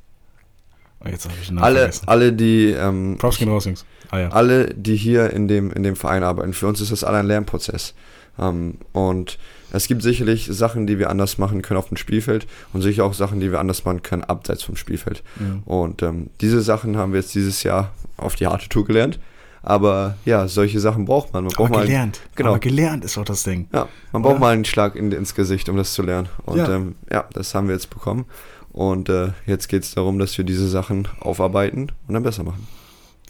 Oh, 1.04 1.08
jetzt 1.08 1.24
habe 1.24 1.34
ich 1.40 1.48
einen 1.48 1.56
Namen 1.56 1.64
alle, 1.64 1.78
vergessen. 1.80 2.08
alle, 2.08 2.32
die. 2.32 2.70
Ähm, 2.70 3.16
Props 3.18 3.38
gehen 3.38 3.48
raus, 3.48 3.64
Jungs. 3.64 3.84
Ah, 4.10 4.18
ja. 4.18 4.28
Alle, 4.28 4.74
die 4.74 4.96
hier 4.96 5.30
in 5.30 5.48
dem, 5.48 5.72
in 5.72 5.82
dem 5.82 5.96
Verein 5.96 6.22
arbeiten, 6.22 6.52
für 6.52 6.66
uns 6.66 6.80
ist 6.82 6.92
das 6.92 7.02
alle 7.02 7.18
ein 7.18 7.26
Lernprozess. 7.26 7.94
Ähm, 8.38 8.74
und 8.92 9.38
es 9.72 9.86
gibt 9.86 10.02
sicherlich 10.02 10.48
Sachen, 10.50 10.86
die 10.86 10.98
wir 10.98 11.08
anders 11.08 11.38
machen 11.38 11.62
können 11.62 11.78
auf 11.78 11.88
dem 11.88 11.96
Spielfeld 11.96 12.46
und 12.74 12.82
sicher 12.82 13.04
auch 13.04 13.14
Sachen, 13.14 13.40
die 13.40 13.50
wir 13.50 13.58
anders 13.58 13.84
machen 13.86 14.02
können 14.02 14.22
abseits 14.22 14.62
vom 14.62 14.76
Spielfeld. 14.76 15.22
Ja. 15.40 15.62
Und 15.64 16.02
ähm, 16.02 16.28
diese 16.42 16.60
Sachen 16.60 16.98
haben 16.98 17.12
wir 17.12 17.20
jetzt 17.20 17.34
dieses 17.34 17.62
Jahr 17.62 17.90
auf 18.18 18.34
die 18.34 18.46
harte 18.46 18.68
Tour 18.68 18.84
gelernt. 18.84 19.18
Aber 19.62 20.16
ja, 20.24 20.48
solche 20.48 20.80
Sachen 20.80 21.04
braucht 21.04 21.32
man. 21.32 21.44
Man 21.44 21.52
braucht 21.52 21.70
Aber 21.70 21.78
mal 21.80 21.86
gelernt. 21.86 22.20
genau. 22.34 22.50
Aber 22.50 22.58
gelernt 22.58 23.04
ist 23.04 23.16
auch 23.18 23.24
das 23.24 23.44
Ding. 23.44 23.68
ja, 23.72 23.88
man 24.12 24.22
braucht 24.22 24.32
Oder? 24.32 24.40
mal 24.40 24.52
einen 24.54 24.64
Schlag 24.64 24.96
in, 24.96 25.12
ins 25.12 25.34
Gesicht, 25.34 25.68
um 25.68 25.76
das 25.76 25.92
zu 25.94 26.02
lernen. 26.02 26.28
Und 26.44 26.58
Ja. 26.58 26.68
ähm, 26.74 26.96
ja 27.10 27.24
das 27.32 27.54
haben 27.54 27.68
wir 27.68 27.74
jetzt 27.74 27.90
bekommen. 27.90 28.24
Und 28.72 29.08
äh, 29.08 29.32
jetzt 29.46 29.68
geht 29.68 29.82
es 29.84 29.94
darum, 29.94 30.18
dass 30.18 30.36
wir 30.38 30.44
diese 30.44 30.66
Sachen 30.68 31.06
aufarbeiten 31.20 31.92
und 32.08 32.14
dann 32.14 32.22
besser 32.22 32.42
machen. 32.42 32.66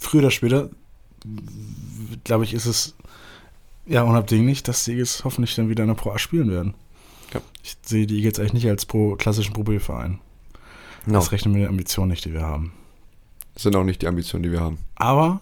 Früher 0.01 0.21
oder 0.23 0.31
später, 0.31 0.71
glaube 2.25 2.45
ich, 2.45 2.55
ist 2.55 2.66
es 2.66 2.95
ja 3.87 4.03
unabdinglich, 4.03 4.62
dass 4.62 4.85
die 4.85 4.92
Eagles 4.92 5.25
hoffentlich 5.25 5.55
dann 5.57 5.68
wieder 5.68 5.83
in 5.83 5.88
der 5.88 5.95
Pro 5.97 6.12
A 6.12 6.18
spielen 6.18 6.51
werden. 6.51 6.75
Ja. 7.35 7.40
Ich 7.62 7.77
sehe 7.83 8.07
die 8.07 8.16
Eagles 8.18 8.38
eigentlich 8.38 8.53
nicht 8.55 8.68
als 8.68 8.87
pro, 8.87 9.16
klassischen 9.16 9.53
Pro 9.53 9.64
B-Verein. 9.64 10.18
No. 11.07 11.14
Das 11.14 11.33
rechnen 11.33 11.53
mit 11.55 11.62
den 11.62 11.68
Ambitionen 11.68 12.11
nicht, 12.11 12.25
die 12.25 12.33
wir 12.33 12.42
haben. 12.42 12.73
Das 13.55 13.64
sind 13.64 13.75
auch 13.77 13.85
nicht 13.85 14.03
die 14.03 14.07
Ambitionen, 14.07 14.45
die 14.45 14.53
wir 14.53 14.61
haben. 14.61 14.79
Aber 14.95 15.40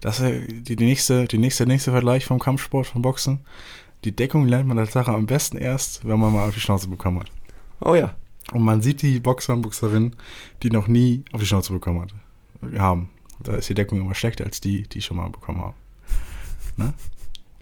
das 0.00 0.20
ist 0.20 0.68
die, 0.68 0.76
die 0.76 0.84
nächste, 0.84 1.26
die 1.26 1.38
nächste, 1.38 1.64
der 1.64 1.74
nächste 1.74 1.90
Vergleich 1.90 2.24
vom 2.24 2.38
Kampfsport, 2.38 2.86
vom 2.86 3.02
Boxen. 3.02 3.40
Die 4.04 4.16
Deckung 4.16 4.46
lernt 4.46 4.66
man 4.66 4.78
als 4.78 4.92
Sache 4.92 5.12
am 5.12 5.26
besten 5.26 5.58
erst, 5.58 6.06
wenn 6.06 6.18
man 6.18 6.32
mal 6.32 6.48
auf 6.48 6.54
die 6.54 6.60
Schnauze 6.60 6.88
bekommen 6.88 7.20
hat. 7.20 7.30
Oh 7.80 7.94
ja. 7.94 8.14
Und 8.52 8.62
man 8.62 8.80
sieht 8.82 9.02
die 9.02 9.20
Boxer 9.20 9.52
und 9.52 9.62
Boxerinnen, 9.62 10.16
die 10.62 10.70
noch 10.70 10.88
nie 10.88 11.24
auf 11.32 11.40
die 11.40 11.46
Schnauze 11.46 11.72
bekommen 11.72 12.02
hat, 12.02 12.78
haben. 12.78 13.10
Da 13.42 13.54
ist 13.54 13.68
die 13.68 13.74
Deckung 13.74 14.00
immer 14.00 14.14
schlechter 14.14 14.44
als 14.44 14.60
die, 14.60 14.82
die 14.84 15.02
schon 15.02 15.16
mal 15.16 15.28
bekommen 15.28 15.60
haben. 15.60 15.74
Ne? 16.76 16.94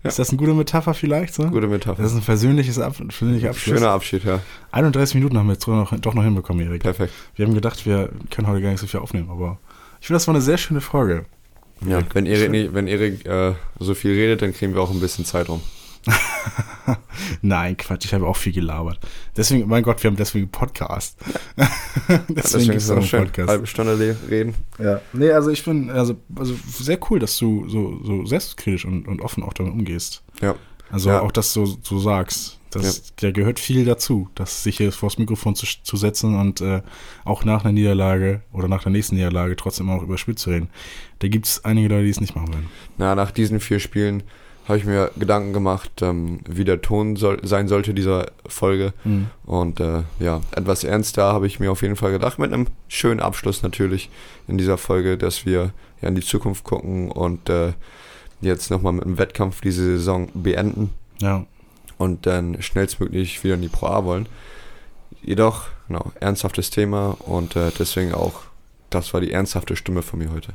Ja. 0.03 0.11
Ist 0.11 0.19
das 0.21 0.29
eine 0.31 0.39
gute 0.39 0.55
Metapher 0.55 0.95
vielleicht? 0.95 1.35
So? 1.35 1.49
Gute 1.49 1.67
Metapher. 1.67 2.01
Das 2.03 2.13
ist 2.13 2.19
ein 2.19 2.23
versöhnliches 2.23 2.79
Ab 2.79 2.97
versöhnlicher 2.97 3.51
Abschluss. 3.51 3.79
Schöner 3.79 3.91
Abschied, 3.91 4.25
ja. 4.25 4.41
31 4.71 5.17
Minuten 5.17 5.37
haben 5.37 5.47
wir 5.49 5.55
jetzt 5.55 5.67
doch 5.67 5.75
noch, 5.75 5.99
doch 5.99 6.15
noch 6.15 6.23
hinbekommen, 6.23 6.65
Erik. 6.65 6.83
Perfekt. 6.83 7.13
Wir 7.35 7.47
haben 7.47 7.55
gedacht, 7.55 7.85
wir 7.85 8.11
können 8.31 8.47
heute 8.47 8.63
gar 8.63 8.71
nicht 8.71 8.81
so 8.81 8.87
viel 8.87 9.01
aufnehmen, 9.01 9.29
aber 9.29 9.59
ich 10.01 10.07
finde, 10.07 10.17
das 10.17 10.29
war 10.29 10.35
eine 10.35 10.43
sehr 10.43 10.57
schöne 10.57 10.81
Folge. 10.81 11.27
Ja, 11.87 12.01
wenn 12.13 12.27
Erik, 12.27 12.51
nicht, 12.51 12.75
wenn 12.75 12.87
Erik 12.89 13.25
äh, 13.27 13.55
so 13.79 13.95
viel 13.95 14.13
redet, 14.13 14.43
dann 14.43 14.53
kriegen 14.53 14.75
wir 14.75 14.81
auch 14.83 14.91
ein 14.91 15.01
bisschen 15.01 15.25
Zeit 15.25 15.49
rum. 15.49 15.61
Nein, 17.43 17.77
Quatsch, 17.77 18.07
ich 18.07 18.15
habe 18.15 18.27
auch 18.27 18.37
viel 18.37 18.53
gelabert. 18.53 18.99
Deswegen, 19.37 19.69
mein 19.69 19.83
Gott, 19.83 20.03
wir 20.03 20.11
haben 20.11 20.17
deswegen 20.17 20.49
Podcast. 20.49 21.19
deswegen 21.57 22.35
Deswegen 22.35 22.73
ist 22.73 22.85
es 22.85 22.91
auch 22.91 23.03
schön. 23.03 23.25
Podcast. 23.25 23.49
Halbe 23.49 23.67
Stunde 23.67 24.17
reden. 24.31 24.55
Ja, 24.79 25.01
nee, 25.13 25.31
also 25.31 25.51
ich 25.51 25.65
bin 25.65 25.91
also, 25.91 26.17
also 26.35 26.55
sehr 26.69 26.99
cool, 27.11 27.19
dass 27.19 27.37
du 27.39 27.69
so, 27.69 28.01
so 28.05 28.25
selbstkritisch 28.27 28.85
und, 28.85 29.07
und 29.07 29.21
offen 29.21 29.43
auch 29.43 29.53
damit 29.53 29.73
umgehst. 29.73 30.23
Ja. 30.41 30.55
Also 30.91 31.11
Ja. 31.11 31.21
auch, 31.21 31.33
dass 31.33 31.53
du 31.53 31.67
so 31.83 31.99
sagst. 31.99 32.58
Das, 32.71 33.15
Da 33.17 33.31
gehört 33.31 33.59
viel 33.59 33.85
dazu, 33.85 34.29
das 34.35 34.63
sich 34.63 34.77
hier 34.77 34.93
vors 34.93 35.19
Mikrofon 35.19 35.55
zu, 35.55 35.67
zu 35.83 35.97
setzen 35.97 36.39
und 36.39 36.61
äh, 36.61 36.83
auch 37.25 37.45
nach 37.45 37.65
einer 37.65 37.73
Niederlage 37.73 38.43
oder 38.53 38.69
nach 38.69 38.83
der 38.83 38.93
nächsten 38.93 39.17
Niederlage 39.17 39.57
trotzdem 39.57 39.91
auch 39.91 40.03
über 40.03 40.19
Spiel 40.19 40.37
zu 40.37 40.51
reden. 40.51 40.69
Da 41.21 41.29
gibt 41.29 41.47
es 41.47 41.65
einige 41.65 41.89
Leute, 41.89 42.05
die 42.05 42.11
es 42.11 42.21
nicht 42.21 42.37
machen 42.37 42.49
würden. 42.49 42.69
Na, 42.97 43.15
nach 43.15 43.31
diesen 43.31 43.61
vier 43.61 43.81
Spielen 43.81 44.23
habe 44.69 44.79
ich 44.79 44.85
mir 44.85 45.11
Gedanken 45.19 45.55
gemacht, 45.55 45.91
ähm, 46.03 46.41
wie 46.47 46.65
der 46.65 46.83
Ton 46.83 47.17
soll, 47.17 47.41
sein 47.43 47.69
sollte 47.69 47.95
dieser 47.95 48.31
Folge. 48.47 48.93
Mhm. 49.03 49.29
Und 49.47 49.81
äh, 49.81 50.03
ja, 50.21 50.43
etwas 50.55 50.85
ernster 50.85 51.33
habe 51.33 51.47
ich 51.47 51.59
mir 51.59 51.73
auf 51.73 51.81
jeden 51.81 51.97
Fall 51.97 52.13
gedacht, 52.13 52.39
mit 52.39 52.53
einem 52.53 52.67
schönen 52.87 53.21
Abschluss 53.21 53.63
natürlich 53.63 54.11
in 54.47 54.59
dieser 54.59 54.77
Folge, 54.77 55.17
dass 55.17 55.47
wir 55.47 55.73
ja 56.03 56.09
in 56.09 56.15
die 56.15 56.21
Zukunft 56.21 56.65
gucken 56.65 57.11
und 57.11 57.49
äh, 57.49 57.73
jetzt 58.43 58.71
nochmal 58.71 58.93
mit 58.93 59.05
dem 59.05 59.19
Wettkampf 59.19 59.63
diese 59.63 59.83
Saison 59.85 60.29
beenden 60.35 60.91
Ja, 61.21 61.47
und 61.99 62.27
dann 62.27 62.63
schnellstmöglich 62.63 63.43
wieder 63.45 63.55
in 63.55 63.63
die 63.63 63.69
Pro 63.69 63.87
A 63.87 64.05
wollen. 64.05 64.29
Jedoch, 65.23 65.67
genau, 65.89 66.13
ernsthaftes 66.21 66.71
Thema 66.71 67.17
und 67.21 67.57
äh, 67.57 67.71
deswegen 67.79 68.15
auch, 68.15 68.43
das 68.89 69.13
war 69.13 69.21
die 69.21 69.33
ernsthafte 69.33 69.77
Stimme 69.77 70.03
von 70.03 70.21
mir 70.21 70.33
heute. 70.33 70.55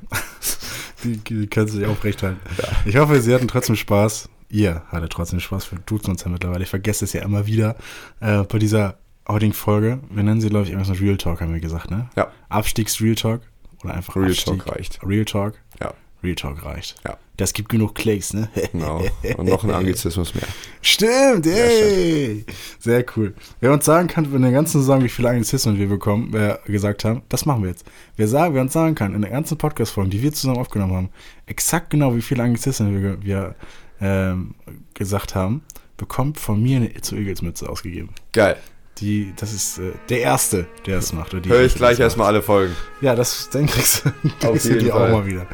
die, 1.03 1.17
die 1.17 1.47
kannst 1.47 1.75
du 1.75 1.79
dir 1.79 1.89
aufrecht 1.89 2.23
halten. 2.23 2.39
Ich 2.85 2.95
hoffe, 2.95 3.21
Sie 3.21 3.33
hatten 3.33 3.47
trotzdem 3.47 3.75
Spaß. 3.75 4.29
Ihr 4.49 4.83
hattet 4.87 5.11
trotzdem 5.11 5.39
Spaß. 5.39 5.71
Wir 5.71 5.85
tun 5.85 5.99
uns 6.07 6.23
ja 6.23 6.29
mittlerweile. 6.29 6.63
Ich 6.63 6.69
vergesse 6.69 7.05
es 7.05 7.13
ja 7.13 7.21
immer 7.23 7.45
wieder 7.45 7.75
äh, 8.19 8.43
bei 8.43 8.59
dieser 8.59 8.97
heutigen 9.27 9.53
Folge. 9.53 9.99
Wir 10.09 10.23
nennen 10.23 10.41
sie, 10.41 10.49
glaube 10.49 10.65
ich, 10.65 10.71
irgendwas 10.71 10.89
mit 10.89 11.01
Real 11.01 11.17
Talk, 11.17 11.41
haben 11.41 11.53
wir 11.53 11.59
gesagt, 11.59 11.91
ne? 11.91 12.09
Ja. 12.15 12.31
Abstiegs-Real 12.49 13.15
Talk. 13.15 13.41
Oder 13.83 13.95
einfach 13.95 14.15
Real 14.15 14.29
Abstieg. 14.29 14.59
Talk 14.59 14.75
reicht. 14.75 14.99
Real 15.03 15.25
Talk. 15.25 15.55
Ja. 15.81 15.93
Real 16.23 16.35
Talk 16.35 16.63
reicht. 16.63 16.95
Ja. 17.05 17.17
Das 17.37 17.53
gibt 17.53 17.69
genug 17.69 17.95
Klicks, 17.95 18.33
ne? 18.33 18.49
Genau. 18.71 19.03
Und 19.37 19.49
noch 19.49 19.63
ein 19.63 19.71
Anglizismus 19.73 20.35
mehr. 20.35 20.47
Stimmt, 20.81 21.47
ey! 21.47 22.45
Sehr 22.79 23.03
cool. 23.15 23.33
Wer 23.59 23.71
uns 23.73 23.85
sagen 23.85 24.07
kann, 24.07 24.31
in 24.33 24.41
der 24.41 24.51
ganzen 24.51 24.81
Saison, 24.81 25.03
wie 25.03 25.09
viele 25.09 25.29
Anglizismen 25.29 25.79
wir 25.79 25.89
bekommen, 25.89 26.27
wer 26.31 26.59
gesagt 26.65 27.05
haben, 27.05 27.23
das 27.29 27.45
machen 27.45 27.63
wir 27.63 27.69
jetzt. 27.69 27.85
Wer, 28.17 28.27
sagen, 28.27 28.53
wer 28.53 28.61
uns 28.61 28.73
sagen 28.73 28.93
kann, 28.93 29.15
in 29.15 29.21
der 29.21 29.31
ganzen 29.31 29.57
Podcast-Folge, 29.57 30.11
die 30.11 30.21
wir 30.21 30.31
zusammen 30.31 30.59
aufgenommen 30.59 30.95
haben, 30.95 31.09
exakt 31.47 31.89
genau, 31.89 32.15
wie 32.15 32.21
viele 32.21 32.43
Anglizismen 32.43 33.01
wir, 33.01 33.23
wir 33.23 33.55
ähm, 33.99 34.53
gesagt 34.93 35.33
haben, 35.33 35.63
bekommt 35.97 36.39
von 36.39 36.61
mir 36.61 36.77
eine 36.77 36.95
Itzo 36.95 37.15
Eagles 37.15 37.41
Mütze 37.41 37.67
ausgegeben. 37.67 38.09
Geil. 38.31 38.57
Die, 38.99 39.33
das 39.35 39.51
ist 39.53 39.79
äh, 39.79 39.91
der 40.09 40.19
Erste, 40.21 40.67
der 40.85 40.99
es 40.99 41.13
macht. 41.13 41.33
Oder 41.33 41.41
die 41.41 41.49
Höre 41.49 41.63
ich 41.63 41.75
gleich 41.75 41.99
erstmal 41.99 42.27
alle 42.27 42.41
Folgen. 42.41 42.75
Ja, 43.01 43.15
das, 43.15 43.49
dann 43.51 43.65
kriegst, 43.65 44.05
du- 44.05 44.11
kriegst 44.39 44.65
du 44.65 44.69
jeden 44.69 44.85
die 44.85 44.91
auch 44.91 44.97
Fall. 44.99 45.11
mal 45.11 45.25
wieder. 45.25 45.45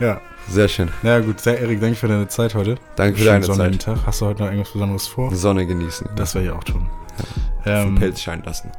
Ja, 0.00 0.20
Sehr 0.48 0.66
schön. 0.68 0.90
na 1.02 1.10
ja, 1.10 1.20
gut. 1.20 1.40
Sehr, 1.40 1.60
Erik, 1.60 1.80
danke 1.80 1.96
für 1.96 2.08
deine 2.08 2.26
Zeit 2.28 2.54
heute. 2.54 2.76
Danke 2.96 3.18
für 3.18 3.24
deine 3.24 3.44
sonnigen 3.44 3.78
Zeit. 3.78 3.96
Tag. 3.96 4.06
Hast 4.06 4.20
du 4.20 4.26
heute 4.26 4.42
noch 4.42 4.48
irgendwas 4.50 4.72
Besonderes 4.72 5.06
vor? 5.06 5.34
Sonne 5.34 5.66
genießen. 5.66 6.08
Das 6.16 6.34
werde 6.34 6.48
ich 6.48 6.52
auch 6.52 6.64
tun. 6.64 6.86
Den 7.64 7.88
Ähm, 7.88 7.94
Pelz 7.94 8.20
scheinen 8.20 8.42
lassen. 8.44 8.70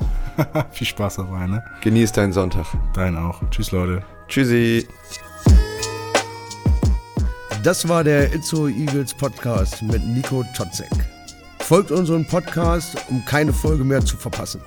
viel 0.70 0.86
Spaß 0.86 1.16
dabei, 1.16 1.46
ne? 1.46 1.64
Genieß 1.82 2.12
deinen 2.12 2.32
Sonntag. 2.32 2.66
Dein 2.94 3.16
auch. 3.16 3.40
Tschüss, 3.50 3.72
Leute. 3.72 4.02
Tschüssi. 4.28 4.86
Das 7.64 7.88
war 7.88 8.04
der 8.04 8.32
Itzo 8.32 8.68
Eagles 8.68 9.12
Podcast 9.12 9.82
mit 9.82 10.02
Nico 10.06 10.44
Totzek. 10.56 10.88
Folgt 11.70 11.92
unserem 11.92 12.26
Podcast, 12.26 12.96
um 13.10 13.24
keine 13.24 13.52
Folge 13.52 13.84
mehr 13.84 14.04
zu 14.04 14.16
verpassen. 14.16 14.60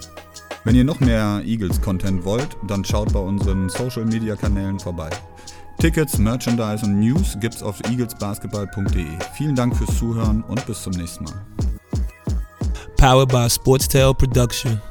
Wenn 0.63 0.73
ihr 0.73 0.85
noch 0.85 1.01
mehr 1.01 1.41
Eagles-Content 1.43 2.23
wollt, 2.23 2.55
dann 2.65 2.85
schaut 2.85 3.11
bei 3.11 3.19
unseren 3.19 3.67
Social-Media-Kanälen 3.67 4.79
vorbei. 4.79 5.09
Tickets, 5.79 6.17
Merchandise 6.17 6.85
und 6.85 7.01
News 7.01 7.35
gibt's 7.41 7.61
auf 7.61 7.77
eaglesbasketball.de. 7.89 9.05
Vielen 9.33 9.53
Dank 9.53 9.75
fürs 9.75 9.97
Zuhören 9.97 10.43
und 10.43 10.65
bis 10.65 10.81
zum 10.81 10.93
nächsten 10.93 11.25
Mal. 11.25 11.45
Powered 12.95 13.27
by 13.27 13.49
Sportstail 13.49 14.13
Production. 14.13 14.81